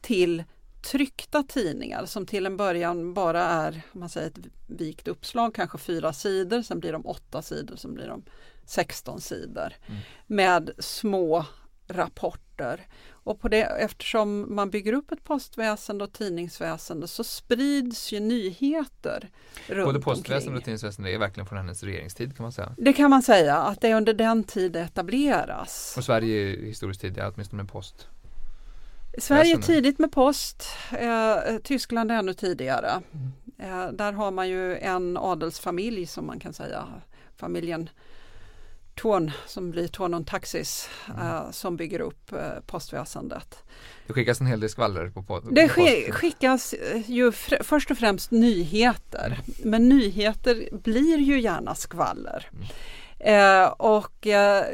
till 0.02 0.44
tryckta 0.92 1.44
tidningar 1.44 2.06
som 2.06 2.26
till 2.26 2.46
en 2.46 2.58
början 2.58 3.14
bara 3.14 3.44
är 3.44 3.82
om 3.94 4.00
man 4.00 4.10
säger 4.10 4.28
ett 4.28 4.48
vikt 4.68 5.08
uppslag, 5.08 5.56
kanske 5.56 5.78
fyra 5.78 6.14
sidor, 6.14 6.62
sen 6.62 6.80
blir 6.80 6.92
de 6.92 7.06
åtta 7.06 7.42
sidor, 7.42 7.76
sen 7.76 7.94
blir 7.94 8.08
de 8.08 8.24
16 8.66 9.22
sidor 9.22 9.74
mm. 9.88 10.02
med 10.28 10.72
små 10.80 11.46
rapporter. 11.88 12.88
Och 13.26 13.40
på 13.40 13.48
det, 13.48 13.62
eftersom 13.62 14.56
man 14.56 14.70
bygger 14.70 14.94
upp 14.94 15.12
ett 15.12 15.24
postväsende 15.24 16.04
och 16.04 16.14
tidningsväsende 16.14 17.08
så 17.08 17.24
sprids 17.24 18.14
ju 18.14 18.20
nyheter 18.20 19.30
runt 19.68 19.86
Både 19.86 20.00
postväsende 20.00 20.58
och 20.58 20.64
tidningsväsende 20.64 21.12
är 21.12 21.18
verkligen 21.18 21.48
från 21.48 21.58
hennes 21.58 21.84
regeringstid 21.84 22.36
kan 22.38 22.44
man 22.44 22.52
säga. 22.52 22.76
Det 22.78 22.94
kan 22.94 23.10
man 23.10 23.22
säga, 23.22 23.58
att 23.58 23.82
det 23.82 23.88
är 23.88 23.96
under 23.96 24.14
den 24.14 24.44
tid 24.44 24.72
det 24.72 24.80
etableras. 24.80 25.94
Och 25.98 26.04
Sverige 26.04 26.54
är 26.54 26.66
historiskt 26.66 27.02
tidigare, 27.02 27.32
åtminstone 27.36 27.64
med 27.64 27.72
post. 27.72 28.08
Sverige 29.18 29.56
är 29.56 29.62
tidigt 29.62 30.00
med 30.00 30.12
post, 30.12 30.68
eh, 30.92 31.58
Tyskland 31.64 32.12
är 32.12 32.16
ännu 32.16 32.34
tidigare. 32.34 33.02
Mm. 33.12 33.32
Eh, 33.58 33.92
där 33.92 34.14
har 34.14 34.32
man 34.32 34.50
ju 34.50 34.78
en 34.78 35.18
adelsfamilj 35.18 36.06
som 36.06 36.26
man 36.28 36.40
kan 36.40 36.54
säga, 36.54 36.88
familjen 37.36 37.90
Torn 38.96 39.32
som 39.48 39.72
blir 39.72 39.88
Tornon 39.88 40.26
Taxis 40.26 40.90
Mm. 41.10 41.28
eh, 41.28 41.52
som 41.52 41.78
bygger 41.78 42.00
upp 42.00 42.32
eh, 42.34 42.40
postväsendet. 42.66 43.58
Det 44.08 44.14
skickas 44.14 44.42
en 44.42 44.48
hel 44.48 44.60
del 44.60 44.70
skvaller 44.70 45.10
på, 45.10 45.24
på 45.24 45.40
Det 45.40 45.68
sk- 45.68 46.12
skickas 46.12 46.74
eh, 46.74 47.12
ju 47.12 47.32
först 47.64 47.92
och 47.92 47.98
främst 47.98 48.32
nyheter 48.32 49.40
men 49.64 49.90
nyheter 49.90 50.70
blir 50.84 51.18
ju 51.18 51.42
gärna 51.42 51.76
skvaller. 51.76 52.50
Mm. 52.54 52.66
Eh, 53.20 53.68
och 53.68 54.28
eh, 54.28 54.66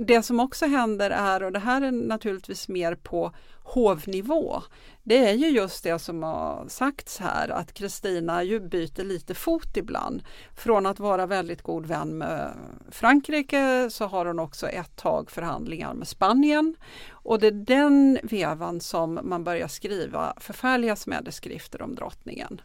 det 0.00 0.22
som 0.22 0.40
också 0.40 0.66
händer 0.66 1.10
är, 1.10 1.42
och 1.42 1.52
det 1.52 1.58
här 1.58 1.82
är 1.82 1.92
naturligtvis 1.92 2.68
mer 2.68 2.94
på 2.94 3.32
hovnivå, 3.62 4.62
det 5.02 5.28
är 5.28 5.32
ju 5.32 5.48
just 5.48 5.84
det 5.84 5.98
som 5.98 6.22
har 6.22 6.64
sagts 6.68 7.18
här 7.18 7.48
att 7.48 7.72
Kristina 7.72 8.42
ju 8.42 8.60
byter 8.60 9.04
lite 9.04 9.34
fot 9.34 9.76
ibland. 9.76 10.22
Från 10.56 10.86
att 10.86 10.98
vara 10.98 11.26
väldigt 11.26 11.62
god 11.62 11.86
vän 11.86 12.18
med 12.18 12.52
Frankrike 12.90 13.88
så 13.90 14.06
har 14.06 14.26
hon 14.26 14.38
också 14.38 14.68
ett 14.68 14.96
tag 14.96 15.30
förhandlingar 15.30 15.94
med 15.94 16.08
Spanien. 16.08 16.76
Och 17.10 17.38
det 17.38 17.46
är 17.46 17.52
den 17.52 18.18
vevan 18.22 18.80
som 18.80 19.20
man 19.22 19.44
börjar 19.44 19.68
skriva 19.68 20.34
förfärliga 20.36 20.96
smädeskrifter 20.96 21.82
om 21.82 21.94
drottningen. 21.94 22.60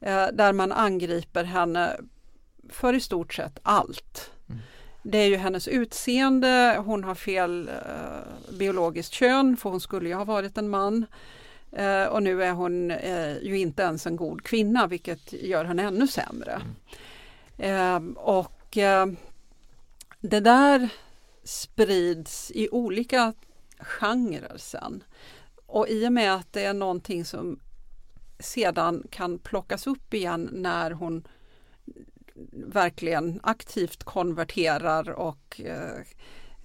Eh, 0.00 0.26
där 0.32 0.52
man 0.52 0.72
angriper 0.72 1.44
henne 1.44 1.96
för 2.68 2.94
i 2.94 3.00
stort 3.00 3.34
sett 3.34 3.58
allt. 3.62 4.30
Mm. 4.48 4.60
Det 5.02 5.18
är 5.18 5.26
ju 5.26 5.36
hennes 5.36 5.68
utseende, 5.68 6.82
hon 6.84 7.04
har 7.04 7.14
fel 7.14 7.68
eh, 7.68 8.54
biologiskt 8.58 9.12
kön 9.12 9.56
för 9.56 9.70
hon 9.70 9.80
skulle 9.80 10.08
ju 10.08 10.14
ha 10.14 10.24
varit 10.24 10.58
en 10.58 10.68
man. 10.68 11.06
Eh, 11.72 12.04
och 12.04 12.22
nu 12.22 12.44
är 12.44 12.52
hon 12.52 12.90
eh, 12.90 13.38
ju 13.42 13.58
inte 13.58 13.82
ens 13.82 14.06
en 14.06 14.16
god 14.16 14.42
kvinna 14.42 14.86
vilket 14.86 15.32
gör 15.32 15.64
henne 15.64 15.82
ännu 15.82 16.06
sämre. 16.06 16.60
Eh, 17.58 18.00
och 18.16 18.76
eh, 18.76 19.06
det 20.20 20.40
där 20.40 20.88
sprids 21.44 22.50
i 22.54 22.68
olika 22.68 23.32
genrer 23.78 24.56
sen. 24.56 25.02
Och 25.66 25.88
i 25.88 26.08
och 26.08 26.12
med 26.12 26.34
att 26.34 26.52
det 26.52 26.64
är 26.64 26.74
någonting 26.74 27.24
som 27.24 27.60
sedan 28.38 29.06
kan 29.10 29.38
plockas 29.38 29.86
upp 29.86 30.14
igen 30.14 30.48
när 30.52 30.90
hon 30.90 31.28
verkligen 32.52 33.40
aktivt 33.42 34.04
konverterar 34.04 35.10
och 35.10 35.60
eh, 35.60 36.00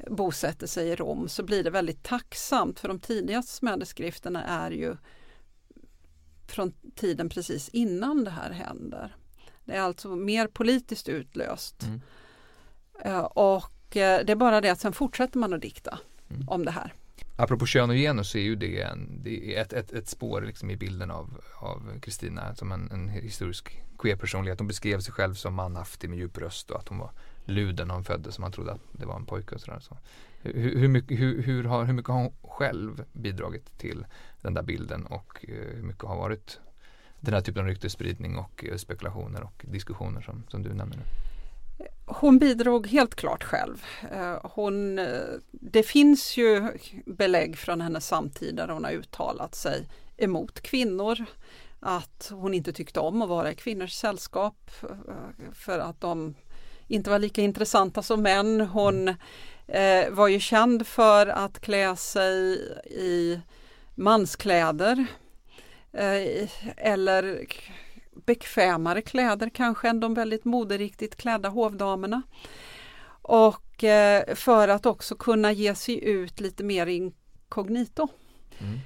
bosätter 0.07 0.67
sig 0.67 0.87
i 0.87 0.95
Rom 0.95 1.29
så 1.29 1.43
blir 1.43 1.63
det 1.63 1.69
väldigt 1.69 2.03
tacksamt 2.03 2.79
för 2.79 2.87
de 2.87 2.99
tidigaste 2.99 3.51
smädeskrifterna 3.53 4.43
är 4.43 4.71
ju 4.71 4.97
från 6.47 6.73
tiden 6.95 7.29
precis 7.29 7.69
innan 7.69 8.23
det 8.23 8.31
här 8.31 8.51
händer. 8.51 9.15
Det 9.65 9.73
är 9.73 9.81
alltså 9.81 10.15
mer 10.15 10.47
politiskt 10.47 11.09
utlöst. 11.09 11.83
Mm. 11.83 12.01
Eh, 13.01 13.23
och 13.23 13.97
eh, 13.97 14.25
det 14.25 14.31
är 14.31 14.35
bara 14.35 14.61
det 14.61 14.69
att 14.69 14.79
sen 14.79 14.93
fortsätter 14.93 15.39
man 15.39 15.53
att 15.53 15.61
dikta 15.61 15.99
Mm. 16.29 16.49
om 16.49 16.65
det 16.65 16.71
här. 16.71 16.93
Apropå 17.35 17.65
kön 17.65 17.89
och 17.89 17.95
genus 17.95 18.29
så 18.29 18.37
är 18.37 18.41
ju 18.41 18.55
det, 18.55 18.81
en, 18.81 19.23
det 19.23 19.55
är 19.55 19.61
ett, 19.61 19.73
ett, 19.73 19.93
ett 19.93 20.07
spår 20.07 20.41
liksom 20.41 20.71
i 20.71 20.77
bilden 20.77 21.11
av 21.11 21.41
av 21.63 21.99
Kristina 21.99 22.55
som 22.55 22.71
en, 22.71 22.91
en 22.91 23.09
historisk 23.09 23.81
queer-personlighet. 23.97 24.59
Hon 24.59 24.67
beskrev 24.67 24.99
sig 24.99 25.13
själv 25.13 25.33
som 25.33 25.53
manhaftig 25.53 26.09
med 26.09 26.19
djup 26.19 26.37
röst 26.37 26.71
och 26.71 26.79
att 26.79 26.87
hon 26.87 26.97
var 26.97 27.11
luden 27.45 27.87
när 27.87 27.95
hon 27.95 28.03
föddes 28.03 28.35
som 28.35 28.41
man 28.41 28.51
trodde 28.51 28.71
att 28.71 28.81
det 28.91 29.05
var 29.05 29.15
en 29.15 29.25
pojke 29.25 29.55
och 29.55 29.61
sådär. 29.61 29.79
Så. 29.79 29.97
Hur, 30.41 30.79
hur, 30.79 30.87
mycket, 30.87 31.19
hur, 31.19 31.41
hur, 31.41 31.63
har, 31.63 31.85
hur 31.85 31.93
mycket 31.93 32.11
har 32.11 32.21
hon 32.21 32.33
själv 32.43 33.03
bidragit 33.13 33.77
till 33.77 34.05
den 34.41 34.53
där 34.53 34.63
bilden 34.63 35.05
och 35.05 35.45
eh, 35.47 35.75
hur 35.75 35.83
mycket 35.83 36.03
har 36.03 36.15
varit 36.15 36.59
den 37.19 37.33
här 37.33 37.41
typen 37.41 37.61
av 37.61 37.67
ryktesspridning 37.67 38.37
och 38.37 38.65
eh, 38.65 38.77
spekulationer 38.77 39.43
och 39.43 39.65
diskussioner 39.67 40.21
som, 40.21 40.43
som 40.47 40.63
du 40.63 40.69
nämner 40.69 40.97
nu? 40.97 41.03
Hon 42.05 42.39
bidrog 42.39 42.87
helt 42.87 43.15
klart 43.15 43.43
själv. 43.43 43.85
Eh, 44.11 44.37
hon, 44.43 44.99
eh, 44.99 45.21
det 45.51 45.83
finns 45.83 46.37
ju 46.37 46.67
belägg 47.05 47.57
från 47.57 47.81
hennes 47.81 48.07
samtid 48.07 48.55
där 48.55 48.67
hon 48.67 48.83
har 48.83 48.91
uttalat 48.91 49.55
sig 49.55 49.87
emot 50.17 50.61
kvinnor. 50.61 51.25
Att 51.79 52.31
hon 52.33 52.53
inte 52.53 52.73
tyckte 52.73 52.99
om 52.99 53.21
att 53.21 53.29
vara 53.29 53.51
i 53.51 53.55
kvinnors 53.55 53.93
sällskap 53.93 54.71
eh, 54.83 55.51
för 55.53 55.79
att 55.79 56.01
de 56.01 56.35
inte 56.87 57.09
var 57.09 57.19
lika 57.19 57.41
intressanta 57.41 58.01
som 58.01 58.21
män. 58.21 58.61
Hon 58.61 59.07
eh, 59.67 60.09
var 60.09 60.27
ju 60.27 60.39
känd 60.39 60.87
för 60.87 61.27
att 61.27 61.59
klä 61.59 61.95
sig 61.95 62.53
i 62.85 63.39
manskläder 63.95 65.05
eh, 65.93 66.49
eller 66.77 67.45
bekvämare 68.25 69.01
kläder 69.01 69.49
kanske 69.49 69.89
än 69.89 69.99
de 69.99 70.13
väldigt 70.13 70.45
moderiktigt 70.45 71.15
klädda 71.15 71.49
hovdamerna. 71.49 72.21
Och 73.21 73.83
eh, 73.83 74.35
för 74.35 74.67
att 74.67 74.85
också 74.85 75.15
kunna 75.15 75.51
ge 75.51 75.75
sig 75.75 76.03
ut 76.03 76.39
lite 76.39 76.63
mer 76.63 76.87
inkognito. 76.87 78.07
Mm. 78.59 78.79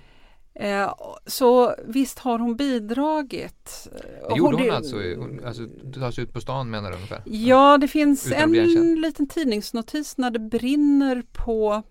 Eh, 0.60 0.94
så 1.26 1.76
visst 1.86 2.20
har 2.20 2.40
hon 2.40 2.56
bidragit. 2.56 3.88
Det 4.30 4.38
gjorde 4.38 4.58
hon 4.58 4.72
alltså? 4.72 4.96
Hon, 4.96 5.46
alltså 5.46 5.66
det 5.66 6.00
tas 6.00 6.20
ut 6.20 6.34
på 6.34 6.42
stan 6.42 6.70
menar 6.70 6.90
du 6.90 6.96
ungefär? 6.96 7.22
Ja, 7.26 7.78
det 7.78 7.88
finns 7.88 8.32
en 8.32 9.02
liten 9.02 9.28
tidningsnotis 9.28 10.18
när 10.18 10.32
det 10.32 10.40
brinner 10.40 11.24
på, 11.32 11.84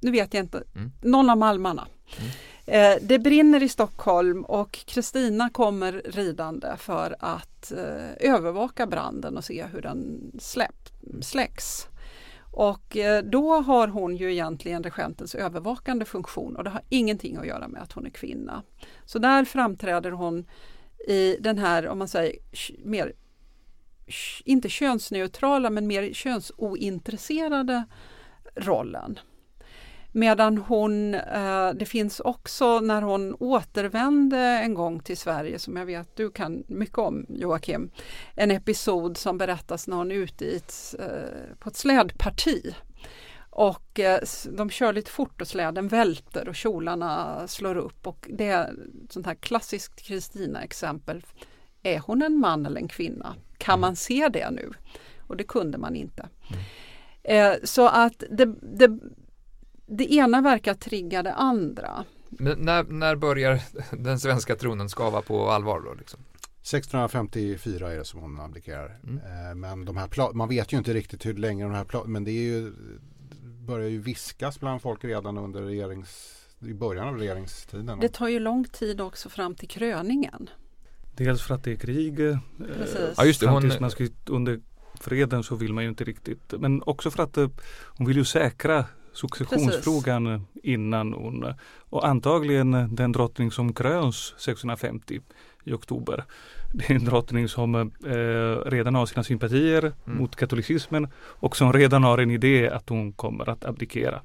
nu 0.00 0.10
vet 0.10 0.34
jag 0.34 0.44
inte, 0.44 0.62
Mm. 0.74 0.92
någon 1.02 1.30
av 1.30 1.38
malmarna. 1.38 1.88
Mm. 2.18 2.30
Eh, 2.70 2.96
det 3.02 3.18
brinner 3.18 3.62
i 3.62 3.68
Stockholm 3.68 4.44
och 4.44 4.72
Kristina 4.72 5.50
kommer 5.50 6.02
ridande 6.04 6.76
för 6.76 7.16
att 7.18 7.72
eh, 7.72 8.30
övervaka 8.30 8.86
branden 8.86 9.36
och 9.36 9.44
se 9.44 9.64
hur 9.72 9.82
den 9.82 10.32
släpp, 10.38 10.88
släcks. 11.20 11.86
Och 12.50 12.96
eh, 12.96 13.22
då 13.24 13.60
har 13.60 13.88
hon 13.88 14.16
ju 14.16 14.32
egentligen 14.32 14.82
regentens 14.82 15.34
övervakande 15.34 16.04
funktion 16.04 16.56
och 16.56 16.64
det 16.64 16.70
har 16.70 16.82
ingenting 16.88 17.36
att 17.36 17.46
göra 17.46 17.68
med 17.68 17.82
att 17.82 17.92
hon 17.92 18.06
är 18.06 18.10
kvinna. 18.10 18.62
Så 19.04 19.18
där 19.18 19.44
framträder 19.44 20.10
hon 20.10 20.46
i 21.08 21.36
den 21.40 21.58
här, 21.58 21.88
om 21.88 21.98
man 21.98 22.08
säger, 22.08 22.36
mer 22.84 23.12
inte 24.44 24.68
könsneutrala 24.68 25.70
men 25.70 25.86
mer 25.86 26.12
könsointresserade 26.12 27.84
rollen. 28.56 29.18
Medan 30.12 30.58
hon, 30.58 31.14
eh, 31.14 31.70
det 31.74 31.86
finns 31.86 32.20
också 32.20 32.80
när 32.80 33.02
hon 33.02 33.34
återvände 33.34 34.38
en 34.38 34.74
gång 34.74 35.00
till 35.00 35.16
Sverige 35.16 35.58
som 35.58 35.76
jag 35.76 35.86
vet 35.86 36.16
du 36.16 36.30
kan 36.30 36.64
mycket 36.66 36.98
om 36.98 37.26
Joakim. 37.28 37.90
En 38.34 38.50
episod 38.50 39.16
som 39.16 39.38
berättas 39.38 39.88
när 39.88 39.96
hon 39.96 40.10
är 40.10 40.14
ute 40.14 40.44
i 40.44 40.56
ett, 40.56 40.94
eh, 40.98 41.56
på 41.58 41.68
ett 41.68 41.76
slädparti. 41.76 42.74
Och 43.50 44.00
eh, 44.00 44.20
de 44.52 44.70
kör 44.70 44.92
lite 44.92 45.10
fort 45.10 45.40
och 45.40 45.48
släden 45.48 45.88
välter 45.88 46.48
och 46.48 46.54
kjolarna 46.54 47.42
slår 47.48 47.76
upp 47.76 48.06
och 48.06 48.26
det 48.32 48.46
är 48.46 48.64
ett 49.04 49.12
sånt 49.12 49.26
här 49.26 49.34
klassiskt 49.34 50.02
Kristina-exempel. 50.02 51.26
Är 51.82 51.98
hon 51.98 52.22
en 52.22 52.38
man 52.38 52.66
eller 52.66 52.80
en 52.80 52.88
kvinna? 52.88 53.34
Kan 53.58 53.80
man 53.80 53.96
se 53.96 54.28
det 54.28 54.50
nu? 54.50 54.70
Och 55.26 55.36
det 55.36 55.44
kunde 55.44 55.78
man 55.78 55.96
inte. 55.96 56.28
Eh, 57.22 57.52
så 57.64 57.88
att 57.88 58.24
det, 58.30 58.54
det, 58.62 58.98
det 59.90 60.12
ena 60.14 60.40
verkar 60.40 60.74
trigga 60.74 61.22
det 61.22 61.34
andra. 61.34 62.04
Men 62.28 62.58
när, 62.58 62.84
när 62.84 63.16
börjar 63.16 63.60
den 63.90 64.20
svenska 64.20 64.56
tronen 64.56 64.88
skava 64.88 65.22
på 65.22 65.50
allvar 65.50 65.80
då? 65.80 65.94
Liksom? 65.94 66.20
1654 66.62 67.92
är 67.92 67.96
det 67.98 68.04
som 68.04 68.20
hon 68.20 68.40
abdikerar. 68.40 68.98
Mm. 69.04 69.16
Eh, 69.48 69.54
Men 69.54 69.84
de 69.84 69.96
här 69.96 70.32
man 70.32 70.48
vet 70.48 70.72
ju 70.72 70.76
inte 70.78 70.92
riktigt 70.94 71.26
hur 71.26 71.34
länge 71.34 71.64
de 71.64 71.72
här 71.72 72.06
men 72.06 72.24
det 72.24 72.30
är 72.30 72.42
ju, 72.42 72.72
börjar 73.42 73.88
ju 73.88 73.98
viskas 74.00 74.60
bland 74.60 74.82
folk 74.82 75.04
redan 75.04 75.38
under 75.38 75.62
regerings, 75.62 76.36
i 76.60 76.74
början 76.74 77.08
av 77.08 77.18
regeringstiden. 77.18 78.00
Det 78.00 78.08
tar 78.08 78.28
ju 78.28 78.38
lång 78.40 78.64
tid 78.64 79.00
också 79.00 79.28
fram 79.28 79.54
till 79.54 79.68
kröningen. 79.68 80.50
Dels 81.16 81.42
för 81.42 81.54
att 81.54 81.64
det 81.64 81.72
är 81.72 81.76
krig. 81.76 82.20
eh, 82.20 82.38
Precis. 82.78 83.14
Ja, 83.16 83.24
just 83.24 83.40
det, 83.40 83.48
hon- 83.48 83.72
man 83.80 83.90
ska, 83.90 84.06
under 84.26 84.60
freden 84.94 85.42
så 85.42 85.54
vill 85.56 85.72
man 85.72 85.84
ju 85.84 85.90
inte 85.90 86.04
riktigt. 86.04 86.54
Men 86.58 86.82
också 86.82 87.10
för 87.10 87.22
att 87.22 87.36
eh, 87.36 87.48
hon 87.84 88.06
vill 88.06 88.16
ju 88.16 88.24
säkra 88.24 88.84
successionsfrågan 89.20 90.46
innan 90.62 91.12
hon 91.12 91.54
och 91.90 92.06
antagligen 92.08 92.94
den 92.94 93.12
drottning 93.12 93.50
som 93.50 93.72
kröns 93.72 94.34
650 94.38 95.20
i 95.64 95.72
oktober. 95.72 96.24
Det 96.72 96.90
är 96.90 96.94
en 96.94 97.04
drottning 97.04 97.48
som 97.48 97.74
eh, 97.74 98.70
redan 98.70 98.94
har 98.94 99.06
sina 99.06 99.24
sympatier 99.24 99.92
Mm. 100.06 100.18
mot 100.18 100.36
katolicismen 100.36 101.08
och 101.16 101.56
som 101.56 101.72
redan 101.72 102.04
har 102.04 102.18
en 102.18 102.30
idé 102.30 102.70
att 102.70 102.88
hon 102.88 103.12
kommer 103.12 103.48
att 103.48 103.64
abdikera. 103.64 104.22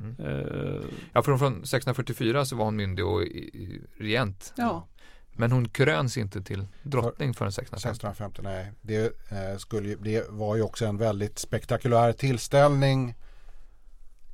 Mm. 0.00 0.16
Eh, 0.18 0.80
Ja, 1.12 1.22
från, 1.22 1.38
från 1.38 1.52
1644 1.52 2.44
så 2.44 2.56
var 2.56 2.64
hon 2.64 2.76
myndig 2.76 3.06
och 3.06 3.22
i, 3.22 3.26
i, 3.38 3.80
regent. 3.98 4.52
Ja. 4.56 4.86
Men 5.32 5.52
hon 5.52 5.68
kröns 5.68 6.16
inte 6.16 6.42
till 6.42 6.66
drottning 6.82 7.34
förrän 7.34 7.48
1650. 7.48 7.88
1650, 7.88 8.42
nej. 8.42 8.72
Det, 8.80 9.04
eh, 9.30 9.58
skulle, 9.58 9.94
det 9.94 10.26
var 10.30 10.56
ju 10.56 10.62
också 10.62 10.86
en 10.86 10.96
väldigt 10.96 11.38
spektakulär 11.38 12.12
tillställning. 12.12 13.14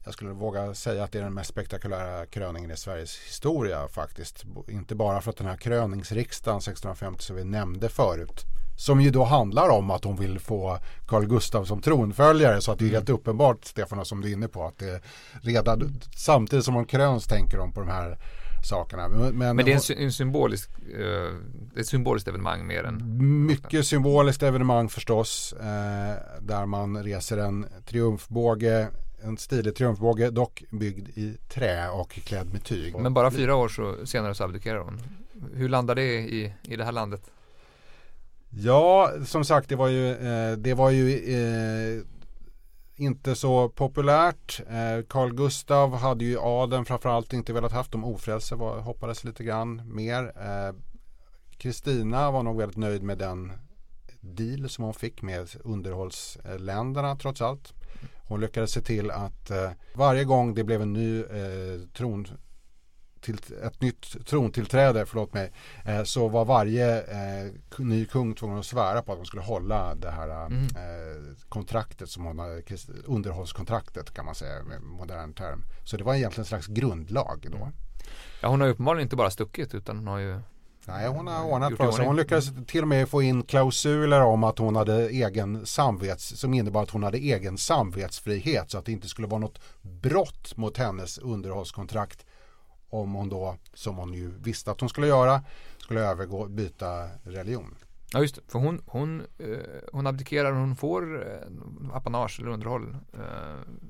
Jag 0.04 0.14
skulle 0.14 0.30
våga 0.30 0.74
säga 0.74 1.04
att 1.04 1.12
det 1.12 1.18
är 1.18 1.22
den 1.22 1.34
mest 1.34 1.50
spektakulära 1.50 2.26
kröningen 2.26 2.70
i 2.70 2.76
Sveriges 2.76 3.18
historia 3.18 3.88
faktiskt. 3.88 4.44
Inte 4.68 4.94
bara 4.94 5.20
för 5.20 5.30
att 5.30 5.36
den 5.36 5.46
här 5.46 5.56
kröningsriksdagen 5.56 6.58
1650 6.58 7.22
som 7.24 7.36
vi 7.36 7.44
nämnde 7.44 7.88
förut. 7.88 8.44
Som 8.76 9.00
ju 9.00 9.10
då 9.10 9.24
handlar 9.24 9.68
om 9.68 9.90
att 9.90 10.04
hon 10.04 10.16
vill 10.16 10.38
få 10.38 10.78
Carl 11.06 11.26
Gustaf 11.26 11.68
som 11.68 11.80
tronföljare. 11.80 12.60
Så 12.60 12.72
att 12.72 12.78
det 12.78 12.84
är 12.84 12.88
helt 12.90 13.08
uppenbart, 13.08 13.64
Stefan, 13.64 14.04
som 14.04 14.20
du 14.20 14.28
är 14.28 14.32
inne 14.32 14.48
på, 14.48 14.64
att 14.66 14.78
det 14.78 15.02
redan 15.42 16.00
samtidigt 16.16 16.64
som 16.64 16.74
hon 16.74 16.84
kröns 16.86 17.26
tänker 17.26 17.58
de 17.58 17.72
på 17.72 17.80
de 17.80 17.88
här 17.88 18.18
sakerna. 18.64 19.08
Men, 19.08 19.38
Men 19.38 19.56
det 19.56 19.62
är 19.72 19.74
en, 19.74 19.80
hon- 19.96 20.04
en 20.04 20.12
symbolisk, 20.12 20.70
eh, 20.98 21.80
ett 21.80 21.86
symboliskt 21.86 22.28
evenemang 22.28 22.66
mer 22.66 22.84
än 22.84 23.02
Mycket 23.46 23.86
symboliskt 23.86 24.42
evenemang 24.42 24.88
förstås. 24.88 25.52
Eh, 25.52 26.14
där 26.40 26.66
man 26.66 27.02
reser 27.04 27.38
en 27.38 27.66
triumfbåge, 27.86 28.88
en 29.24 29.38
stilig 29.38 29.74
triumfbåge, 29.74 30.30
dock 30.30 30.64
byggd 30.70 31.08
i 31.08 31.36
trä 31.48 31.88
och 31.88 32.10
klädd 32.10 32.52
med 32.52 32.64
tyg. 32.64 32.96
Men 32.98 33.14
bara 33.14 33.30
fyra 33.30 33.56
år 33.56 33.68
så, 33.68 34.06
senare 34.06 34.34
så 34.34 34.44
abdikerar 34.44 34.78
hon. 34.78 35.00
Hur 35.54 35.68
landar 35.68 35.94
det 35.94 36.18
i, 36.18 36.54
i 36.62 36.76
det 36.76 36.84
här 36.84 36.92
landet? 36.92 37.30
Ja, 38.56 39.12
som 39.26 39.44
sagt 39.44 39.68
det 39.68 39.76
var 39.76 39.88
ju, 39.88 40.10
eh, 40.10 40.52
det 40.52 40.74
var 40.74 40.90
ju 40.90 41.34
eh, 41.34 42.02
inte 42.96 43.34
så 43.34 43.68
populärt. 43.68 44.60
Eh, 44.68 45.04
Carl 45.08 45.34
Gustav 45.34 45.96
hade 45.96 46.24
ju 46.24 46.38
adeln 46.40 46.84
framförallt 46.84 47.32
inte 47.32 47.52
velat 47.52 47.72
haft. 47.72 47.92
De 47.92 48.04
ofrälse 48.04 48.54
var, 48.54 48.80
hoppades 48.80 49.24
lite 49.24 49.44
grann 49.44 49.82
mer. 49.94 50.32
Kristina 51.58 52.30
var 52.30 52.42
nog 52.42 52.58
väldigt 52.58 52.76
nöjd 52.76 53.02
med 53.02 53.18
den 53.18 53.52
deal 54.20 54.68
som 54.68 54.84
hon 54.84 54.94
fick 54.94 55.22
med 55.22 55.48
underhållsländerna 55.64 57.16
trots 57.16 57.40
allt. 57.40 57.74
Hon 58.26 58.40
lyckades 58.40 58.70
se 58.72 58.80
till 58.80 59.10
att 59.10 59.50
eh, 59.50 59.70
varje 59.94 60.24
gång 60.24 60.54
det 60.54 60.64
blev 60.64 60.82
en 60.82 60.92
ny 60.92 61.20
eh, 61.20 61.80
tron 61.96 62.26
till, 63.20 63.38
ett 63.64 63.80
nytt 63.80 64.26
trontillträde, 64.26 65.06
förlåt 65.06 65.32
mig, 65.34 65.52
eh, 65.84 66.02
så 66.04 66.28
var 66.28 66.44
varje 66.44 67.00
eh, 67.02 67.52
ny 67.78 68.06
kung 68.06 68.34
tvungen 68.34 68.58
att 68.58 68.66
svära 68.66 69.02
på 69.02 69.12
att 69.12 69.18
de 69.18 69.24
skulle 69.24 69.42
hålla 69.42 69.94
det 69.94 70.10
här 70.10 70.46
Mm. 70.46 70.64
eh, 70.64 71.22
kontraktet 71.48 72.08
som 72.08 72.24
hon 72.24 72.38
hade, 72.38 72.62
underhållskontraktet 73.04 74.14
kan 74.14 74.24
man 74.24 74.34
säga 74.34 74.62
med 74.64 74.82
modern 74.82 75.34
term. 75.34 75.64
Så 75.84 75.96
det 75.96 76.04
var 76.04 76.14
egentligen 76.14 76.42
en 76.42 76.46
slags 76.46 76.66
grundlag 76.66 77.46
då. 77.52 77.70
Ja, 78.42 78.48
hon 78.48 78.60
har 78.60 78.66
ju 78.66 78.72
uppenbarligen 78.72 79.06
inte 79.06 79.16
bara 79.16 79.30
stuckit 79.30 79.74
utan 79.74 79.96
hon 79.96 80.06
har 80.06 80.18
ju 80.18 80.40
Nej, 80.86 81.08
hon 81.08 81.26
har 81.26 81.44
ordnat 81.44 81.76
för 81.76 81.92
sig. 81.92 82.06
Hon 82.06 82.16
lyckades 82.16 82.50
till 82.66 82.82
och 82.82 82.88
med 82.88 83.08
få 83.08 83.22
in 83.22 83.42
klausuler 83.42 84.20
om 84.20 84.44
att 84.44 84.58
hon 84.58 84.76
hade 84.76 85.08
egen 85.08 85.66
samvets 85.66 86.40
som 86.40 86.54
innebar 86.54 86.82
att 86.82 86.90
hon 86.90 87.02
hade 87.02 87.18
egen 87.18 87.58
samvetsfrihet 87.58 88.70
så 88.70 88.78
att 88.78 88.84
det 88.84 88.92
inte 88.92 89.08
skulle 89.08 89.28
vara 89.28 89.40
något 89.40 89.60
brott 89.82 90.56
mot 90.56 90.76
hennes 90.76 91.18
underhållskontrakt 91.18 92.24
om 92.90 93.14
hon 93.14 93.28
då, 93.28 93.56
som 93.74 93.96
hon 93.96 94.14
ju 94.14 94.30
visste 94.38 94.70
att 94.70 94.80
hon 94.80 94.88
skulle 94.88 95.06
göra, 95.06 95.42
skulle 95.78 96.00
övergå, 96.00 96.46
byta 96.46 97.08
religion. 97.22 97.74
Ja 98.14 98.20
just 98.22 98.34
det, 98.34 98.40
för 98.48 98.58
hon, 98.58 98.82
hon, 98.86 99.20
eh, 99.38 99.46
hon 99.92 100.06
abdikerar 100.06 100.52
och 100.52 100.58
hon 100.58 100.76
får 100.76 101.26
eh, 101.26 101.96
apanage 101.96 102.36
eller 102.40 102.50
underhåll. 102.50 102.96
Eh, 103.14 103.20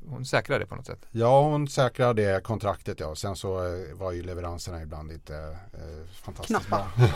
hon 0.08 0.24
säkrar 0.24 0.58
det 0.58 0.66
på 0.66 0.74
något 0.76 0.86
sätt. 0.86 1.06
Ja, 1.10 1.42
hon 1.42 1.68
säkrade 1.68 2.22
det 2.22 2.42
kontraktet 2.44 3.00
ja. 3.00 3.14
Sen 3.14 3.36
så 3.36 3.58
eh, 3.66 3.94
var 3.94 4.12
ju 4.12 4.22
leveranserna 4.22 4.82
ibland 4.82 5.12
inte 5.12 5.34
eh, 5.72 6.06
fantastiskt 6.22 6.66
Knappa. 6.66 6.86
bra. 6.96 7.06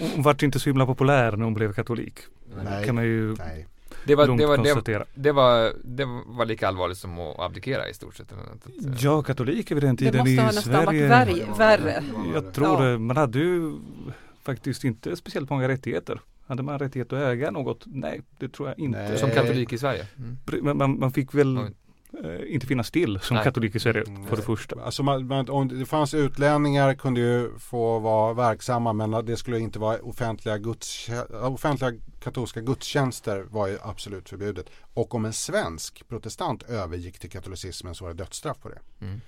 hon 0.14 0.22
vart 0.22 0.42
inte 0.42 0.60
så 0.60 0.70
himla 0.70 0.86
populär 0.86 1.36
när 1.36 1.44
hon 1.44 1.54
blev 1.54 1.72
katolik. 1.72 2.18
Nej. 2.64 2.84
kan 2.86 2.94
man 2.94 3.04
ju 3.04 3.34
Nej. 3.38 3.66
Det 4.04 4.14
var, 4.14 4.26
det, 4.38 4.46
var, 4.46 4.56
det, 4.58 4.64
konstatera. 4.64 5.04
det, 5.14 5.32
var, 5.32 5.72
det 5.84 6.04
var 6.26 6.44
lika 6.44 6.68
allvarligt 6.68 6.98
som 6.98 7.18
att 7.18 7.38
abdikera 7.38 7.88
i 7.88 7.94
stort 7.94 8.16
sett. 8.16 8.32
Ja, 8.98 9.22
katoliker 9.22 9.74
vid 9.74 9.84
den 9.84 9.96
Det 9.96 10.04
tiden 10.04 10.18
måste 10.18 10.30
i 10.32 10.36
ha 10.36 10.46
nästan 10.46 10.62
Sverige. 10.84 11.08
varit 11.08 11.58
värre. 11.58 12.04
Jag 12.34 12.52
tror 12.54 12.82
Ja. 12.84 12.90
det. 12.90 12.98
Man 12.98 13.16
hade 13.16 13.38
ju 13.38 13.72
faktiskt 14.42 14.84
inte 14.84 15.16
speciellt 15.16 15.50
många 15.50 15.68
rättigheter. 15.68 16.20
Hade 16.46 16.62
man 16.62 16.78
rättighet 16.78 17.12
att 17.12 17.18
äga 17.22 17.50
något? 17.50 17.82
Nej, 17.86 18.22
det 18.38 18.48
tror 18.48 18.68
jag 18.68 18.78
inte. 18.78 18.98
Nej. 19.08 19.18
Som 19.18 19.30
katolik 19.30 19.72
i 19.72 19.78
Sverige. 19.78 20.06
Mm. 20.18 20.64
Man, 20.64 20.76
man, 20.76 20.98
man 20.98 21.12
fick 21.12 21.34
väl 21.34 21.56
eh, 21.56 21.64
inte 22.46 22.66
finnas 22.66 22.90
till 22.90 23.18
som 23.20 23.34
Nej. 23.34 23.44
katolik 23.44 23.74
i 23.76 23.80
Sverige 23.80 24.04
Mm. 24.08 24.26
för 24.26 24.36
det 24.36 24.42
första. 24.42 24.80
Alltså 24.84 25.02
man, 25.02 25.26
man, 25.26 25.48
om 25.50 25.68
det 25.68 25.86
fanns 25.86 26.14
utlänningar 26.14 26.94
kunde 26.94 27.20
ju 27.20 27.58
få 27.58 27.98
vara 27.98 28.34
verksamma 28.34 28.92
men 28.92 29.10
det 29.26 29.36
skulle 29.36 29.58
inte 29.58 29.78
vara 29.78 29.98
offentliga, 30.02 30.56
gudstjä- 30.58 31.44
offentliga 31.46 31.92
katolska 32.20 32.60
gudstjänster 32.60 33.42
var 33.50 33.66
ju 33.68 33.78
absolut 33.82 34.28
förbjudet. 34.28 34.66
Och 34.94 35.14
om 35.14 35.24
en 35.24 35.32
svensk 35.32 36.08
protestant 36.08 36.62
övergick 36.62 37.18
till 37.18 37.30
katolicismen 37.30 37.94
så 37.94 38.04
var 38.04 38.12
det 38.14 38.18
dödsstraff 38.24 38.58
på 38.62 38.68
det. 38.68 38.78
Mm. 39.00 39.20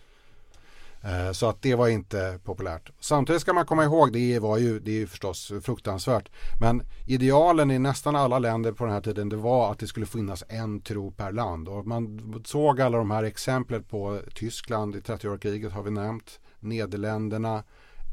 Eh, 1.05 1.33
så 1.33 1.49
att 1.49 1.63
det 1.63 1.75
var 1.75 1.89
inte 1.89 2.39
populärt. 2.45 2.93
Samtidigt 3.01 3.43
ska 3.43 3.53
man 3.53 3.67
komma 3.67 3.85
ihåg, 3.85 4.13
det 4.13 4.39
var 4.39 4.59
ju, 4.59 4.79
det 4.81 4.91
är 4.91 4.99
ju 4.99 5.07
förstås 5.07 5.53
fruktansvärt. 5.63 6.31
Men 6.61 6.83
idealen 7.07 7.71
i 7.71 7.79
nästan 7.79 8.17
alla 8.17 8.39
länder 8.39 8.73
på 8.73 8.85
den 8.85 8.93
här 8.93 9.01
tiden 9.01 9.29
det 9.29 9.37
var 9.37 9.73
att 9.73 9.79
det 9.79 9.87
skulle 9.87 10.07
finnas 10.07 10.45
en 10.49 10.81
tro 10.81 11.11
per 11.11 11.33
land. 11.33 11.69
Och 11.69 11.87
man 11.87 12.43
såg 12.47 12.81
alla 12.81 12.99
de 12.99 13.11
här 13.11 13.23
exemplen 13.23 13.83
på 13.83 14.21
Tyskland 14.35 14.97
i 14.97 15.01
30-åriga 15.01 15.39
kriget 15.39 15.73
har 15.73 15.83
vi 15.83 15.91
nämnt. 15.91 16.41
Nederländerna, 16.61 17.63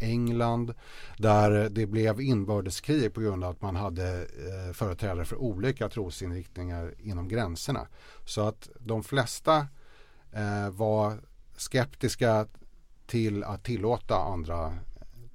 England 0.01 0.73
där 1.17 1.69
det 1.69 1.85
blev 1.85 2.21
inbördeskrig 2.21 3.13
på 3.13 3.21
grund 3.21 3.43
av 3.43 3.51
att 3.51 3.61
man 3.61 3.75
hade 3.75 4.17
eh, 4.21 4.73
företrädare 4.73 5.25
för 5.25 5.35
olika 5.35 5.89
trosinriktningar 5.89 6.93
inom 6.99 7.27
gränserna. 7.27 7.87
Så 8.25 8.41
att 8.41 8.69
de 8.79 9.03
flesta 9.03 9.67
eh, 10.31 10.69
var 10.71 11.21
skeptiska 11.57 12.47
till 13.09 13.43
att 13.43 13.63
tillåta 13.63 14.15
andra 14.15 14.73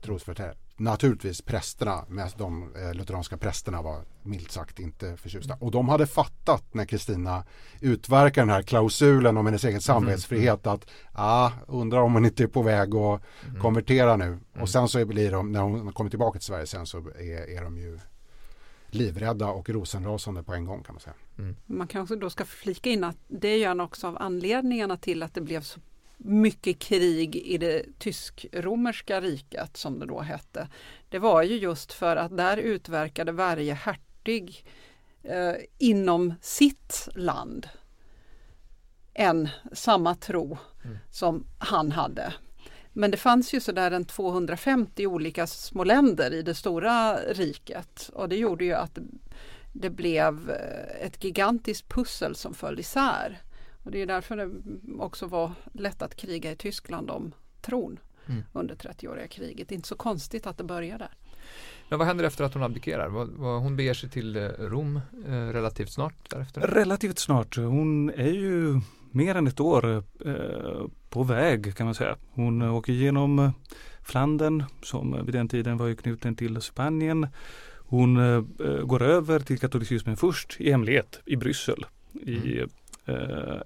trosföreträdare. 0.03 0.57
Naturligtvis 0.77 1.43
prästerna, 1.43 2.05
mest 2.09 2.39
de 2.39 2.75
eh, 2.77 2.95
lutheranska 2.95 3.37
prästerna 3.37 3.83
var 3.83 4.05
milt 4.23 4.51
sagt 4.51 4.79
inte 4.79 5.17
förtjusta. 5.17 5.57
Och 5.61 5.71
de 5.71 5.89
hade 5.89 6.07
fattat 6.07 6.75
när 6.75 6.85
Kristina 6.85 7.45
utverkar 7.81 8.43
den 8.43 8.51
här 8.51 8.63
klausulen 8.63 9.37
om 9.37 9.47
hennes 9.47 9.65
egen 9.65 9.81
samvetsfrihet 9.81 10.67
att 10.67 10.91
ah, 11.13 11.51
undrar 11.67 12.01
om 12.01 12.15
hon 12.15 12.25
inte 12.25 12.43
är 12.43 12.47
på 12.47 12.63
väg 12.63 12.95
att 12.95 13.23
konvertera 13.61 14.17
nu. 14.17 14.39
Och 14.61 14.69
sen 14.69 14.89
så 14.89 15.07
blir 15.07 15.31
de, 15.31 15.53
när 15.53 15.61
hon 15.61 15.93
kommer 15.93 16.11
tillbaka 16.11 16.39
till 16.39 16.47
Sverige 16.47 16.67
sen 16.67 16.87
så 16.87 16.99
är, 16.99 17.59
är 17.59 17.65
de 17.65 17.79
ju 17.79 17.99
livrädda 18.87 19.49
och 19.49 19.71
rosenrasande 19.71 20.43
på 20.43 20.55
en 20.55 20.65
gång 20.65 20.83
kan 20.83 20.95
man 20.95 21.01
säga. 21.01 21.17
Man 21.67 21.89
kanske 21.89 22.17
då 22.17 22.31
ska 22.31 22.45
flika 22.45 22.91
in 22.91 23.05
att 23.05 23.17
det 23.29 23.49
är 23.49 23.57
ju 23.57 23.65
en 23.65 23.81
också 23.81 24.07
av 24.07 24.17
anledningarna 24.21 24.97
till 24.97 25.23
att 25.23 25.35
det 25.35 25.41
blev 25.41 25.61
så 25.61 25.81
mycket 26.25 26.79
krig 26.79 27.37
i 27.37 27.59
det 27.59 27.99
tysk-romerska 27.99 29.21
riket 29.21 29.77
som 29.77 29.99
det 29.99 30.07
då 30.07 30.21
hette. 30.21 30.69
Det 31.09 31.19
var 31.19 31.43
ju 31.43 31.57
just 31.57 31.93
för 31.93 32.17
att 32.17 32.37
där 32.37 32.57
utverkade 32.57 33.33
varje 33.33 33.75
hertig 33.75 34.67
eh, 35.23 35.55
inom 35.79 36.35
sitt 36.41 37.09
land 37.15 37.69
en 39.15 39.49
samma 39.73 40.15
tro 40.15 40.59
Mm. 40.85 40.99
som 41.11 41.47
han 41.59 41.93
hade. 41.93 42.33
Men 42.93 43.11
det 43.11 43.17
fanns 43.17 43.55
ju 43.55 43.61
sådär 43.61 43.91
en 43.91 44.05
250 44.05 45.07
olika 45.07 45.47
små 45.47 45.85
länder 45.85 46.35
i 46.35 46.43
det 46.43 46.55
stora 46.55 47.17
riket 47.17 48.11
och 48.13 48.29
det 48.29 48.37
gjorde 48.37 48.65
ju 48.65 48.73
att 48.73 48.99
det 49.73 49.91
blev 49.91 50.51
eh, 50.51 51.07
ett 51.07 51.25
gigantiskt 51.25 51.89
pussel 51.89 52.37
som 52.37 52.55
föll 52.55 52.81
isär. 52.81 53.43
Och 53.85 53.91
det 53.91 54.03
är 54.03 54.07
därför 54.07 54.37
det 54.37 54.51
också 54.99 55.27
var 55.27 55.53
lätt 55.73 56.03
att 56.03 56.17
kriga 56.17 56.53
i 56.53 56.57
Tyskland 56.57 57.11
om 57.11 57.35
tron 57.61 57.99
Mm. 58.27 58.43
under 58.53 58.75
30-åriga 58.75 59.29
kriget. 59.29 59.69
Det 59.69 59.73
är 59.73 59.77
inte 59.77 59.89
så 59.89 59.97
konstigt 59.97 60.47
att 60.47 60.59
det 60.59 60.65
börjar 60.65 60.99
där. 60.99 61.11
Men 61.89 61.99
vad 61.99 62.09
händer 62.09 62.25
efter 62.25 62.45
att 62.45 62.55
hon 62.55 62.63
abdikerar? 62.63 63.09
Hon 63.59 63.77
beger 63.77 63.95
sig 63.95 64.11
till 64.11 64.37
eh, 64.37 64.43
Rom 64.43 65.01
eh, 65.27 65.31
relativt 65.33 65.91
snart 65.91 66.31
därefter. 66.31 66.61
Relativt 66.61 67.19
snart. 67.19 67.57
Hon 67.57 68.11
är 68.11 68.31
ju 68.33 68.81
mer 69.11 69.35
än 69.35 69.47
ett 69.47 69.61
år 69.61 70.03
eh, 70.27 70.87
på 71.11 71.23
väg 71.23 71.77
kan 71.77 71.87
man 71.87 71.95
säga. 71.95 72.17
Hon 72.31 72.63
åker 72.63 72.93
igenom 72.93 73.39
eh, 73.39 73.51
Flandern 74.03 74.65
som 74.83 75.25
vid 75.25 75.35
den 75.35 75.49
tiden 75.49 75.77
var 75.77 75.87
ju 75.87 75.97
knuten 75.97 76.37
till 76.37 76.61
Spanien. 76.61 77.27
Hon 77.87 78.15
går 78.85 79.03
över 79.03 79.41
till 79.41 79.59
katolicismen 79.59 80.17
först 80.17 80.61
i 80.61 80.71
hemlighet 80.71 81.21
i 81.25 81.37
Bryssel 81.37 81.87
i 82.13 82.59
eh, 82.61 82.67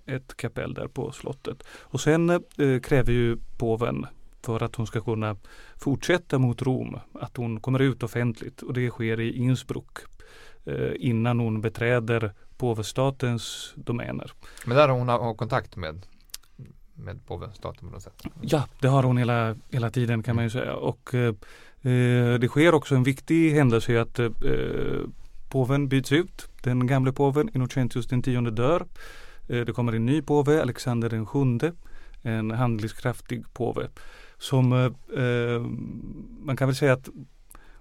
ett 0.06 0.36
kapell 0.36 0.74
där 0.74 0.88
på 0.88 1.12
slottet. 1.12 1.62
Och 1.80 2.00
sen 2.00 2.30
eh, 2.30 2.80
kräver 2.82 3.12
ju 3.12 3.36
påven 3.58 4.06
för 4.42 4.62
att 4.62 4.74
hon 4.74 4.86
ska 4.86 5.00
kunna 5.00 5.36
fortsätta 5.76 6.38
mot 6.38 6.62
Rom 6.62 6.98
att 7.12 7.36
hon 7.36 7.60
kommer 7.60 7.78
ut 7.78 8.02
offentligt 8.02 8.62
och 8.62 8.74
det 8.74 8.90
sker 8.90 9.20
i 9.20 9.36
Innsbruck 9.36 9.98
eh, 10.64 10.92
innan 10.96 11.40
hon 11.40 11.60
beträder 11.60 12.32
påvestatens 12.56 13.72
domäner. 13.76 14.32
Men 14.66 14.76
där 14.76 14.88
har 14.88 14.98
hon 14.98 15.08
har, 15.08 15.34
kontakt 15.34 15.76
med 15.76 16.06
med 16.94 17.26
påvens 17.26 17.58
på 17.58 17.74
något 17.80 18.02
sätt? 18.02 18.22
Ja, 18.40 18.64
det 18.80 18.88
har 18.88 19.02
hon 19.02 19.16
hela, 19.16 19.56
hela 19.70 19.90
tiden 19.90 20.22
kan 20.22 20.36
man 20.36 20.44
ju 20.44 20.50
säga. 20.50 20.74
Och 20.74 21.14
eh, 21.14 21.34
det 22.38 22.48
sker 22.48 22.74
också 22.74 22.94
en 22.94 23.02
viktig 23.02 23.52
händelse 23.52 24.00
att 24.00 24.18
eh, 24.18 24.30
påven 25.48 25.88
byts 25.88 26.12
ut. 26.12 26.48
Den 26.62 26.86
gamle 26.86 27.12
påven 27.12 27.50
Innocentius 27.54 28.06
den 28.06 28.22
tionde 28.22 28.50
dör. 28.50 28.86
Eh, 29.48 29.64
det 29.64 29.72
kommer 29.72 29.92
en 29.92 30.06
ny 30.06 30.22
påve, 30.22 30.62
Alexander 30.62 31.08
den 31.08 31.26
sjunde. 31.26 31.72
En 32.22 32.50
handlingskraftig 32.50 33.54
påve. 33.54 33.88
Som 34.38 34.72
eh, 34.72 35.24
eh, 35.24 35.60
man 36.40 36.56
kan 36.56 36.68
väl 36.68 36.76
säga 36.76 36.92
att 36.92 37.08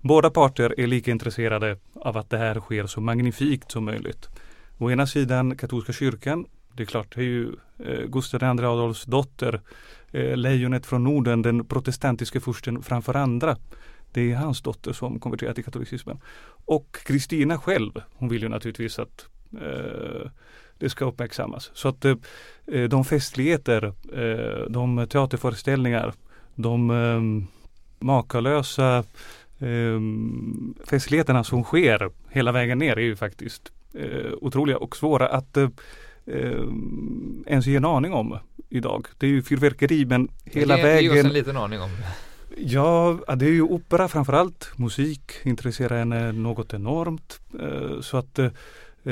båda 0.01 0.29
parter 0.29 0.79
är 0.79 0.87
lika 0.87 1.11
intresserade 1.11 1.77
av 1.95 2.17
att 2.17 2.29
det 2.29 2.37
här 2.37 2.59
sker 2.59 2.85
så 2.85 3.01
magnifikt 3.01 3.71
som 3.71 3.85
möjligt. 3.85 4.27
Å 4.77 4.91
ena 4.91 5.07
sidan 5.07 5.57
katolska 5.57 5.93
kyrkan 5.93 6.45
det 6.77 6.83
är 6.83 6.85
klart, 6.85 7.15
det 7.15 7.21
är 7.21 7.25
ju 7.25 7.55
eh, 7.79 8.05
Gustav 8.07 8.43
II 8.43 8.65
Adolfs 8.65 9.05
dotter, 9.05 9.61
eh, 10.11 10.37
lejonet 10.37 10.85
från 10.85 11.03
Norden, 11.03 11.41
den 11.41 11.65
protestantiske 11.65 12.39
fursten 12.39 12.83
framför 12.83 13.13
andra. 13.15 13.57
Det 14.11 14.31
är 14.31 14.35
hans 14.35 14.61
dotter 14.61 14.93
som 14.93 15.19
konverterar 15.19 15.53
till 15.53 15.63
katolicismen. 15.63 16.19
Och 16.65 16.97
Kristina 17.05 17.57
själv, 17.57 17.91
hon 18.13 18.29
vill 18.29 18.41
ju 18.41 18.49
naturligtvis 18.49 18.99
att 18.99 19.25
eh, 19.61 20.31
det 20.79 20.89
ska 20.89 21.05
uppmärksammas. 21.05 21.71
Så 21.73 21.87
att 21.87 22.05
eh, 22.05 22.15
de 22.89 23.05
festligheter, 23.05 23.93
eh, 24.13 24.69
de 24.69 25.07
teaterföreställningar, 25.09 26.13
de 26.55 26.89
eh, 26.89 27.47
makalösa 28.05 29.03
eh, 29.59 29.99
festligheterna 30.85 31.43
som 31.43 31.63
sker 31.63 32.11
hela 32.29 32.51
vägen 32.51 32.77
ner 32.77 32.97
är 32.97 33.01
ju 33.01 33.15
faktiskt 33.15 33.71
eh, 33.93 34.33
otroliga 34.41 34.77
och 34.77 34.97
svåra 34.97 35.27
att 35.27 35.57
eh, 35.57 35.69
eh, 36.25 36.67
ens 37.47 37.67
ge 37.67 37.75
en 37.75 37.85
aning 37.85 38.13
om 38.13 38.39
idag. 38.69 39.07
Det 39.17 39.25
är 39.25 39.31
ju 39.31 39.41
fyrverkeri 39.43 40.05
men 40.05 40.27
hela 40.45 40.77
ge, 40.77 40.83
vägen. 40.83 41.13
Ge 41.13 41.19
oss 41.19 41.25
en 41.25 41.33
liten 41.33 41.57
aning 41.57 41.81
om. 41.81 41.89
Ja, 42.57 43.19
det 43.35 43.45
är 43.45 43.51
ju 43.51 43.61
opera 43.61 44.07
framförallt. 44.07 44.77
Musik 44.77 45.31
intresserar 45.43 45.97
henne 45.97 46.31
något 46.31 46.73
enormt. 46.73 47.39
Eh, 47.59 48.01
så 48.01 48.17
att 48.17 48.39
eh, 48.39 48.49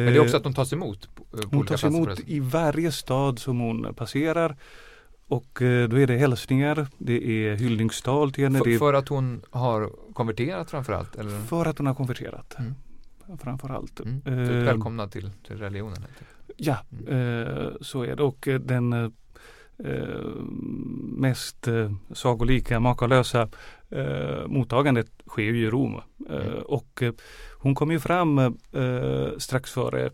men 0.03 0.13
det 0.13 0.19
är 0.19 0.19
också 0.19 0.37
att 0.37 0.43
de 0.43 0.53
tas 0.53 0.73
emot? 0.73 1.09
Hon 1.51 1.65
tas 1.65 1.83
emot 1.83 2.19
i 2.25 2.39
varje 2.39 2.91
stad 2.91 3.39
som 3.39 3.59
hon 3.59 3.93
passerar. 3.93 4.57
Och 5.27 5.61
eh, 5.61 5.89
då 5.89 5.99
är 5.99 6.07
det 6.07 6.17
hälsningar, 6.17 6.87
det 6.97 7.47
är 7.47 7.55
hyllningstal 7.55 8.31
till 8.31 8.43
henne. 8.43 8.59
För, 8.59 8.77
för 8.77 8.93
att 8.93 9.07
hon 9.07 9.41
har 9.49 9.91
konverterat 10.13 10.71
framförallt? 10.71 11.15
Eller? 11.15 11.39
För 11.39 11.65
att 11.65 11.77
hon 11.77 11.87
har 11.87 11.93
konverterat. 11.93 12.55
Mm. 12.59 12.75
Framförallt. 13.39 13.99
Mm. 13.99 14.21
Uh, 14.27 14.63
välkomna 14.63 15.07
till, 15.07 15.31
till 15.47 15.57
religionen. 15.57 16.05
Ja, 16.57 16.77
mm. 17.07 17.73
så 17.81 18.03
är 18.03 18.15
det. 18.15 18.23
Och 18.23 18.47
den 18.61 19.13
mest 21.17 21.67
sagolika, 22.13 22.79
makalösa 22.79 23.49
mottagandet 24.47 25.07
sker 25.27 25.43
ju 25.43 25.65
i 25.65 25.69
Rom. 25.69 26.01
Mm. 26.29 26.53
Och 26.65 27.03
hon 27.59 27.75
kom 27.75 27.91
ju 27.91 27.99
fram 27.99 28.57
strax 29.37 29.71
före 29.71 30.09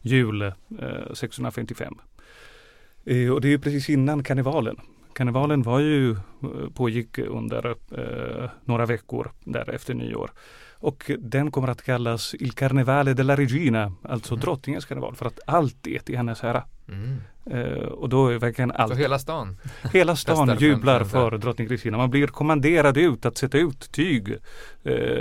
jul 0.00 0.52
655. 1.14 1.94
Och 3.32 3.40
det 3.40 3.48
är 3.48 3.50
ju 3.50 3.58
precis 3.58 3.90
innan 3.90 4.22
karnevalen. 4.22 4.76
Karnevalen 5.12 5.62
var 5.62 5.80
ju, 5.80 6.16
pågick 6.74 7.18
under 7.18 7.76
några 8.64 8.86
veckor 8.86 9.30
där 9.44 9.70
efter 9.70 9.94
nyår. 9.94 10.30
Och 10.80 11.10
den 11.18 11.50
kommer 11.50 11.68
att 11.68 11.82
kallas 11.82 12.34
Il 12.34 12.52
Carnevale 12.52 13.14
della 13.14 13.36
Regina, 13.36 13.92
alltså 14.02 14.34
mm. 14.34 14.40
drottningens 14.40 14.84
karneval, 14.84 15.14
för 15.16 15.26
att 15.26 15.40
allt 15.46 15.86
är 15.86 15.98
till 15.98 16.16
hennes 16.16 16.44
ära. 16.44 16.64
Mm. 16.88 17.16
Uh, 17.54 17.84
och 17.84 18.08
då 18.08 18.28
är 18.28 18.38
verkligen 18.38 18.70
allt. 18.70 18.92
Så 18.92 18.98
hela 18.98 19.18
stan? 19.18 19.56
Hela 19.92 20.16
stan 20.16 20.56
jublar 20.58 21.04
för 21.04 21.38
drottning 21.38 21.68
Kristina. 21.68 21.96
Man 21.96 22.10
blir 22.10 22.26
kommanderad 22.26 22.96
ut 22.96 23.26
att 23.26 23.38
sätta 23.38 23.58
ut 23.58 23.92
tyg 23.92 24.28
uh, 24.28 24.36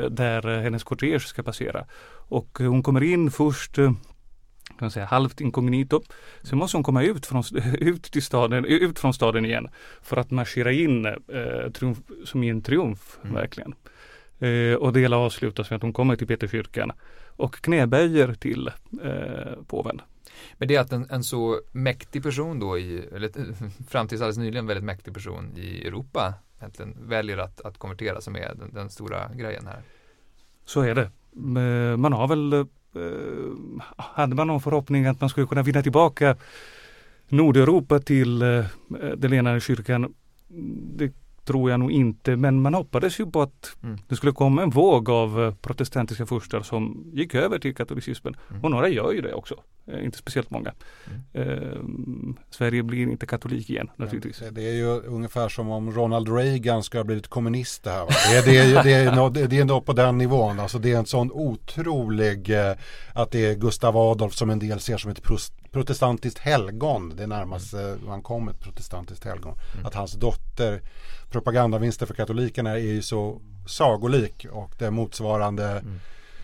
där 0.10 0.62
hennes 0.62 0.84
kortege 0.84 1.20
ska 1.20 1.44
passera. 1.44 1.86
Och 2.30 2.58
hon 2.60 2.84
kommer 2.84 3.04
in 3.04 3.32
först 3.32 3.78
uh, 3.78 3.92
kan 4.80 4.92
säga, 4.92 5.06
halvt 5.06 5.42
inkognito. 5.42 6.02
Sen 6.42 6.58
måste 6.58 6.78
hon 6.78 6.84
komma 6.84 7.04
ut 7.04 7.26
från, 7.26 7.44
ut, 7.80 8.04
till 8.04 8.24
staden, 8.24 8.66
ut 8.66 9.00
från 9.00 9.14
staden 9.14 9.46
igen 9.46 9.68
för 10.02 10.18
att 10.18 10.32
marschera 10.32 10.72
in 10.72 11.06
eh, 11.06 11.72
triumf, 11.74 11.98
som 12.26 12.44
i 12.44 12.50
en 12.50 12.62
triumf, 12.62 13.18
mm. 13.24 13.36
verkligen. 13.36 13.76
Eh, 14.40 14.74
och 14.74 14.94
det 14.94 15.00
hela 15.00 15.18
avslutas 15.18 15.70
med 15.70 15.78
att 15.78 15.82
hon 15.82 15.94
kommer 15.94 16.16
till 16.16 16.28
Peterskyrkan 16.28 16.92
och 17.26 17.56
knäböjer 17.56 18.34
till 18.34 18.68
eh, 19.04 19.64
påven. 19.68 20.02
Men 20.58 20.68
det 20.68 20.76
är 20.76 20.80
att 20.80 20.92
en, 20.92 21.08
en, 21.10 21.24
så 21.24 21.62
mäktig 21.72 22.24
person 22.24 22.60
då, 22.60 22.78
i, 22.78 23.08
eller 23.16 23.32
fram 23.88 24.08
tills 24.08 24.22
alldeles 24.22 24.38
nyligen 24.38 24.68
väldigt 24.68 24.84
mäktig 24.84 25.14
person 25.14 25.54
i 25.58 25.88
Europa 25.88 26.34
egentligen 26.60 26.98
väljer 27.00 27.38
att, 27.38 27.62
att 27.62 27.78
konvertera 27.78 28.22
som 28.22 28.36
är 28.36 28.56
den, 28.56 28.74
den 28.74 28.90
stora 28.90 29.30
grejen 29.34 29.68
här. 29.68 29.82
Så 30.66 30.82
är 30.82 30.96
det. 30.96 31.10
Eh, 31.62 31.98
man 31.98 32.14
har 32.14 32.28
väl, 32.28 32.54
eh, 32.54 32.66
hade 33.98 34.36
man 34.36 34.48
någon 34.48 34.62
förhoppning 34.62 35.06
att 35.06 35.22
man 35.22 35.30
skulle 35.30 35.48
kunna 35.48 35.64
vinna 35.64 35.82
tillbaka 35.82 36.36
Nordeuropa 37.28 38.00
till 38.00 38.42
eh, 38.42 38.66
den 39.18 39.34
enade 39.34 39.60
kyrkan. 39.60 40.14
Det 40.96 41.14
tror 41.46 41.72
jag 41.72 41.80
nog 41.80 41.92
inte, 41.92 42.36
men 42.36 42.62
man 42.62 42.74
hoppades 42.74 43.20
ju 43.20 43.32
på 43.32 43.42
att 43.42 43.76
mm. 43.84 43.98
det 44.08 44.16
skulle 44.16 44.32
komma 44.32 44.64
en 44.64 44.70
våg 44.70 45.10
av 45.10 45.56
protestantiska 45.62 46.26
furstar 46.26 46.62
som 46.62 47.12
gick 47.14 47.36
över 47.36 47.60
till 47.60 47.76
katolicismen. 47.76 48.36
Mm. 48.50 48.64
Och 48.64 48.72
några 48.72 48.90
gör 48.90 49.12
ju 49.12 49.22
det 49.22 49.34
också, 49.34 49.56
inte 49.88 50.18
speciellt 50.18 50.50
många. 50.50 50.74
Mm. 51.34 52.36
Eh, 52.36 52.42
Sverige 52.50 52.84
blir 52.84 53.04
inte 53.04 53.26
katolik 53.26 53.70
igen 53.70 53.90
naturligtvis. 53.96 54.42
Ja, 54.42 54.52
det 54.52 54.70
är 54.70 54.74
ju 54.74 55.02
ungefär 55.02 55.50
som 55.50 55.70
om 55.70 55.92
Ronald 55.92 56.36
Reagan 56.36 56.84
ska 56.84 56.98
ha 56.98 57.04
blivit 57.04 57.28
kommunist 57.28 57.84
det 57.84 57.92
här. 57.92 58.06
Va? 58.06 58.12
Det, 58.32 58.38
är, 58.38 58.44
det, 58.46 58.58
är, 58.58 58.84
det, 58.84 58.92
är, 58.92 59.16
nå, 59.16 59.30
det 59.30 59.58
är 59.58 59.66
nog 59.66 59.86
på 59.86 59.94
den 59.94 60.18
nivån. 60.18 60.60
Alltså 60.60 60.80
det 60.80 60.92
är 60.92 60.98
en 60.98 61.06
sån 61.06 61.32
otrolig, 61.32 62.50
eh, 62.50 62.76
att 63.14 63.32
det 63.32 63.46
är 63.46 63.56
Gustav 63.56 63.98
Adolf 63.98 64.34
som 64.34 64.50
en 64.50 64.60
del 64.60 64.80
ser 64.80 64.98
som 64.98 65.12
ett 65.12 65.24
protestantiskt 65.72 66.40
helgon. 66.40 67.14
Det 67.16 67.24
är 67.24 67.28
närmast 67.28 67.74
mm. 67.74 68.06
man 68.06 68.22
kom 68.22 68.50
ett 68.50 68.60
protestantiskt 68.60 69.24
helgon. 69.24 69.56
Mm. 69.74 69.86
Att 69.86 69.94
hans 69.94 70.14
dotter 70.14 70.82
propagandavinster 71.30 72.06
för 72.06 72.14
katolikerna 72.14 72.72
är 72.72 72.78
ju 72.78 73.02
så 73.02 73.42
sagolik 73.68 74.46
och 74.52 74.72
det 74.78 74.92
motsvarande 74.92 75.66
mm. 75.66 76.00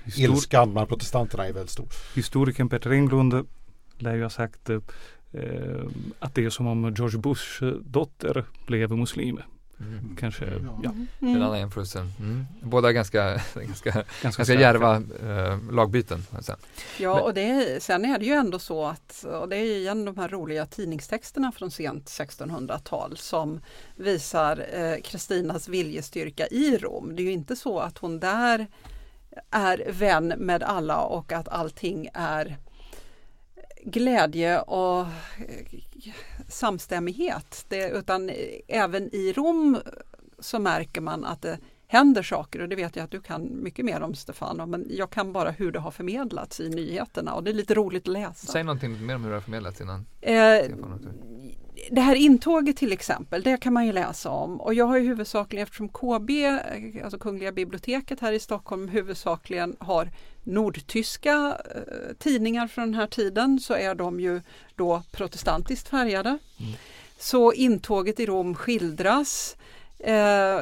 Histor 0.05 0.23
ilskan 0.23 0.73
bland 0.73 0.89
protestanterna 0.89 1.47
är 1.47 1.53
väldigt 1.53 1.71
stor. 1.71 1.87
Historikern 2.15 2.69
Peter 2.69 2.91
Englund 2.91 3.47
lär 3.97 4.15
ju 4.15 4.23
ha 4.23 4.29
sagt 4.29 4.69
eh, 4.69 4.79
att 6.19 6.35
det 6.35 6.45
är 6.45 6.49
som 6.49 6.67
om 6.67 6.93
George 6.97 7.19
Bush 7.19 7.63
dotter 7.85 8.45
blev 8.65 8.91
muslim. 8.91 9.39
Mm. 9.79 10.15
Kanske, 10.19 10.45
mm. 10.45 10.69
ja. 10.83 10.89
Mm. 10.89 11.07
Den 11.19 11.41
andra 11.41 11.59
jämförelsen. 11.59 12.13
Mm. 12.19 12.45
Båda 12.61 12.91
ganska, 12.91 13.29
ganska, 13.55 13.91
ganska, 13.91 14.03
ganska 14.21 14.53
djärva 14.53 14.95
eh, 14.95 15.71
lagbyten. 15.71 16.25
Sen. 16.41 16.55
Ja, 16.99 17.15
Men, 17.15 17.23
och 17.23 17.33
det, 17.33 17.83
sen 17.83 18.05
är 18.05 18.19
det 18.19 18.25
ju 18.25 18.33
ändå 18.33 18.59
så 18.59 18.85
att, 18.85 19.25
och 19.41 19.49
det 19.49 19.55
är 19.55 19.77
igen 19.77 20.05
de 20.05 20.17
här 20.17 20.29
roliga 20.29 20.65
tidningstexterna 20.65 21.51
från 21.51 21.71
sent 21.71 22.05
1600-tal 22.05 23.17
som 23.17 23.59
visar 23.95 24.65
eh, 24.73 25.01
Kristinas 25.01 25.67
eh, 25.67 25.71
viljestyrka 25.71 26.47
i 26.47 26.77
Rom. 26.77 27.15
Det 27.15 27.21
är 27.21 27.25
ju 27.25 27.31
inte 27.31 27.55
så 27.55 27.79
att 27.79 27.97
hon 27.97 28.19
där 28.19 28.67
är 29.51 29.91
vän 29.91 30.33
med 30.37 30.63
alla 30.63 31.01
och 31.01 31.31
att 31.31 31.47
allting 31.47 32.09
är 32.13 32.57
glädje 33.85 34.61
och 34.61 35.01
eh, 35.01 36.13
samstämmighet. 36.47 37.65
Det, 37.67 37.89
utan 37.89 38.31
även 38.67 39.15
i 39.15 39.33
Rom 39.33 39.77
så 40.39 40.59
märker 40.59 41.01
man 41.01 41.25
att 41.25 41.41
det 41.41 41.57
händer 41.87 42.23
saker 42.23 42.61
och 42.61 42.69
det 42.69 42.75
vet 42.75 42.95
jag 42.95 43.03
att 43.03 43.11
du 43.11 43.21
kan 43.21 43.63
mycket 43.63 43.85
mer 43.85 44.01
om 44.01 44.15
Stefano 44.15 44.65
men 44.65 44.87
jag 44.89 45.09
kan 45.09 45.33
bara 45.33 45.51
hur 45.51 45.71
det 45.71 45.79
har 45.79 45.91
förmedlats 45.91 46.59
i 46.59 46.69
nyheterna 46.69 47.33
och 47.33 47.43
det 47.43 47.51
är 47.51 47.53
lite 47.53 47.73
roligt 47.73 48.03
att 48.03 48.13
läsa. 48.13 48.47
Säg 48.47 48.63
någonting 48.63 49.05
mer 49.05 49.15
om 49.15 49.23
hur 49.23 49.29
det 49.29 49.35
har 49.35 49.41
förmedlats 49.41 49.81
innan. 49.81 50.05
Eh, 50.21 50.35
det 51.91 52.01
här 52.01 52.15
intåget 52.15 52.77
till 52.77 52.91
exempel, 52.91 53.41
det 53.41 53.57
kan 53.57 53.73
man 53.73 53.85
ju 53.85 53.91
läsa 53.91 54.29
om 54.29 54.61
och 54.61 54.73
jag 54.73 54.85
har 54.85 54.97
ju 54.97 55.07
huvudsakligen 55.07 55.63
eftersom 55.63 55.89
KB, 55.89 56.29
alltså 57.03 57.19
Kungliga 57.19 57.51
biblioteket 57.51 58.19
här 58.19 58.31
i 58.31 58.39
Stockholm 58.39 58.87
huvudsakligen 58.87 59.75
har 59.79 60.09
nordtyska 60.43 61.57
eh, 61.75 62.15
tidningar 62.19 62.67
från 62.67 62.85
den 62.85 62.93
här 62.93 63.07
tiden 63.07 63.59
så 63.59 63.73
är 63.73 63.95
de 63.95 64.19
ju 64.19 64.41
då 64.75 65.03
protestantiskt 65.11 65.87
färgade. 65.89 66.29
Mm. 66.29 66.73
Så 67.17 67.53
intåget 67.53 68.19
i 68.19 68.25
Rom 68.25 68.55
skildras 68.55 69.55
eh, 69.99 70.59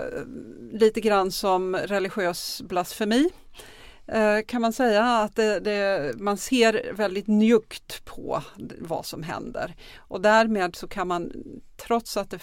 lite 0.72 1.02
grann 1.02 1.32
som 1.32 1.76
religiös 1.76 2.62
blasfemi. 2.62 3.30
Eh, 4.08 4.40
kan 4.46 4.62
man 4.62 4.74
säga 4.74 5.04
att 5.04 5.36
det, 5.36 5.60
det, 5.60 6.14
man 6.20 6.38
ser 6.38 6.94
väldigt 6.94 7.28
njuggt 7.28 8.06
på 8.06 8.44
vad 8.80 9.06
som 9.06 9.24
händer. 9.24 9.76
Och 9.98 10.22
därmed 10.22 10.76
så 10.76 10.88
kan 10.88 11.08
man 11.08 11.32
trots 11.78 12.18
att 12.18 12.30
det 12.30 12.40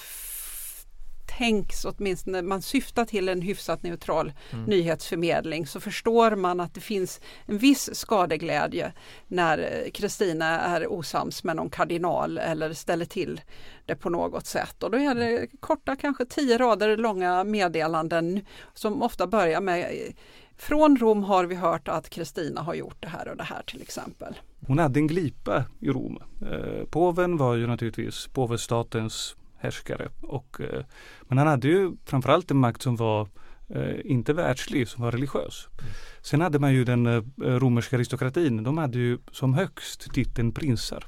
tänks 1.38 1.84
åtminstone, 1.84 2.42
man 2.42 2.62
syftar 2.62 3.04
till 3.04 3.28
en 3.28 3.42
hyfsat 3.42 3.82
neutral 3.82 4.32
mm. 4.50 4.64
nyhetsförmedling 4.64 5.66
så 5.66 5.80
förstår 5.80 6.36
man 6.36 6.60
att 6.60 6.74
det 6.74 6.80
finns 6.80 7.20
en 7.46 7.58
viss 7.58 7.94
skadeglädje 7.94 8.92
när 9.26 9.88
Kristina 9.94 10.60
är 10.60 10.92
osams 10.92 11.44
med 11.44 11.56
någon 11.56 11.70
kardinal 11.70 12.38
eller 12.38 12.72
ställer 12.72 13.04
till 13.04 13.40
det 13.86 13.96
på 13.96 14.10
något 14.10 14.46
sätt. 14.46 14.82
Och 14.82 14.90
då 14.90 14.98
är 14.98 15.14
det 15.14 15.46
korta, 15.60 15.96
kanske 15.96 16.24
tio 16.24 16.58
rader 16.58 16.96
långa 16.96 17.44
meddelanden 17.44 18.40
som 18.74 19.02
ofta 19.02 19.26
börjar 19.26 19.60
med 19.60 20.12
från 20.56 20.96
Rom 20.96 21.24
har 21.24 21.44
vi 21.44 21.54
hört 21.54 21.88
att 21.88 22.10
Kristina 22.10 22.60
har 22.60 22.74
gjort 22.74 22.96
det 23.00 23.08
här 23.08 23.28
och 23.28 23.36
det 23.36 23.44
här 23.44 23.62
till 23.66 23.82
exempel. 23.82 24.34
Hon 24.66 24.78
hade 24.78 25.00
en 25.00 25.06
glipa 25.06 25.64
i 25.80 25.88
Rom. 25.88 26.18
Eh, 26.42 26.84
påven 26.90 27.36
var 27.36 27.54
ju 27.54 27.66
naturligtvis 27.66 28.26
påvestatens 28.26 29.36
härskare. 29.58 30.08
Och, 30.20 30.60
eh, 30.60 30.84
men 31.22 31.38
han 31.38 31.46
hade 31.46 31.68
ju 31.68 31.92
framförallt 32.04 32.50
en 32.50 32.56
makt 32.56 32.82
som 32.82 32.96
var 32.96 33.28
eh, 33.68 33.96
inte 34.04 34.32
världslig, 34.32 34.88
som 34.88 35.04
var 35.04 35.12
religiös. 35.12 35.68
Mm. 35.72 35.92
Sen 36.22 36.40
hade 36.40 36.58
man 36.58 36.74
ju 36.74 36.84
den 36.84 37.06
eh, 37.06 37.22
romerska 37.36 37.96
aristokratin. 37.96 38.64
De 38.64 38.78
hade 38.78 38.98
ju 38.98 39.18
som 39.32 39.54
högst 39.54 40.12
titeln 40.14 40.52
prinsar. 40.52 41.04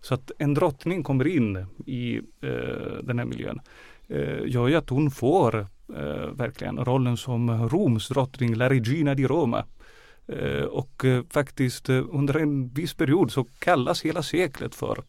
Så 0.00 0.14
att 0.14 0.30
en 0.38 0.54
drottning 0.54 1.02
kommer 1.02 1.26
in 1.26 1.66
i 1.86 2.20
den 3.02 3.18
här 3.18 3.24
miljön 3.24 3.60
eh, 4.12 4.46
gör 4.46 4.68
ju 4.68 4.74
att 4.74 4.90
hon 4.90 5.10
får 5.10 5.66
eh, 5.96 6.26
verkligen 6.32 6.84
rollen 6.84 7.16
som 7.16 7.68
Roms 7.68 8.08
drottning, 8.08 8.54
La 8.54 8.70
Regina 8.70 9.14
di 9.14 9.26
Roma. 9.26 9.64
Eh, 10.26 10.64
och 10.64 11.04
eh, 11.04 11.22
faktiskt 11.30 11.88
under 11.88 12.36
en 12.36 12.68
viss 12.68 12.94
period 12.94 13.32
så 13.32 13.44
kallas 13.58 14.04
hela 14.04 14.22
seklet 14.22 14.74
för 14.74 15.02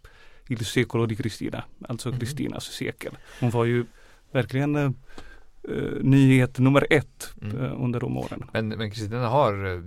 Il 0.48 0.66
secolo 0.66 1.06
di 1.06 1.16
Cristina, 1.16 1.64
alltså 1.88 2.10
mm. 2.10 2.20
Kristinas 2.20 2.64
sekel. 2.64 3.18
Hon 3.40 3.50
var 3.50 3.66
ju 3.66 3.86
verkligen 4.32 4.76
uh, 4.76 4.92
nyhet 6.02 6.60
nummer 6.60 6.88
ett 6.90 7.34
mm. 7.42 7.58
uh, 7.58 7.84
under 7.84 8.00
de 8.00 8.18
åren. 8.18 8.44
Men 8.54 8.92
Kristina 8.92 9.28
har 9.28 9.84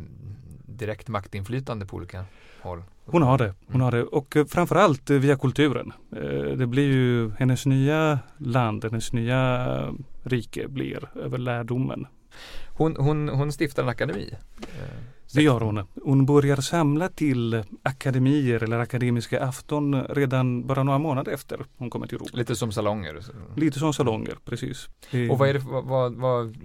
direkt 0.67 1.09
maktinflytande 1.09 1.87
på 1.87 1.97
olika 1.97 2.25
håll? 2.63 2.83
Hon 3.05 3.23
har 3.23 3.39
det. 3.39 3.55
Hon 3.67 3.81
har 3.81 3.91
det 3.91 4.03
och 4.03 4.37
framförallt 4.49 5.11
via 5.11 5.37
kulturen. 5.37 5.93
Det 6.59 6.67
blir 6.67 6.87
ju 6.87 7.31
hennes 7.39 7.67
nya 7.67 8.19
land, 8.39 8.85
hennes 8.85 9.13
nya 9.13 9.95
rike 10.23 10.69
blir 10.69 11.09
över 11.15 11.39
lärdomen. 11.39 12.07
Hon, 12.77 12.97
hon, 12.97 13.29
hon 13.29 13.53
stiftar 13.53 13.83
en 13.83 13.89
akademi? 13.89 14.35
Det 15.37 15.43
gör 15.43 15.61
hon. 15.61 15.87
Hon 16.05 16.27
börjar 16.27 16.57
samla 16.57 17.09
till 17.09 17.63
akademier 17.83 18.63
eller 18.63 18.79
akademiska 18.79 19.45
afton 19.45 20.05
redan 20.05 20.67
bara 20.67 20.83
några 20.83 20.99
månader 20.99 21.33
efter 21.33 21.61
hon 21.77 21.91
kommer 21.91 22.07
till 22.07 22.19
Rom. 22.19 22.29
Lite 22.33 22.57
som 22.57 22.73
salonger? 22.73 23.21
Lite 23.57 23.79
som 23.79 23.93
salonger, 23.93 24.35
precis. 24.45 24.89
Och 25.31 25.39
vad, 25.39 25.49
är 25.49 25.55
det, 25.55 25.63
vad, 25.65 26.15
vad, 26.15 26.57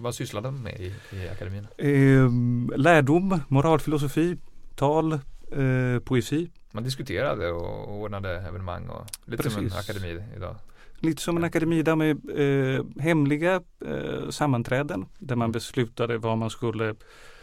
vad 0.00 0.14
sysslar 0.14 0.42
de 0.42 0.62
med 0.62 0.80
i, 0.80 0.94
i 1.12 1.28
akademin? 1.28 1.66
Eh, 1.78 2.78
lärdom, 2.78 3.40
moralfilosofi, 3.48 4.36
tal, 4.74 5.12
eh, 5.12 5.98
poesi. 6.04 6.50
Man 6.72 6.84
diskuterade 6.84 7.52
och 7.52 8.00
ordnade 8.00 8.30
evenemang 8.30 8.88
och 8.88 9.06
lite 9.24 9.42
precis. 9.42 9.54
som 9.54 9.66
en 9.66 9.72
akademi 9.72 10.24
idag. 10.36 10.56
Lite 10.98 11.22
som 11.22 11.36
en 11.36 11.44
akademi 11.44 11.82
där 11.82 11.96
med 11.96 12.10
eh, 12.10 12.84
hemliga 13.02 13.60
eh, 13.86 14.30
sammanträden 14.30 15.06
där 15.18 15.36
man 15.36 15.52
beslutade 15.52 16.18
vad 16.18 16.38
man 16.38 16.50
skulle 16.50 16.94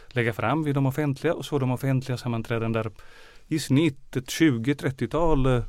lägga 0.08 0.32
fram 0.32 0.64
vid 0.64 0.74
de 0.74 0.86
offentliga 0.86 1.34
och 1.34 1.44
så 1.44 1.58
de 1.58 1.70
offentliga 1.70 2.18
sammanträden 2.18 2.72
där 2.72 2.90
i 3.48 3.58
snitt 3.58 4.16
ett 4.16 4.26
20-30-tal 4.26 5.46
eh, 5.46 5.62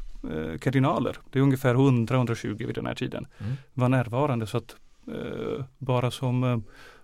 kardinaler, 0.61 1.17
det 1.29 1.39
är 1.39 1.43
ungefär 1.43 1.75
100-120 1.75 2.65
vid 2.65 2.75
den 2.75 2.85
här 2.85 2.95
tiden, 2.95 3.27
mm. 3.39 3.53
var 3.73 3.89
närvarande. 3.89 4.47
Så 4.47 4.57
att 4.57 4.75
eh, 5.07 5.65
bara 5.77 6.11
som 6.11 6.43
eh, 6.43 6.57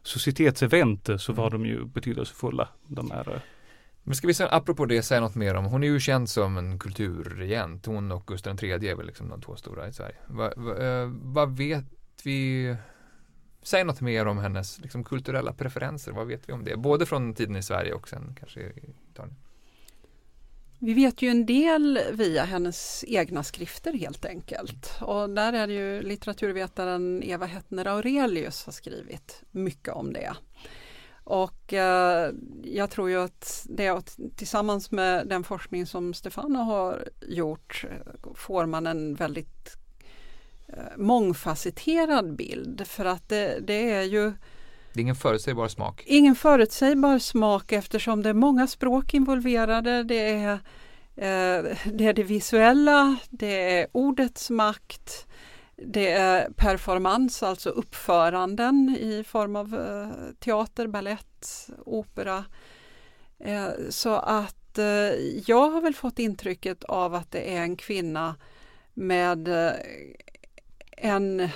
societetsevent 0.04 1.10
så 1.18 1.34
var 1.34 1.48
mm. 1.48 1.62
de 1.62 1.70
ju 1.70 1.86
betydelsefulla. 1.86 2.68
De 2.88 3.12
här, 3.12 3.34
eh. 3.34 3.40
men 4.04 4.16
ska 4.16 4.28
vi 4.28 4.34
sen, 4.34 4.48
apropå 4.52 4.86
det 4.86 5.04
säga 5.04 5.22
något 5.22 5.36
mer 5.36 5.56
om, 5.56 5.66
hon 5.66 5.84
är 5.84 5.88
ju 5.88 6.00
känd 6.00 6.30
som 6.30 6.58
en 6.58 6.80
kulturregent, 6.80 7.86
hon 7.86 8.12
och 8.12 8.28
Gustav 8.28 8.64
III 8.64 8.72
är 8.72 8.96
väl 8.96 9.06
liksom 9.06 9.30
de 9.30 9.42
två 9.42 9.56
stora 9.56 9.88
i 9.88 9.94
Sverige. 9.94 10.16
Va, 10.28 10.54
va, 10.56 10.78
eh, 10.78 11.10
vad 11.22 11.58
vet 11.58 11.86
vi 12.24 12.76
Säg 13.66 13.84
något 13.84 14.02
mer 14.02 14.26
om 14.26 14.38
hennes 14.38 14.80
liksom, 14.80 15.04
kulturella 15.04 15.54
preferenser. 15.54 16.12
Vad 16.12 16.28
vet 16.28 16.50
vi 16.50 16.54
om 16.54 16.64
det? 16.64 16.78
Både 16.78 17.06
från 17.06 17.34
tiden 17.34 17.56
i 17.56 17.64
Sverige 17.64 17.94
och 17.94 18.10
sen 18.10 18.36
kanske 18.40 18.60
i 18.60 18.94
Italien. 19.12 19.36
Vi 20.80 20.94
vet 20.94 21.22
ju 21.22 21.30
en 21.30 21.46
del 21.46 22.00
via 22.14 22.44
hennes 22.44 23.06
egna 23.08 23.44
skrifter 23.44 23.94
helt 23.94 24.26
enkelt. 24.26 24.98
Och 25.02 25.30
där 25.30 25.54
är 25.54 25.68
det 25.68 25.74
ju 25.74 26.02
litteraturvetaren 26.02 27.24
Eva 27.24 27.46
Hettner 27.46 27.88
Aurelius 27.88 28.66
har 28.66 28.74
skrivit 28.74 29.44
mycket 29.52 29.94
om 29.94 30.14
det. 30.14 30.36
Och 31.24 31.74
eh, 31.74 32.32
jag 32.64 32.90
tror 32.90 33.10
ju 33.10 33.22
att 33.22 33.66
det 33.70 34.18
tillsammans 34.36 34.92
med 34.92 35.28
den 35.28 35.44
forskning 35.44 35.86
som 35.86 36.14
Stefano 36.14 36.60
har 36.60 37.10
gjort 37.28 37.86
eh, 37.90 38.34
får 38.36 38.66
man 38.66 38.88
en 38.88 39.16
väldigt 39.16 39.85
mångfacetterad 40.98 42.36
bild 42.36 42.88
för 42.88 43.06
att 43.06 43.30
det, 43.30 43.60
det 43.60 43.92
är 43.92 44.04
ju 44.04 44.34
det 44.96 45.00
är 45.00 45.02
ingen 45.02 45.16
förutsägbar 45.16 45.68
smak? 45.68 46.04
Ingen 46.06 46.36
förutsägbar 46.36 47.20
smak 47.20 47.72
eftersom 47.72 48.24
det 48.24 48.30
är 48.30 48.34
många 48.34 48.68
språk 48.68 49.14
involverade. 49.14 50.04
Det 50.04 50.30
är, 50.30 50.52
eh, 51.16 51.78
det, 51.86 52.06
är 52.06 52.14
det 52.14 52.24
visuella, 52.24 53.18
det 53.30 53.80
är 53.80 53.88
ordets 53.92 54.50
makt, 54.50 55.28
det 55.76 56.12
är 56.12 56.50
performance, 56.50 57.48
alltså 57.48 57.70
uppföranden 57.70 58.98
i 59.00 59.24
form 59.28 59.56
av 59.56 59.76
eh, 59.76 60.34
teater, 60.40 60.88
ballett, 60.88 61.70
opera. 61.86 62.46
Eh, 63.40 63.70
så 63.90 64.14
att 64.14 64.78
eh, 64.78 64.86
jag 65.48 65.70
har 65.70 65.82
väl 65.82 65.96
fått 65.96 66.20
intrycket 66.20 66.84
av 66.84 67.16
att 67.16 67.32
det 67.32 67.56
är 67.56 67.62
en 67.62 67.76
kvinna 67.76 68.36
med 68.94 69.48
eh, 69.48 69.72
en 70.98 71.50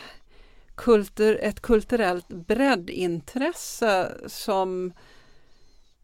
kultur, 0.76 1.40
ett 1.42 1.60
kulturellt 1.60 2.28
breddintresse 2.28 4.12
som 4.28 4.94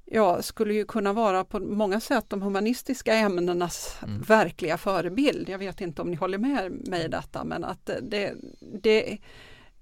ja, 0.06 0.42
skulle 0.42 0.74
ju 0.74 0.86
kunna 0.86 1.14
vara 1.14 1.44
på 1.44 1.60
många 1.60 2.00
sätt 2.00 2.26
de 2.28 2.42
humanistiska 2.42 3.14
ämnenas 3.14 3.98
mm. 4.04 4.22
verkliga 4.22 4.78
förebild. 4.78 5.50
Jag 5.50 5.60
vet 5.60 5.82
inte 5.82 6.02
om 6.02 6.10
ni 6.10 6.16
håller 6.16 6.38
med 6.38 6.88
mig 6.88 7.06
i 7.06 7.08
detta 7.08 7.44
men 7.44 7.64
att 7.64 7.90
det, 8.02 8.34
det, 8.82 9.18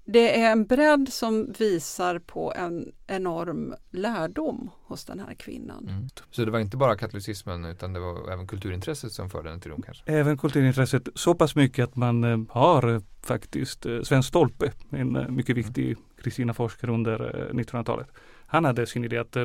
det 0.04 0.40
är 0.40 0.52
en 0.52 0.66
bredd 0.66 1.08
som 1.12 1.52
visar 1.58 2.18
på 2.18 2.52
en 2.56 2.92
enorm 3.06 3.74
lärdom 3.90 4.70
hos 4.82 5.04
den 5.04 5.20
här 5.20 5.34
kvinnan. 5.34 5.88
Mm. 5.88 6.08
Så 6.30 6.44
det 6.44 6.50
var 6.50 6.58
inte 6.58 6.76
bara 6.76 6.96
katolicismen 6.96 7.64
utan 7.64 7.92
det 7.92 8.00
var 8.00 8.32
även 8.32 8.46
kulturintresset 8.46 9.12
som 9.12 9.30
förde 9.30 9.48
henne 9.48 9.60
till 9.60 9.70
Rom 9.70 9.82
kanske? 9.82 10.02
Även 10.06 10.38
kulturintresset 10.38 11.08
så 11.14 11.34
pass 11.34 11.56
mycket 11.56 11.84
att 11.84 11.96
man 11.96 12.24
eh, 12.24 12.38
har 12.48 12.94
eh, 12.94 13.00
faktiskt 13.22 13.86
eh, 13.86 14.02
Sven 14.02 14.22
Stolpe, 14.22 14.72
en 14.90 15.12
mycket 15.12 15.56
mm. 15.56 15.64
viktig 15.64 15.96
Kristina-forskare 16.22 16.92
under 16.92 17.48
1900-talet. 17.52 18.06
Han 18.46 18.64
hade 18.64 18.86
sin 18.86 19.04
idé 19.04 19.18
att 19.18 19.36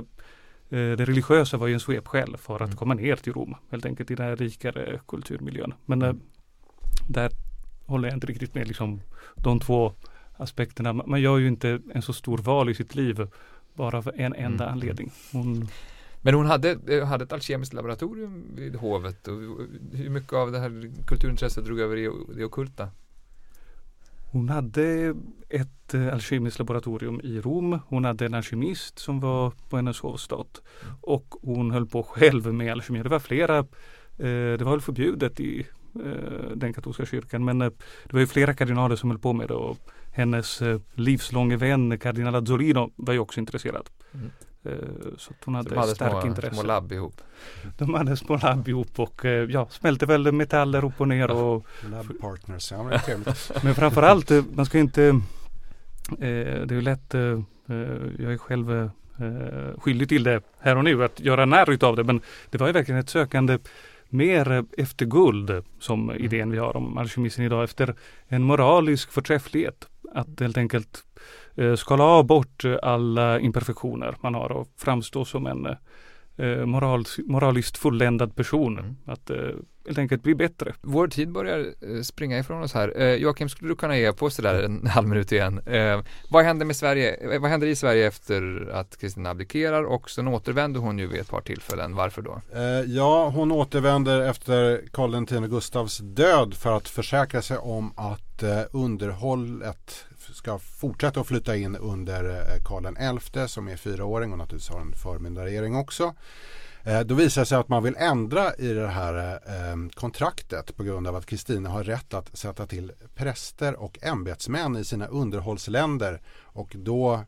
det 0.70 1.06
religiösa 1.06 1.58
var 1.58 1.68
ju 1.68 1.74
en 1.74 1.80
svepskäl 1.80 2.38
för 2.38 2.56
att 2.56 2.62
mm. 2.62 2.76
komma 2.76 2.94
ner 2.94 3.16
till 3.16 3.34
Rom, 3.34 3.56
helt 3.72 3.86
enkelt 3.86 4.12
i 4.12 4.16
den 4.16 4.26
här 4.26 4.36
rikare 4.36 5.00
kulturmiljön. 5.08 5.74
Men 5.86 6.02
mm. 6.02 6.20
där 7.08 7.32
håller 7.86 8.08
jag 8.08 8.16
inte 8.16 8.28
riktigt 8.28 8.56
med 8.56 8.68
liksom 8.68 9.02
de 9.36 9.60
två 9.60 9.94
aspekterna. 10.40 10.94
Man 10.94 11.22
gör 11.22 11.38
ju 11.38 11.48
inte 11.48 11.80
en 11.94 12.02
så 12.02 12.14
stor 12.14 12.38
val 12.38 12.70
i 12.70 12.74
sitt 12.74 12.96
liv 12.96 13.28
bara 13.74 13.98
av 13.98 14.12
en 14.16 14.34
enda 14.34 14.64
mm. 14.64 14.74
anledning. 14.74 15.12
Hon... 15.32 15.68
Men 16.22 16.34
hon 16.34 16.46
hade, 16.46 16.80
eh, 16.88 17.06
hade 17.06 17.24
ett 17.24 17.34
alkemiskt 17.34 17.74
laboratorium 17.74 18.44
vid 18.56 18.76
hovet 18.76 19.28
och 19.28 19.36
hur 19.94 20.10
mycket 20.10 20.34
av 20.34 20.52
det 20.52 20.60
här 20.60 20.92
kulturintresset 21.08 21.66
drog 21.66 21.80
över 21.80 21.98
i 21.98 22.10
det 22.36 22.46
okulta? 22.46 22.90
Hon 24.32 24.50
hade 24.50 25.16
ett 25.50 25.94
eh, 25.94 26.14
alkemiskt 26.14 26.60
laboratorium 26.60 27.22
i 27.24 27.42
Rom. 27.42 27.80
Hon 27.88 28.06
hade 28.06 28.26
en 28.26 28.34
alkemist 28.34 29.00
som 29.00 29.20
var 29.20 29.54
på 29.70 29.76
hennes 29.76 30.00
hovstat. 30.00 30.62
Mm. 30.84 30.96
Och 31.02 31.36
hon 31.42 31.72
höll 31.72 31.86
på 31.88 32.04
själv 32.04 32.54
med 32.54 32.72
alkemi. 32.72 33.04
Det 33.04 33.10
var 33.10 33.20
flera, 33.20 33.58
eh, 33.58 33.66
det 34.58 34.62
var 34.62 34.72
väl 34.72 34.82
förbjudet 34.82 35.40
i 35.40 35.68
den 36.56 36.74
katolska 36.74 37.06
kyrkan 37.06 37.46
men 37.46 37.60
det 37.60 37.74
var 38.12 38.20
ju 38.20 38.28
flera 38.28 38.54
kardinaler 38.54 38.96
som 38.96 39.10
höll 39.10 39.20
på 39.20 39.34
med 39.34 39.48
det. 39.48 39.54
Och 39.54 39.78
hennes 40.12 40.62
eh, 40.62 40.80
livslånge 40.94 41.58
vän 41.58 41.98
kardinal 41.98 42.36
Azzolino 42.36 42.92
var 42.96 43.14
ju 43.14 43.20
också 43.20 43.40
intresserad. 43.40 43.90
Mm. 44.14 44.32
Eh, 44.64 44.72
så 45.18 45.34
hon 45.46 45.56
hade, 45.56 45.70
så 45.70 45.76
de 45.76 45.82
hade 45.82 45.96
stark 45.96 46.22
små, 46.22 46.28
intresse. 46.28 46.56
små 46.56 46.64
labb 46.64 46.92
ihop? 46.92 47.22
De 47.78 47.94
hade 47.94 48.18
små 48.18 48.38
labb 48.38 48.68
ihop 48.68 49.00
och 49.00 49.26
eh, 49.26 49.50
ja, 49.50 49.68
smälte 49.72 50.06
väl 50.06 50.32
metaller 50.32 50.86
upp 50.86 51.02
och 51.02 51.08
ner. 51.08 51.32
Och, 51.32 51.66
Lab 51.92 52.20
partners, 52.22 52.72
ja 52.72 52.84
men 52.84 53.00
trevligt. 53.00 53.52
men 53.64 53.76
framförallt, 53.76 54.32
man 54.54 54.66
ska 54.66 54.80
inte 54.80 55.22
det 56.18 56.26
är 56.26 56.72
ju 56.72 56.82
lätt, 56.82 57.14
jag 58.18 58.34
är 58.34 58.38
själv 58.38 58.90
skyldig 59.78 60.10
till 60.10 60.24
det 60.24 60.42
här 60.60 60.76
och 60.76 60.84
nu, 60.84 61.04
att 61.04 61.20
göra 61.20 61.46
narr 61.46 61.72
utav 61.72 61.96
det. 61.96 62.04
Men 62.04 62.22
det 62.50 62.58
var 62.58 62.68
ju 62.68 62.74
verkligen 62.74 63.00
ett 63.00 63.10
sökande 63.10 63.58
mer 64.10 64.66
efter 64.78 65.06
guld 65.06 65.64
som 65.80 66.10
mm. 66.10 66.24
idén 66.26 66.52
vi 66.52 66.58
har 66.58 66.78
om 66.78 66.98
alkemismen 66.98 67.46
idag 67.46 67.64
efter 67.64 67.96
en 68.28 68.44
moralisk 68.44 69.12
förträfflighet. 69.12 69.88
Att 70.14 70.40
helt 70.40 70.58
enkelt 70.58 71.04
eh, 71.56 71.76
skala 71.76 72.04
av 72.04 72.26
bort 72.26 72.66
alla 72.82 73.40
imperfektioner 73.40 74.16
man 74.22 74.34
har 74.34 74.52
och 74.52 74.68
framstå 74.78 75.26
som 75.26 75.48
en 75.48 75.66
eh, 76.38 76.66
moral, 76.66 77.04
moraliskt 77.26 77.78
fulländad 77.78 78.36
person. 78.36 78.80
Mm. 78.80 78.96
Att 79.06 79.30
eh, 79.30 79.38
helt 79.90 80.00
enkelt 80.00 80.24
bli 80.24 80.36
bättre. 80.36 80.74
Vår 80.82 81.08
tid 81.08 81.32
börjar 81.32 81.60
eh, 81.60 82.02
springa 82.02 82.40
ifrån 82.40 82.64
oss 82.64 82.74
här. 82.74 83.02
Eh, 83.02 83.14
Joakim, 83.14 83.50
skulle 83.50 83.72
du 83.72 83.76
kunna 83.76 83.98
ge 83.98 84.14
på 84.14 84.30
sådär 84.30 84.64
en 84.64 84.88
halv 84.88 85.08
minut 85.08 85.32
igen? 85.32 85.62
Eh, 85.66 86.02
vad 86.30 86.46
händer 86.46 86.66
med 86.66 86.76
Sverige? 86.76 87.40
Vad 87.40 87.52
händer 87.52 87.68
i 87.68 87.76
Sverige 87.76 88.08
efter 88.08 88.70
att 88.74 88.98
Kristina 88.98 89.30
abdikerar 89.30 89.84
och 89.84 90.10
sen 90.10 90.28
återvänder 90.28 90.80
hon 90.80 91.00
ju 91.00 91.08
vid 91.08 91.22
ett 91.22 91.30
par 91.30 91.42
tillfällen. 91.42 91.96
Varför 91.96 92.22
då? 92.22 92.42
Eh, 92.54 92.62
ja, 92.96 93.30
hon 93.30 93.52
återvänder 93.52 94.22
efter 94.22 94.82
Karl 94.92 95.24
X 95.24 95.52
Gustavs 95.52 95.98
död 95.98 96.54
för 96.54 96.78
att 96.78 96.88
försäkra 96.88 97.42
sig 97.42 97.58
om 97.58 97.94
att 97.96 98.44
eh, 98.44 98.62
underhållet 98.72 100.06
ska 100.34 100.60
fortsätta 100.60 101.20
att 101.20 101.28
flytta 101.28 101.56
in 101.56 101.76
under 101.76 102.44
Karl 102.66 103.20
XI 103.20 103.48
som 103.48 103.68
är 103.68 103.76
fyraåring 103.76 104.32
och 104.32 104.38
naturligtvis 104.38 104.70
har 104.70 104.82
en 104.82 104.94
förmyndarregering 104.94 105.76
också. 105.76 106.14
Eh, 106.90 107.00
Då 107.00 107.16
visar 107.16 107.42
det 107.42 107.46
sig 107.46 107.58
att 107.58 107.70
man 107.70 107.84
vill 107.84 107.96
ändra 107.98 108.56
i 108.56 108.74
det 108.74 108.88
här 108.88 109.34
eh, 109.34 109.90
kontraktet 109.94 110.76
på 110.76 110.84
grund 110.84 111.08
av 111.08 111.16
att 111.16 111.26
Kristina 111.26 111.70
har 111.70 111.84
rätt 111.84 112.14
att 112.14 112.38
sätta 112.38 112.68
till 112.68 112.92
präster 113.16 113.76
och 113.76 113.98
ämbetsmän 114.02 114.78
i 114.78 114.86
sina 114.86 115.08
underhållsländer 115.08 116.22
och 116.44 116.76
då 116.76 117.24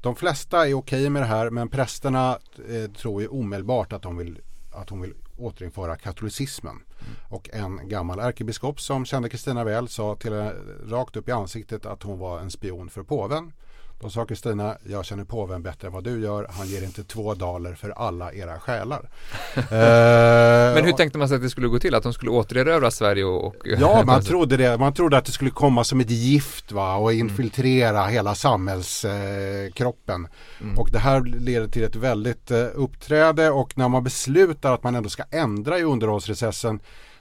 de 0.00 0.16
flesta 0.16 0.68
är 0.68 0.74
okej 0.74 1.10
med 1.10 1.22
det 1.22 1.26
här 1.26 1.50
men 1.50 1.68
prästerna 1.68 2.38
eh, 2.68 2.90
tror 2.90 3.22
ju 3.22 3.28
omedelbart 3.28 3.92
att, 3.92 4.02
de 4.02 4.16
vill, 4.16 4.38
att 4.72 4.90
hon 4.90 5.00
vill 5.00 5.14
återinföra 5.36 5.96
katolicismen. 5.96 6.82
Och 7.28 7.50
en 7.52 7.88
gammal 7.88 8.18
ärkebiskop 8.18 8.80
som 8.80 9.04
kände 9.04 9.28
Kristina 9.28 9.64
väl 9.64 9.88
sa 9.88 10.16
till 10.16 10.32
henne 10.32 10.52
rakt 10.86 11.16
upp 11.16 11.28
i 11.28 11.32
ansiktet 11.32 11.86
att 11.86 12.02
hon 12.02 12.18
var 12.18 12.40
en 12.40 12.50
spion 12.50 12.90
för 12.90 13.02
påven. 13.02 13.52
Då 14.02 14.10
sa 14.10 14.26
Kristina, 14.26 14.76
jag 14.84 15.04
känner 15.04 15.24
påven 15.24 15.62
bättre 15.62 15.86
än 15.86 15.92
vad 15.92 16.04
du 16.04 16.20
gör. 16.20 16.46
Han 16.50 16.66
ger 16.66 16.82
inte 16.82 17.04
två 17.04 17.34
daler 17.34 17.74
för 17.74 17.90
alla 17.90 18.32
era 18.32 18.60
själar. 18.60 19.00
Eh, 19.56 20.74
Men 20.74 20.84
hur 20.84 20.92
tänkte 20.92 21.18
man 21.18 21.28
sig 21.28 21.36
att 21.36 21.42
det 21.42 21.50
skulle 21.50 21.68
gå 21.68 21.78
till? 21.78 21.94
Att 21.94 22.02
de 22.02 22.12
skulle 22.12 22.30
återerövra 22.30 22.90
Sverige 22.90 23.24
och... 23.24 23.44
och 23.44 23.54
Ja, 23.64 24.02
man 24.06 24.22
trodde 24.24 24.56
det. 24.56 24.78
Man 24.78 24.94
trodde 24.94 25.18
att 25.18 25.24
det 25.24 25.32
skulle 25.32 25.50
komma 25.50 25.84
som 25.84 26.00
ett 26.00 26.10
gift 26.10 26.72
va? 26.72 26.96
och 26.96 27.12
Mm. 27.12 27.28
infiltrera 27.28 28.06
hela 28.06 28.34
samhällskroppen. 28.34 30.24
Eh. 30.60 30.66
Mm. 30.66 30.78
Och 30.78 30.90
det 30.90 30.98
här 30.98 31.20
leder 31.20 31.68
till 31.68 31.84
ett 31.84 31.96
väldigt 31.96 32.50
eh, 32.50 32.66
uppträde 32.74 33.50
och 33.50 33.78
när 33.78 33.88
man 33.88 34.04
beslutar 34.04 34.72
att 34.74 34.82
man 34.82 34.94
ändå 34.94 35.08
ska 35.08 35.22
ändra 35.30 35.78
i 35.78 35.82
underhållsrecessen 35.82 36.80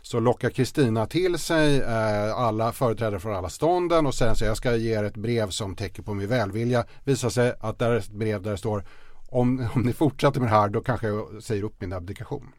så 0.09 0.19
lockar 0.19 0.49
Kristina 0.49 1.05
till 1.05 1.37
sig 1.37 1.81
eh, 1.81 2.37
alla 2.37 2.71
företrädare 2.71 3.19
från 3.19 3.35
alla 3.35 3.49
stånden 3.49 4.05
och 4.05 4.15
säger 4.15 4.31
att 4.31 4.41
jag 4.41 4.57
ska 4.57 4.75
ge 4.75 4.99
er 4.99 5.03
ett 5.03 5.17
brev 5.17 5.49
som 5.49 5.75
täcker 5.75 6.03
på 6.03 6.13
min 6.13 6.27
välvilja. 6.27 6.85
Visar 7.03 7.29
sig 7.29 7.53
att 7.59 7.79
där 7.79 7.91
är 7.91 7.97
ett 7.97 8.09
brev 8.09 8.41
där 8.41 8.51
det 8.51 8.57
står 8.57 8.83
om, 9.27 9.69
om 9.75 9.81
ni 9.81 9.93
fortsätter 9.93 10.39
med 10.39 10.49
det 10.49 10.55
här 10.55 10.69
då 10.69 10.81
kanske 10.81 11.07
jag 11.07 11.43
säger 11.43 11.63
upp 11.63 11.81
min 11.81 11.93
abdikation. 11.93 12.51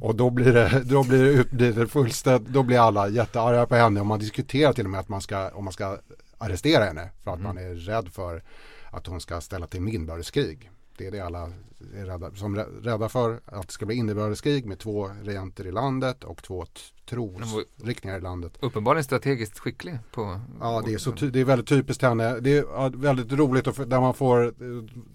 Och 0.00 0.14
då 0.14 0.30
blir 0.30 0.52
det, 0.52 0.82
då 0.84 1.04
blir 1.04 1.36
det, 1.36 1.50
blir 1.50 1.72
det 1.72 1.86
fullständigt, 1.86 2.48
då 2.48 2.62
blir 2.62 2.78
alla 2.78 3.08
jättearga 3.08 3.66
på 3.66 3.74
henne 3.74 4.00
och 4.00 4.06
man 4.06 4.18
diskuterar 4.18 4.72
till 4.72 4.84
och 4.84 4.90
med 4.90 5.00
att 5.00 5.08
man 5.08 5.20
ska, 5.20 5.50
om 5.50 5.64
man 5.64 5.72
ska 5.72 5.98
arrestera 6.38 6.84
henne 6.84 7.08
för 7.24 7.30
att 7.30 7.40
man 7.40 7.58
är 7.58 7.74
rädd 7.74 8.08
för 8.12 8.42
att 8.90 9.06
hon 9.06 9.20
ska 9.20 9.40
ställa 9.40 9.66
till 9.66 9.88
inbördeskrig. 9.88 10.70
Det 10.98 11.06
är 11.06 11.10
det 11.10 11.20
alla 11.20 11.52
är 11.96 12.04
rädda, 12.04 12.30
som 12.34 12.54
är 12.54 12.64
rädda 12.82 13.08
för, 13.08 13.40
att 13.44 13.66
det 13.66 13.72
ska 13.72 13.86
bli 13.86 13.94
inbördeskrig 13.96 14.66
med 14.66 14.78
två 14.78 15.10
regenter 15.22 15.66
i 15.66 15.72
landet 15.72 16.24
och 16.24 16.42
två 16.42 16.66
trosriktningar 17.08 18.18
i 18.18 18.20
landet. 18.20 18.52
Uppenbarligen 18.60 19.04
strategiskt 19.04 19.58
skicklig 19.58 19.98
på... 20.12 20.40
Ja, 20.60 20.82
det 20.86 20.94
är, 20.94 20.98
så 20.98 21.10
det 21.10 21.40
är 21.40 21.44
väldigt 21.44 21.68
typiskt 21.68 22.02
henne. 22.02 22.40
Det 22.40 22.56
är 22.58 22.96
väldigt 22.96 23.32
roligt 23.32 23.66
att, 23.66 23.78
f- 23.78 23.84
där 23.88 24.00
man 24.00 24.14
får 24.14 24.44
eh, 24.44 24.52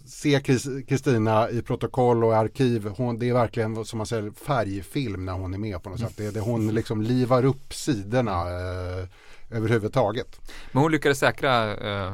se 0.06 0.40
Kris- 0.40 0.86
Kristina 0.88 1.50
i 1.50 1.62
protokoll 1.62 2.24
och 2.24 2.36
arkiv. 2.38 2.88
Hon, 2.98 3.20
det 3.20 3.30
är 3.30 3.34
verkligen 3.34 3.86
som 3.86 3.98
man 3.98 4.06
säger 4.06 4.32
färgfilm 4.32 5.26
när 5.26 5.34
hon 5.34 5.54
är 5.54 5.58
med 5.58 5.84
på 5.84 5.90
något 5.90 6.00
sätt. 6.00 6.18
Det, 6.18 6.32
det, 6.32 6.40
hon 6.40 6.68
liksom 6.74 7.02
livar 7.02 7.46
upp 7.46 7.74
sidorna 7.74 8.42
eh, 8.42 9.08
överhuvudtaget. 9.52 10.40
Men 10.72 10.82
hon 10.84 10.92
lyckades 10.92 11.20
säkra 11.20 11.76
eh, 11.76 12.14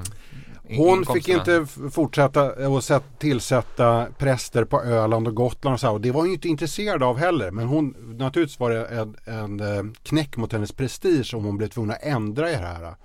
Hon 0.70 1.06
fick 1.06 1.30
inte 1.30 1.66
fortsätta 1.92 2.70
och 2.70 2.84
sätt, 2.84 3.04
tillsätta 3.20 4.08
präster 4.18 4.66
på 4.66 4.82
Öland 4.82 5.28
och 5.28 5.36
Gotland 5.36 5.74
och 5.74 5.80
så 5.80 5.88
här. 5.88 5.94
Och 5.94 6.02
det 6.02 6.12
var 6.12 6.20
hon 6.20 6.28
ju 6.28 6.34
inte 6.34 6.48
intresserad 6.48 7.04
av 7.04 7.18
heller. 7.18 7.52
Men 7.52 7.68
hon, 7.68 7.96
naturligtvis 8.18 8.60
var 8.60 8.70
det 8.70 8.86
en, 8.86 9.16
en 9.26 9.60
eh, 9.60 9.84
knäck 10.04 10.38
mot 10.38 10.54
hennes 10.54 10.72
prestige 10.72 11.34
om 11.34 11.44
hon 11.46 11.58
blev 11.58 11.68
tvungen 11.68 11.92
att 11.92 12.04
ändra 12.04 12.50
i 12.50 12.54
det 12.54 12.58
här. 12.58 12.96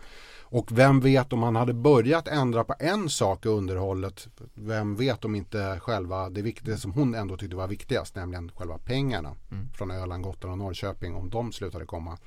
Och 0.50 0.78
vem 0.78 1.00
vet 1.00 1.32
om 1.32 1.42
han 1.42 1.56
hade 1.56 1.74
börjat 1.74 2.28
ändra 2.28 2.64
på 2.64 2.74
en 2.78 3.08
sak 3.08 3.46
i 3.46 3.48
underhållet. 3.48 4.28
Vem 4.54 4.96
vet 4.96 5.24
om 5.24 5.34
inte 5.34 5.80
själva 5.82 6.30
det 6.30 6.42
viktiga 6.42 6.76
som 6.76 6.92
hon 6.92 7.14
ändå 7.14 7.36
tyckte 7.36 7.56
var 7.56 7.68
viktigast. 7.68 8.14
Nämligen 8.14 8.50
själva 8.54 8.78
pengarna 8.78 9.34
Mm. 9.50 9.68
från 9.74 9.90
Öland, 9.90 10.22
Gotland 10.24 10.52
och 10.52 10.58
Norrköping. 10.58 11.14
Om 11.14 11.30
de 11.30 11.52
slutade 11.52 11.84
komma. 11.84 12.18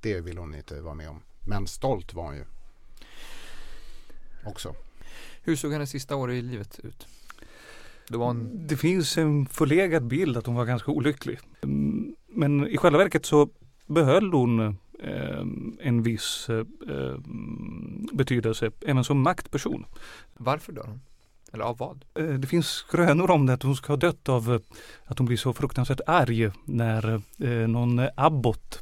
Det 0.00 0.20
vill 0.20 0.38
hon 0.38 0.54
inte 0.54 0.80
vara 0.80 0.94
med 0.94 1.08
om. 1.08 1.20
Men 1.46 1.66
stolt 1.66 2.14
var 2.14 2.24
hon 2.24 2.34
ju. 2.34 2.44
Också. 4.44 4.74
Hur 5.42 5.56
såg 5.56 5.72
hennes 5.72 5.90
sista 5.90 6.16
år 6.16 6.32
i 6.32 6.42
livet 6.42 6.80
ut? 6.82 7.06
Var 8.10 8.26
hon... 8.26 8.66
Det 8.66 8.76
finns 8.76 9.18
en 9.18 9.46
förlegad 9.46 10.06
bild 10.06 10.36
att 10.36 10.46
hon 10.46 10.54
var 10.54 10.64
ganska 10.64 10.90
olycklig. 10.90 11.38
Men 12.26 12.68
i 12.68 12.76
själva 12.76 12.98
verket 12.98 13.26
så 13.26 13.48
behöll 13.86 14.32
hon 14.32 14.60
eh, 15.02 15.40
en 15.80 16.02
viss 16.02 16.48
eh, 16.48 16.64
betydelse 18.12 18.70
även 18.86 19.04
som 19.04 19.20
maktperson. 19.20 19.84
Varför 20.36 20.72
dör 20.72 20.84
hon? 20.86 21.00
Eller 21.52 21.64
av 21.64 21.78
vad? 21.78 22.04
Eh, 22.14 22.24
Det 22.24 22.46
finns 22.46 22.66
skrönor 22.68 23.30
om 23.30 23.46
det 23.46 23.52
att 23.52 23.62
hon 23.62 23.76
ska 23.76 23.92
ha 23.92 23.96
dött 23.96 24.28
av 24.28 24.60
att 25.04 25.18
hon 25.18 25.26
blir 25.26 25.36
så 25.36 25.52
fruktansvärt 25.52 26.00
arg 26.06 26.50
när 26.64 27.22
eh, 27.38 27.50
någon 27.68 28.00
abbot 28.16 28.78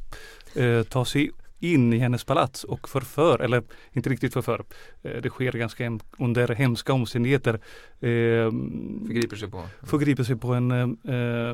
eh, 0.55 0.83
tar 0.83 1.05
sig 1.05 1.31
in 1.59 1.93
i 1.93 1.97
hennes 1.97 2.23
palats 2.23 2.63
och 2.63 2.89
förför, 2.89 3.39
eller 3.39 3.63
inte 3.93 4.09
riktigt 4.09 4.33
förför. 4.33 4.63
Eh, 5.03 5.21
det 5.21 5.29
sker 5.29 5.51
ganska 5.51 5.83
hem, 5.83 5.99
under 6.17 6.47
hemska 6.47 6.93
omständigheter. 6.93 7.53
Eh, 7.53 8.51
Förgriper 9.07 9.35
sig 9.35 9.49
på? 9.51 9.63
förgriper 9.83 10.23
sig 10.23 10.35
på 10.35 10.53
en, 10.53 10.71
eh, 10.71 11.51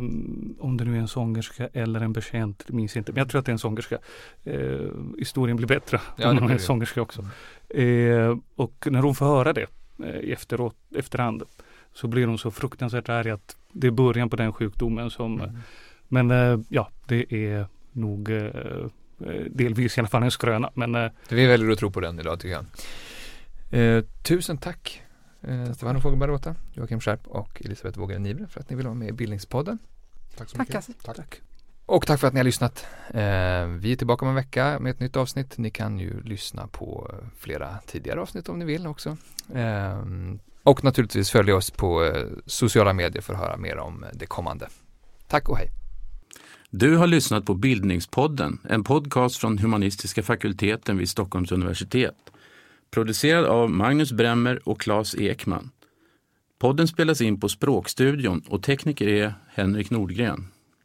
om 0.63 0.77
det 0.77 0.85
nu 0.85 0.95
är 0.95 0.99
en 0.99 1.07
sångerska 1.07 1.67
eller 1.73 2.01
en 2.01 2.13
betjänt, 2.13 2.69
minns 2.69 2.97
inte, 2.97 3.11
men 3.11 3.17
jag 3.19 3.29
tror 3.29 3.39
att 3.39 3.45
det 3.45 3.49
är 3.49 3.53
en 3.53 3.59
sångerska. 3.59 3.97
Eh, 4.43 4.79
historien 5.19 5.57
blir 5.57 5.67
bättre 5.67 6.01
Ja, 6.17 6.29
om 6.31 6.37
hon 6.37 6.49
är 6.49 6.53
en 6.53 6.59
sångerska 6.59 7.01
också. 7.01 7.25
Eh, 7.69 8.37
och 8.55 8.87
när 8.91 9.01
hon 9.01 9.15
får 9.15 9.25
höra 9.25 9.53
det 9.53 9.67
eh, 10.03 10.31
efteråt, 10.33 10.75
efterhand 10.95 11.43
så 11.93 12.07
blir 12.07 12.27
hon 12.27 12.37
så 12.37 12.51
fruktansvärt 12.51 13.09
arg 13.09 13.29
att 13.29 13.57
det 13.71 13.87
är 13.87 13.91
början 13.91 14.29
på 14.29 14.35
den 14.35 14.53
sjukdomen 14.53 15.09
som, 15.09 15.41
Mm. 15.41 15.55
men 16.07 16.31
eh, 16.31 16.59
ja, 16.69 16.89
det 17.07 17.33
är 17.33 17.65
nog 17.91 18.29
delvis 19.49 19.97
i 19.97 20.01
alla 20.01 20.07
fall 20.07 20.23
en 20.23 20.31
skröna. 20.31 20.71
Men 20.73 20.95
eh, 20.95 21.11
Vi 21.29 21.45
väljer 21.45 21.71
att 21.71 21.79
tro 21.79 21.91
på 21.91 21.99
den 21.99 22.19
idag 22.19 22.39
tycker 22.39 22.55
jag. 22.55 22.65
Eh, 23.79 24.03
tusen 24.23 24.57
tack 24.57 25.01
eh, 25.41 25.73
Stefano 25.73 25.99
Fogelberg-Rota, 25.99 26.55
Joakim 26.73 26.99
Skärp 26.99 27.27
och 27.27 27.61
Elisabeth 27.65 27.99
Vågare 27.99 28.19
Nivre 28.19 28.47
för 28.47 28.59
att 28.59 28.69
ni 28.69 28.75
vill 28.75 28.85
vara 28.85 28.95
med 28.95 29.09
i 29.09 29.11
Bildningspodden. 29.11 29.79
Tack 30.37 30.49
så 30.49 30.57
mycket. 30.57 30.87
Tack. 31.03 31.15
tack. 31.15 31.41
Och 31.85 32.07
tack 32.07 32.19
för 32.19 32.27
att 32.27 32.33
ni 32.33 32.39
har 32.39 32.43
lyssnat. 32.43 32.85
Eh, 33.07 33.65
vi 33.65 33.91
är 33.91 33.95
tillbaka 33.95 34.25
om 34.25 34.29
en 34.29 34.35
vecka 34.35 34.79
med 34.79 34.91
ett 34.91 34.99
nytt 34.99 35.15
avsnitt. 35.15 35.57
Ni 35.57 35.69
kan 35.69 35.99
ju 35.99 36.21
lyssna 36.21 36.67
på 36.67 37.11
eh, 37.13 37.27
flera 37.37 37.77
tidigare 37.85 38.21
avsnitt 38.21 38.49
om 38.49 38.59
ni 38.59 38.65
vill 38.65 38.87
också. 38.87 39.17
Eh, 39.55 40.01
och 40.63 40.83
naturligtvis 40.83 41.31
följa 41.31 41.55
oss 41.55 41.71
på 41.71 42.03
eh, 42.03 42.25
sociala 42.45 42.93
medier 42.93 43.21
för 43.21 43.33
att 43.33 43.39
höra 43.39 43.57
mer 43.57 43.77
om 43.77 44.05
det 44.13 44.25
kommande. 44.25 44.67
Tack 45.27 45.49
och 45.49 45.57
hej! 45.57 45.82
Du 46.75 46.97
har 46.97 47.07
lyssnat 47.07 47.45
på 47.45 47.53
Bildningspodden, 47.53 48.59
en 48.69 48.83
podcast 48.83 49.37
från 49.37 49.57
humanistiska 49.57 50.23
fakulteten 50.23 50.97
vid 50.97 51.09
Stockholms 51.09 51.51
universitet. 51.51 52.15
Producerad 52.91 53.45
av 53.45 53.69
Magnus 53.69 54.11
Bremmer 54.11 54.69
och 54.69 54.81
Claes 54.81 55.15
Ekman. 55.15 55.69
Podden 56.59 56.87
spelas 56.87 57.21
in 57.21 57.39
på 57.39 57.49
Språkstudion 57.49 58.43
och 58.47 58.63
tekniker 58.63 59.07
är 59.07 59.33
Henrik 59.47 59.89
Nordgren. 59.89 60.47